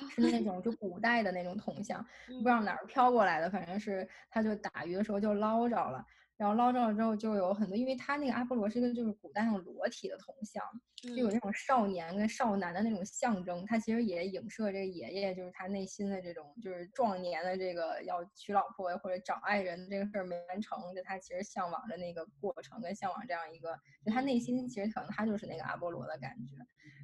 [0.10, 6.06] 是那种就古代的那种铜像，不知道哪儿飘过来的，反正是他就打鱼的时候就捞着了。
[6.38, 10.62] 然后捞着了之后，就有很多，因为他那个阿波罗是一个就是古代那种裸体的铜像，
[11.02, 13.66] 就有那种少年跟少男的那种象征。
[13.66, 23.74] 他其实也影射这个爷爷，就是他内心的这种就是壮年的这个要娶老婆或者找爱人这个事儿没完成，就他其实向往着那个过程，跟向往这样一个，
[24.06, 26.58] 就他内心其实可能他就是那个阿波罗的感觉。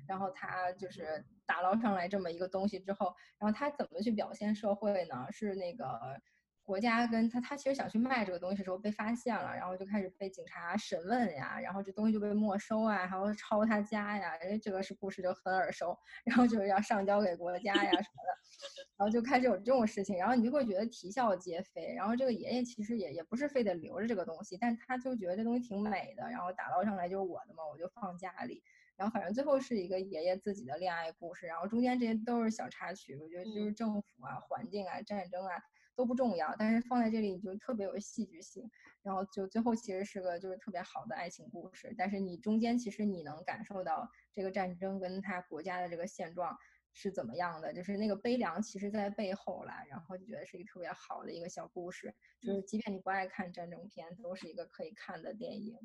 [0.08, 5.28] 然后他就是打捞上来这么一个东西之后，然后他怎么去表现社会呢？
[5.32, 6.22] 是那个。
[6.64, 18.32] 国家跟他，他其实想去卖这个东西的时候被发现了，然后就开始被警察审问呀，然后这东西就被没收啊，还要抄他家呀，哎，这个是故事就很耳熟，然后就是要上交给国家呀什么的，
[18.98, 21.94] 然后就开始有这种事情，然后你就会觉得啼笑皆非。
[21.96, 28.64] 然后这个爷爷其实也也不是非得留着这个东西，但他就觉得这东西挺美的，然后打捞上来就是我的嘛，我就放家里。
[28.96, 35.54] 然后反正最后是一个爷爷自己的恋爱故事，然后中间这些都是小插曲，我觉得就是政府啊、环境啊、战争啊。
[35.96, 38.70] 都不重要，但是放在这里就特别有戏剧性。
[39.04, 46.56] 然后就最后其实是个就是特别好的爱情故事，但是你中间其实你能感受到这个战争跟他国家的这个现状
[46.94, 49.84] 是怎么样的，就是那个悲凉其实在背后啦。
[49.90, 55.78] 然后就觉得是一个特别好的一个小故事，就是即便你不爱看战争片，都是一个可以看的电影。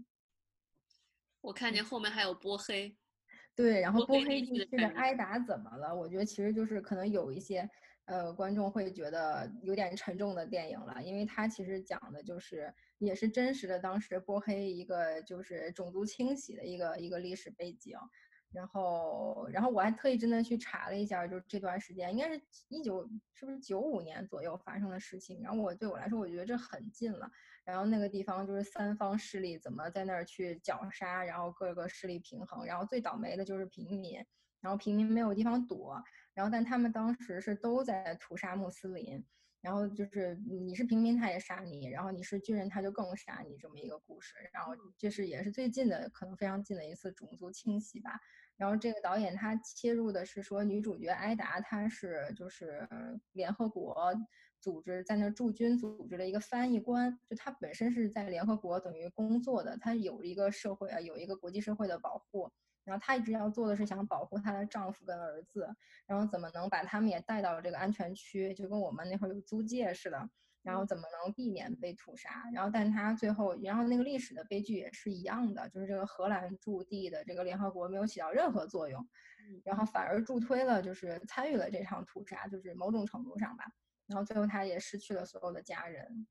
[1.40, 2.94] 我看见后面还有波黑，
[3.54, 5.94] 对，然后波黑地区的挨打怎么了？
[5.94, 7.70] 我觉得其实就是可能有一些。
[8.06, 17.96] 呃，观众会觉得有点沉重的电影了，因为它其实讲的就是也是真实的当时波黑一个就是种族清洗的一个一个历史背景。
[18.52, 25.42] 然后，然后我还特意真的去查了一下，就这段时间应该是一九是不是九五年左右发生的事情。
[25.42, 27.28] 然后我对我来说，我觉得这很近了。
[27.64, 32.64] 然后那个地方就是三方势力怎么在那儿去绞杀，然后各个势力平衡。
[32.64, 34.24] 然后最倒霉的就是平民，
[34.60, 36.02] 然后平民没有地方躲。
[36.36, 39.24] 然后，但他们当时是都在屠杀穆斯林，
[39.62, 44.34] 然后就是你是平民，他也杀你；然后你是军人，他就更杀你，这么一个故事。
[44.52, 48.20] 然后这是也是最近的，可能非常近的一次种族清洗吧。
[48.58, 52.86] 然后这个导演他切入的是说，女主角艾达她是就是
[53.32, 53.96] 联合国
[54.60, 62.52] 组织在那驻军组织的一个翻译官，就她本身是在联合国等于工作的，她有一个社会啊，有一个国际社会的保护。
[62.86, 65.68] 然后她一直要做的是想保护她的丈夫跟儿子，
[66.06, 70.30] 然后怎么能把他们也带到这个安全区，就跟我们那会儿有租界似的。
[70.62, 72.42] 然后怎么能避免被屠杀？
[72.52, 79.06] 然后，但她最后，然后那个历史的悲剧也是一样的，就是这个荷兰驻地的这个联合国没有起到任何作用，
[79.62, 83.64] 然后反而助推了，就是参与了这场屠杀，就是某种程度上吧。
[84.08, 86.26] 然后最后她也失去了所有的家人。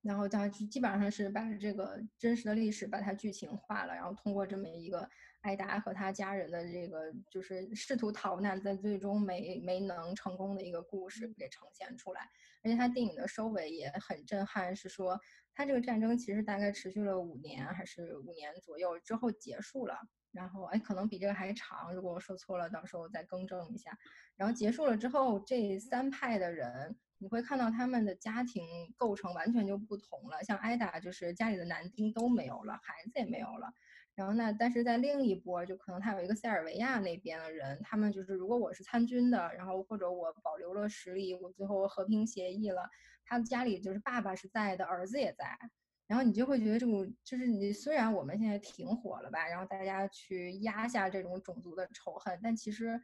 [0.00, 5.06] 然后他基本上是把这个真实的历史把它剧情化了，然后通过这么一个
[5.40, 12.28] 艾达和他家人的这个就是试图逃难，在最终没没能成功的一个故事给呈现出来。
[12.62, 15.18] 而且他电影的收尾也很震撼，是说
[15.54, 19.96] 他这个战争其实大概持续了五年还是五年左右之后结束了，
[20.32, 23.96] 然后哎可能比这个还长，如果我说错了，到时候再更正一下。
[24.36, 26.96] 然后结束了之后，这三派的人。
[27.20, 28.64] 你会看到他们的家庭
[28.96, 33.74] 构成完全就不同了，像艾达就是家里的男丁都没有了，孩子也没有了。
[34.18, 42.82] 然后那但是在另一波，就可能他有一个塞尔维亚那边的人，他们就是如果我是参军的，然后或者我保留了实力，我最后和平协议了，
[43.24, 45.56] 他家里就是爸爸是在的，儿子也在，
[46.08, 53.00] 然后你就会觉得这种就是你虽然我们现在挺火了吧，然后大家去压下这种种族的仇恨，但其实。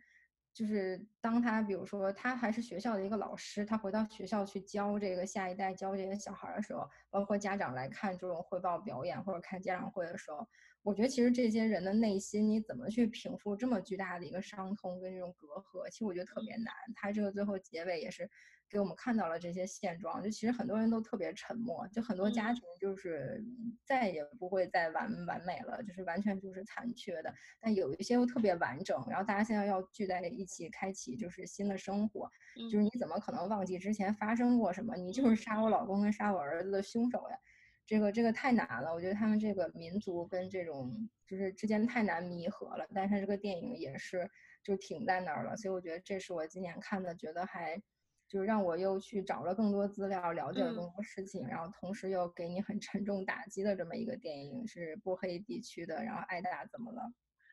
[0.55, 10.47] 就是当他，比如说他还是学校的一个老师，他回到学校去教这个下一代，教这些小孩的时候，包括家长来看这种汇报表演或者看家长会的时候，
[10.83, 16.73] 我觉得其实这些人的内心，你怎么去平复这么巨大的一个伤痛跟这种隔阂，其实我觉得特别难。
[16.95, 18.31] 他这个最后结尾也是。
[18.71, 23.41] 给我们看到了这些现状，就其实很多人都特别沉默，就很多家庭就是
[23.85, 27.33] 再也不会再完完美了，就是完全就是残缺的。
[27.61, 34.97] 但有一些又特别完整，然后大家现在要聚在一起开启就是新的生活，就是你怎么可能忘记之前发生过什么？
[34.97, 37.39] 你就是杀我老公跟杀我儿子的凶手呀！
[37.87, 40.91] 这个这个太难了，我觉得他们这个民族跟这种
[41.27, 42.85] 就是之间太难弥合了。
[42.93, 44.29] 但是这个电影也是
[44.65, 47.81] 就停在那儿了，所以我觉得这是我今年看的，觉得还。
[48.27, 56.03] 就是让我又去找了更多资料，了解了更多事情，然后同时又给你很沉重打击的这么一个电影，是波黑地区的。
[56.03, 57.01] 然后艾达怎么了？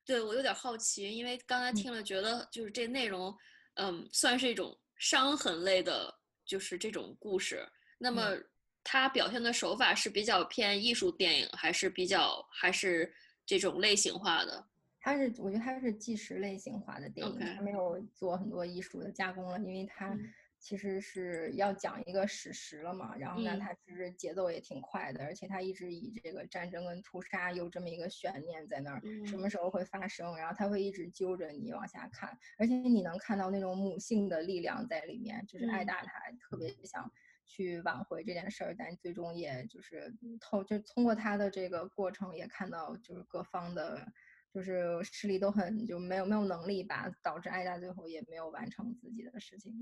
[0.06, 3.36] 对我有点好奇，因为刚才听了觉得就是这内容，
[3.76, 6.12] 嗯，算是一种伤痕类的，
[6.46, 7.64] 就是这种故事。
[8.00, 8.36] 那么
[8.84, 13.14] 它表现的手法是比较偏艺术电影，还是比较还是
[13.46, 14.68] 这种类型化的？
[15.00, 20.18] 它是，我觉得它是纪实类型化的电影，它没有做很多艺术的加工了，因为它。
[20.62, 37.12] 其实是要讲一个史实了嘛，然后呢，它其实节奏也挺快的，而且它一直以这个战争跟屠杀有这么一个悬念在那儿，什么时候会发生，然后它会一直揪着你往下看，而且你能看到那种母性的力量在里面，就是艾达她特别想
[37.48, 44.08] 去挽回这件事儿，但最终也就是透就通过她的这个过程也看到就是各方的。
[44.54, 49.74] 就是势力都很就没有没有能力吧，导致艾达最后也没有完成自己的事情。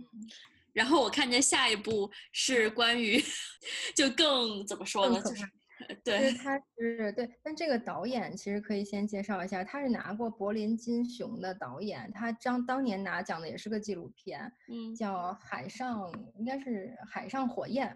[0.73, 3.21] 然后我看见下一部是关于，
[3.95, 5.21] 就更怎么说呢？
[5.21, 5.45] 就是
[6.03, 16.01] 对，他是对，但这个导演其实可以先介绍一下，他是拿过柏林金熊的导演，他当当年拿奖的也是个纪录片，嗯，叫《海上》，
[16.37, 17.87] 应该是《海上火焰》。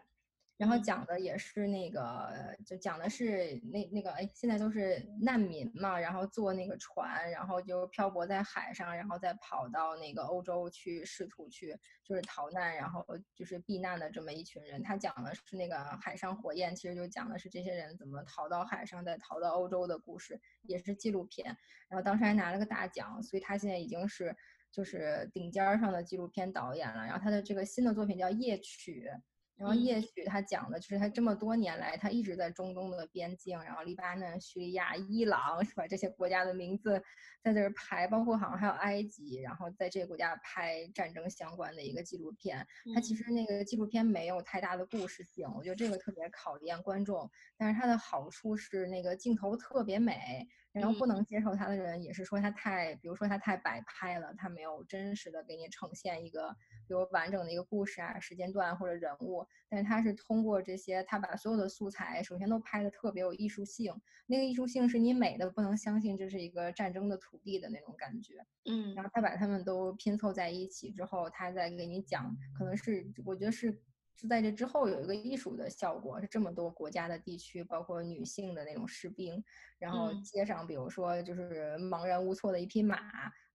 [0.56, 13.04] 然后讲的也是那个，就讲的是那那个，哎，现在都是难民嘛，然后坐那个船，然后就漂泊在海上，然后再跑到那个欧洲去，试图去就是逃难，然后
[13.36, 14.82] 就是避难的这么一群人。
[14.84, 21.48] 他讲的是那个海上火焰，其实就讲的是这些人怎么逃到海上，再逃到欧洲的故事，也是纪录片。
[21.90, 24.34] 然后当时还拿了个大奖，所以他现在已经是
[24.72, 27.04] 就是顶尖上的纪录片导演了。
[27.04, 29.10] 然后他的这个新的作品叫《夜曲》。
[29.56, 35.88] 然后也许他讲的就是他这么多年来，他一直在中东的边境，然后黎巴嫩、叙利亚、伊朗是吧？
[35.88, 37.02] 这些国家的名字
[37.44, 42.66] 在这儿排，包括好像还有埃及，然后在这些国家拍战争相关的一个纪录片。
[42.96, 47.30] 他其实那个纪录片没有太大的故事性，我觉得这个特别考验观众。
[47.58, 50.48] 但是它的好处是那个镜头特别美。
[50.74, 56.48] 然后不能接受他的人也是说他太，比如说他太摆拍了，他没有真实的给你呈现一个，
[56.88, 59.46] 比如完整的一个故事啊、时间段或者人物。
[59.70, 63.94] 但是他是通过这些，他把所有的素材首先都拍的特别有艺术性，
[64.28, 68.46] 那个艺术性是你美的不能相信这是一个战争的土地的那种感觉。
[68.66, 73.82] 嗯，然后他把他们都拼凑在一起之后，他再给你讲，可能是我觉得是。
[74.16, 79.44] 是在这之后有一个艺术的效果，是这么多国家的地区，包括女性的那种士兵，
[79.80, 82.96] 然后街上，比如说就是茫然无措的一匹马，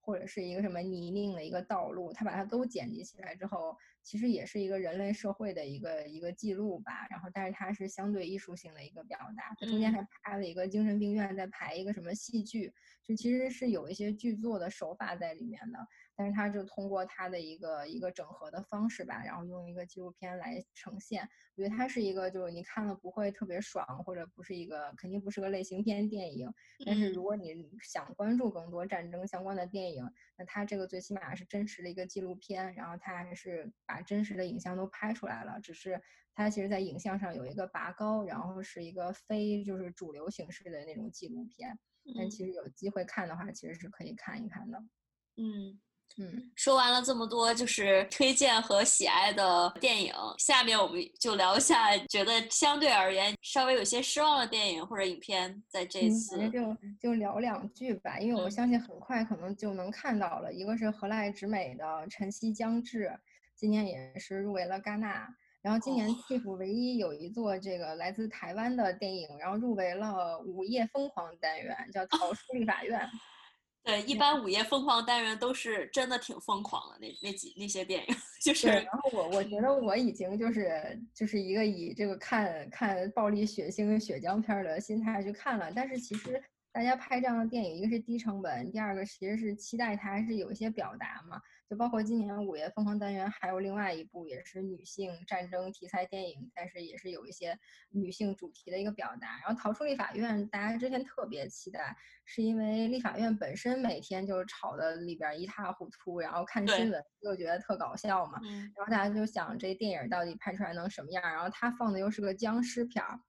[0.09, 7.07] 或者是一个什么泥泞的一个道路，他把它都剪辑起来之后，其实也是一个人类社会的一个一个记录吧。
[7.11, 9.55] 然后，但是它是相对艺术性的一个表达。
[9.59, 12.73] 它中间还拍了一个精神病院，在排一个什么戏剧，
[13.05, 15.79] 就其实是有一些剧作的手法在里面的。
[16.19, 21.23] 但是他就通过他的一个一个整合的方式吧，然后用一个纪录片来呈现。
[21.55, 26.53] 我觉得它是一个，就是你看了不会特别爽，或者不是一个肯定不是个类型片电影。
[26.83, 30.05] 但是如果你想关注更多战争相关的电影，
[30.37, 35.61] 那它这个最起码是真实的一个纪录片，然后它还是把真实的影像都拍出来了。
[35.61, 36.03] 只是
[36.35, 41.79] 它其实在影像上有一个拔高，然后是一个非就是主流形式的那种纪录片。
[42.15, 44.83] 但其实有机会看的话，其实是可以看一看的。
[45.37, 45.81] 嗯。
[46.17, 50.13] 嗯，说完了这么多，就是推荐和喜爱的电影。
[50.39, 55.63] 下面我们就聊一下，觉得相对而言稍微有些失望的电影或者影片。
[55.69, 60.53] 在这次就就聊两句吧，因为我相信很快可能就能看到了。
[60.53, 63.07] 一个是河濑直美的《晨曦将至》，
[63.55, 65.29] 今年也是入围了戛纳。
[65.61, 72.99] 然后今年 TIFF 唯一有一座这个来自台湾的电影，然后入围了午夜疯狂单元，叫《逃出立法院》。
[73.85, 78.67] 对，一般午夜疯狂单元都是真的挺疯狂的，那那几那些电影就是。
[78.67, 86.43] 然后我我觉得我已经就是就是一个以这个看看暴力血腥血浆片的心态去看了，但是其实
[86.73, 91.41] 大家拍这样的电影，一个是低成本，第二个其实是期待它还是有一些表达嘛。
[91.69, 97.59] 就包括今年五月疯狂单元，还有另外一部也是女性战争题材电影，但是也是有一些
[97.91, 99.39] 女性主题的一个表达。
[99.45, 108.41] 然后逃出立法院，大家之前特别期待，是因为立法院本身每天就吵得里边一塌糊涂，然后看新闻就觉得特搞笑嘛。
[108.77, 111.23] 然后大家就想这电影到底拍出来能什么样？
[111.23, 113.21] 然后它放的又是个僵尸片儿。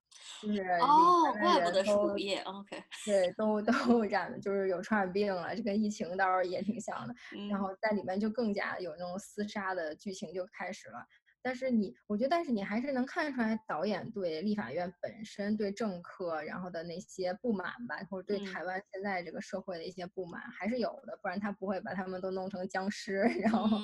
[0.41, 3.71] 就是哦，怪不得是午夜，OK，对，都都
[4.05, 7.13] 染，就是有传染病了，这跟疫情倒是也挺像的。
[7.49, 11.05] 然后在里面就更加有那种厮杀的剧情就开始了。
[11.41, 23.77] 但是你，我觉得，但是你还是能看出来导演对立法院本身、对政客然后的那些不满吧，或者对台湾现在这个社会的一些不满还是有的，不然他不会把他们都弄成僵尸， 然后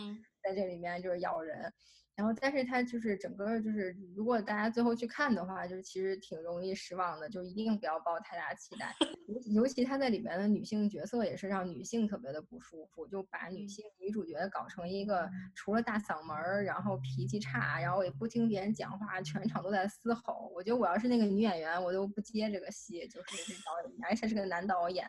[0.43, 1.71] 在这里面就是咬人。
[2.15, 8.95] 然后，但是它就是整个就是，如果大家最后去看的话，就是其实挺容易失望的，就一定不要抱太大期待。
[9.27, 20.49] 尤尤其它在里面的女性角色也是让女性特别的不舒服，就把女性女主角搞成一个除了大嗓门儿，然后脾气差，然后也不听别人讲话，全场都在嘶吼。
[20.55, 25.05] 我觉得我要是那个女演员，我都不接这个戏，就是这导演，而且是个男导演。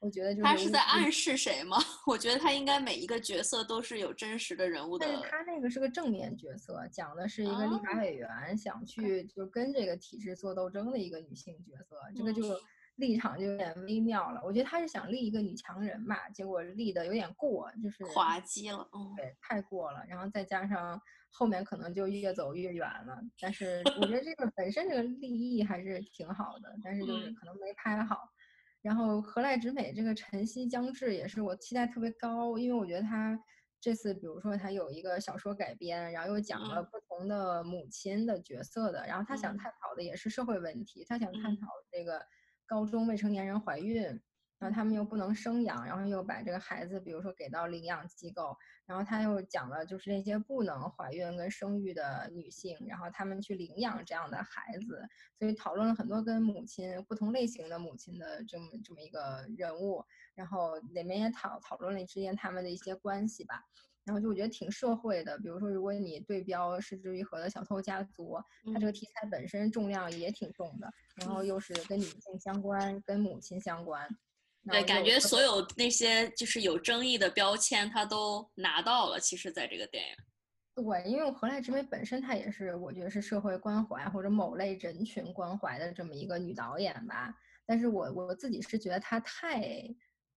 [0.00, 1.76] 我觉得就是他是在暗示谁吗？
[2.06, 5.06] 我觉得他应该每一个角色都是有真实的人物的。
[5.06, 12.42] 但是他那个是个正面角色，讲的是一个立法委员想去就跟这个体制做斗争的一个女性角色，这个就
[12.96, 14.40] 立场就有点微妙了。
[14.44, 20.04] 我觉得他是想立一个女强人吧，结果立的有点过，就是滑稽了，对，太过了。
[20.08, 21.00] 然后再加上
[21.32, 23.20] 后面可能就越走越远了。
[23.40, 28.28] 但是我觉得这个本身这个立意还是挺好的，但是就是可能没拍好。
[28.82, 33.38] 然后何濑直美这个晨曦将至也是我期待特别高，因为我觉得他
[33.80, 42.20] 这次比如说他有一个小说改编，然后又讲了不同的母亲的角色的，然后他想探讨的也是社会问题，他想探讨这个
[42.66, 44.20] 高中未成年人怀孕。
[44.58, 48.56] 然后他们又不能生养，然后又把这个孩子，比如说给到领养机构，
[48.86, 55.02] 然后他又讲了就是那些不能怀孕跟生育的女性，然后他们去领养这样的孩子，
[55.38, 60.04] 所以讨论了很多跟母亲不同类型的母亲的这么这么一个人物，
[60.34, 63.62] 然后里面也讨讨论了之间他们的一些关系吧，
[64.04, 68.36] 然后就我觉得挺社会的，比如说如果你对标失之愈合的小偷家族，
[68.74, 74.08] 它这个题材本身重量也挺重的，然后又是跟女性相关，跟母亲相关。
[74.70, 79.18] 对，感觉所有那些就是有争议的标签，他都拿到了。
[79.18, 80.16] 其实，在这个电影，
[80.74, 87.34] 对，因为何来之美本身她也是，我觉得是社会关怀或者某类人群关怀的这么一个女导演吧。
[87.66, 89.88] 但是我我自己是觉得她太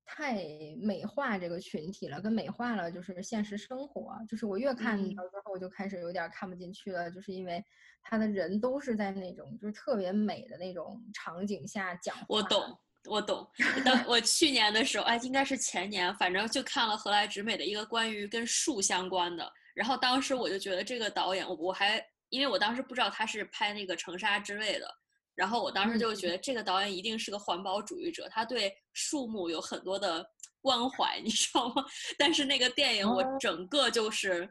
[0.06, 0.44] 太
[0.82, 4.18] 美化这个群体了，跟美化了就是现实生活。
[4.28, 7.64] 就是我越看到最后，就开始有点看不进去了，就是因为
[8.02, 12.16] 她的人都是在那种就是特别美的那种场景下讲。
[12.28, 12.80] 我懂。
[13.06, 13.50] 我懂，
[13.84, 24.88] 当我去年的时候，哎，应该是前年，反正就看了河来直美的一个关于跟树相关的，然后当时我就觉得这个导演，我我还因为我当时不知道他是拍那个城沙之味的，
[25.34, 30.24] 然后我当时就觉得这个导演一定是个环保主义者，他对树木有很多的
[30.62, 31.84] 关怀，你知道吗？
[32.20, 34.48] 但是那个电影我整个就是，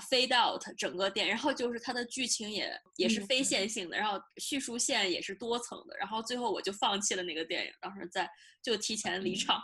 [0.00, 8.28] fade out 整个电影，然后就是它的剧情也也是非嗯线性的，然后叙述线也是多层的，然后最后我就放弃了那个电影，当时在
[8.62, 9.60] 就提前离场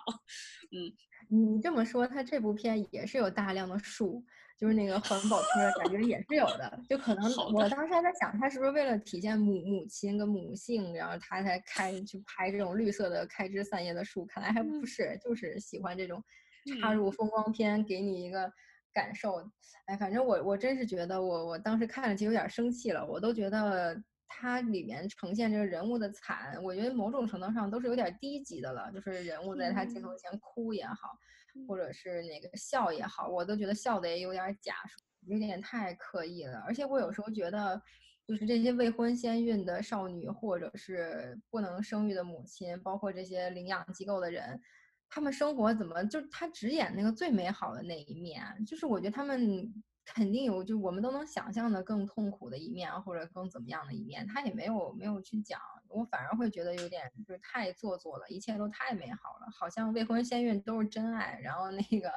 [0.73, 0.93] 嗯。
[1.31, 4.23] 你这么说，它这部片也是有大量的树，
[4.59, 6.79] 就是那个环保片儿，感觉也是有的。
[6.87, 14.27] 就可能我当时还在想，他是不是为了体现母母亲跟母性，然后他才开去拍这种绿色的开枝散叶的树？
[14.27, 16.23] 看来还不嗯是，就是喜欢这种
[16.79, 18.53] 插嗯入风光片，给你一个
[18.95, 19.45] 感受。
[19.87, 24.01] 哎，反正我我真是觉得我我当时看了就有点生气了，我都觉得。
[24.37, 28.91] 它里面呈现这个人物的惨，我觉得某种程度上都是有点低级的了。
[28.91, 31.17] 就是人物在他镜头嗯前哭也好，
[31.55, 34.75] 嗯或者是那个笑也好，我都觉得笑的也有点儿假，
[35.27, 36.59] 有点太刻意了。
[36.67, 37.81] 而且我有时候觉得，
[38.27, 44.61] 就是这些未婚先孕的少女，或者是不能生育的母亲，包括这些领养机构的人，
[45.15, 48.43] 他们生活怎么就他只演那个最美好的那一面？
[48.67, 49.73] 就是我觉得他们
[50.05, 55.61] 肯定有，就我们都能想象的更痛苦的一面，或者更怎么样的一面，他也没有没有去讲。
[55.87, 62.11] 我反而会觉得有点就是太做作了，一切都太美好了，好像未婚先孕都是真爱，然后那个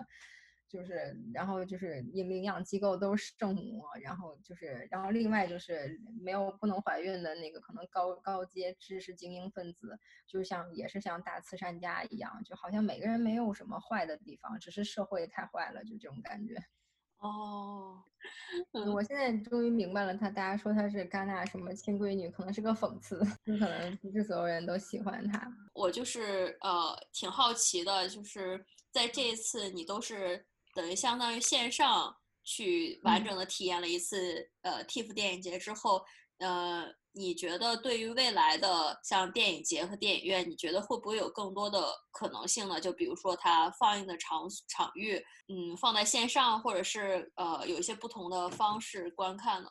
[0.67, 16.55] 就是，然后就是领领养机构都是圣母，然后就是，然后另外就是没有不能怀孕的那个可能高高阶知识精英分子，就像也是像大慈善家一样，就好像每个人没有什么坏的地方，只是社会太坏了，就这种感觉。
[17.19, 18.03] 哦，
[18.73, 25.51] 嗯我现在终于明白了，他大家说他是戛纳什么亲闺女，可能是个讽刺，就可能不是所有人都喜欢他。
[25.73, 30.45] 我就是呃挺好奇的，就是在这一次你都是
[30.77, 36.05] 等于相当于线上去完嗯整的体验了一次呃 TIFF 电影节之后，
[36.37, 42.79] 呃，你觉得对于未来的像电影节和电影院，你觉得会不会有更多的可能性呢？
[42.79, 45.17] 就比如说它放映的场场域，
[45.47, 49.69] 嗯，放在线上，或者是呃有一些不同的方式观看呢？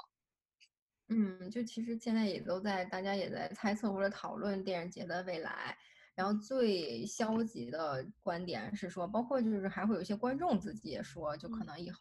[1.08, 5.78] 嗯，就其实现在也都在，大家也在猜测或者讨论电影节的未来。
[6.16, 12.00] 然后最消极的观点是说，包括就是还会有一些观众自己也说，就可嗯能以后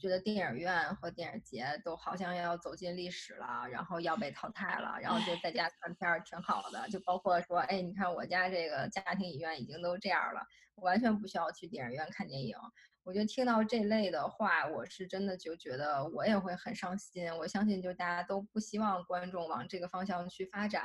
[0.00, 6.88] 觉得电影院和电影节都好像要走进历史了，然后要被淘汰了，然后就在家看片儿挺好的。
[6.88, 10.40] 就包括说，哎，你看我家这个家庭影院已经都这样了，
[10.76, 12.56] 我完全不需要去电影院看电影。
[13.04, 17.26] 我觉得听到这类的话，我是真的就觉得我也会很伤心。
[17.38, 20.84] 我相信，就大家都不希望观众往这个方向去发展。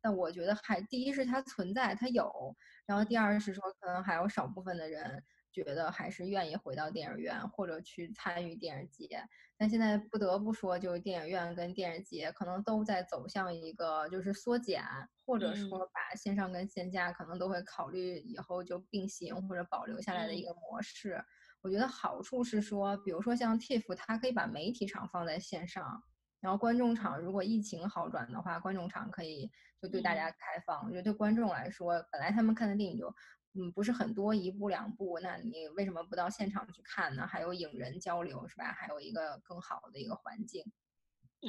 [0.00, 2.24] 但我觉得还第一是它存在，它有；
[2.86, 5.20] 然后第二是说，可能还有少部分的人
[5.50, 9.20] 觉得还是愿意回到电影院或者去参与电影节。
[9.56, 14.82] 但现在不得不说，就是电影院跟电影节可能都在走向一个就是缩减，
[15.26, 21.24] 或者说嗯把线上跟线下可能都会考虑以后就并行或者保留下来的一嗯个模式。
[21.64, 26.02] 我觉得好处是说，比如说像 TIFF，它可以把媒体场放在线上，
[26.38, 29.50] 然后观众场如果疫情好转的话，观众场可以
[29.80, 30.84] 就对大家开放。
[30.84, 33.08] 我觉得对观众来说，本来他们看的电影就
[33.54, 37.26] 嗯不是很多一部两部，那你为什么不到现场去看呢？
[37.26, 38.70] 还有影人交流是吧？
[38.76, 40.62] 还有一个更好的一个环境，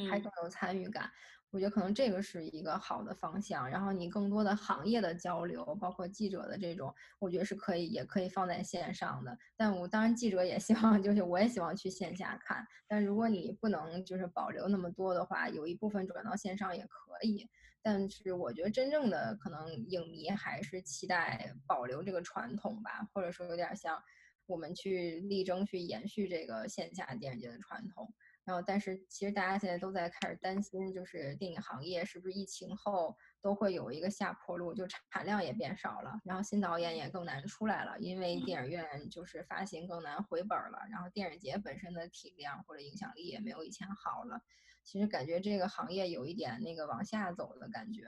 [0.09, 1.11] 还嗯更有参与感。
[1.51, 9.37] 我觉得可能这个是一个好的方向，然后你更多的行业的交流，包括记者的这种，我觉得是可以，也可以放在线上的。
[9.55, 12.67] 但我当然记者也希望，就是我也希望去线下看。
[12.87, 17.47] 但如果你不能就是保留那么多的话，有一部分转到线上也可以。
[17.81, 24.01] 但是我觉得真正的可能影迷还是期待保留这个传统吧，或者说有点像
[24.45, 28.13] 我们去力争去延续这个线下电影节的传统。
[28.45, 44.39] 然后，但是其实大家现在都在开始担心，就是电影行业是不是疫情后都会有一个下坡路，就产量也变少了，然后新导演也更难出来了，因为电影院就是发行更难回本了，然后电影节本身的体量或者影响力也没有以前好了。
[44.83, 48.03] 其实感觉这个行业有一点那个往下走的感觉。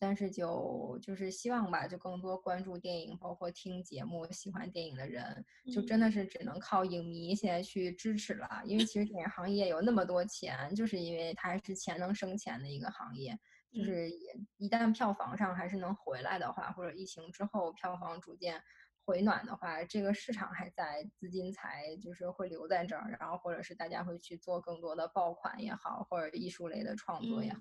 [0.00, 8.48] 但是就就是希望吧，就更多关注电影，包括听节目、喜欢电影的人，就真的是只能靠影迷现在去支持了。
[8.64, 13.38] 因为其实电影行业有那么多钱，就是因为它还是钱能生钱的一个行业。
[13.72, 14.10] 就是
[14.56, 18.60] 一旦票房上还是能回来的话，或者疫情之后票房逐渐
[19.04, 27.60] 回暖的话，这个市场还在，资金才就是会留在这儿，然后或者是大家会去做更多的爆款也好，或者艺术类的创作也好。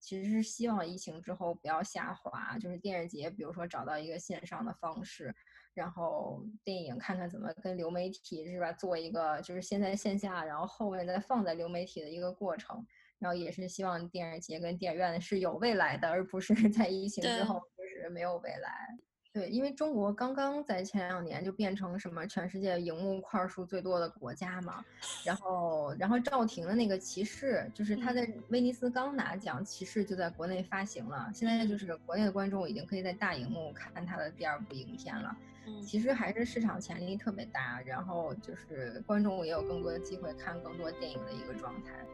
[0.00, 5.34] 其实是希望疫情之后不要下滑，就是电影节，比如说找到一个线上的方式，
[5.74, 12.84] 然后电影看看怎么跟流媒体是吧，做一个就是现在线下，然后后面再放在流媒体的一个过程。
[13.18, 18.88] 然后也是希望电影节跟电影院是有未来的，而不是 在疫情之后就是没有未来。
[19.32, 24.84] 对，因为中国刚刚在前两年就变成什么全世界荧幕块数最多的国家嘛，
[25.24, 35.36] 然后然后赵婷的那个骑士，就是他在威尼斯刚拿奖，骑士就在国内发行了，现在就是国内的观众已经可以在大荧幕看他的第二部影片了。
[35.80, 42.04] 其实还是市场潜力特别大，然后就是观众也有更多的机会看更多电影的一个状态。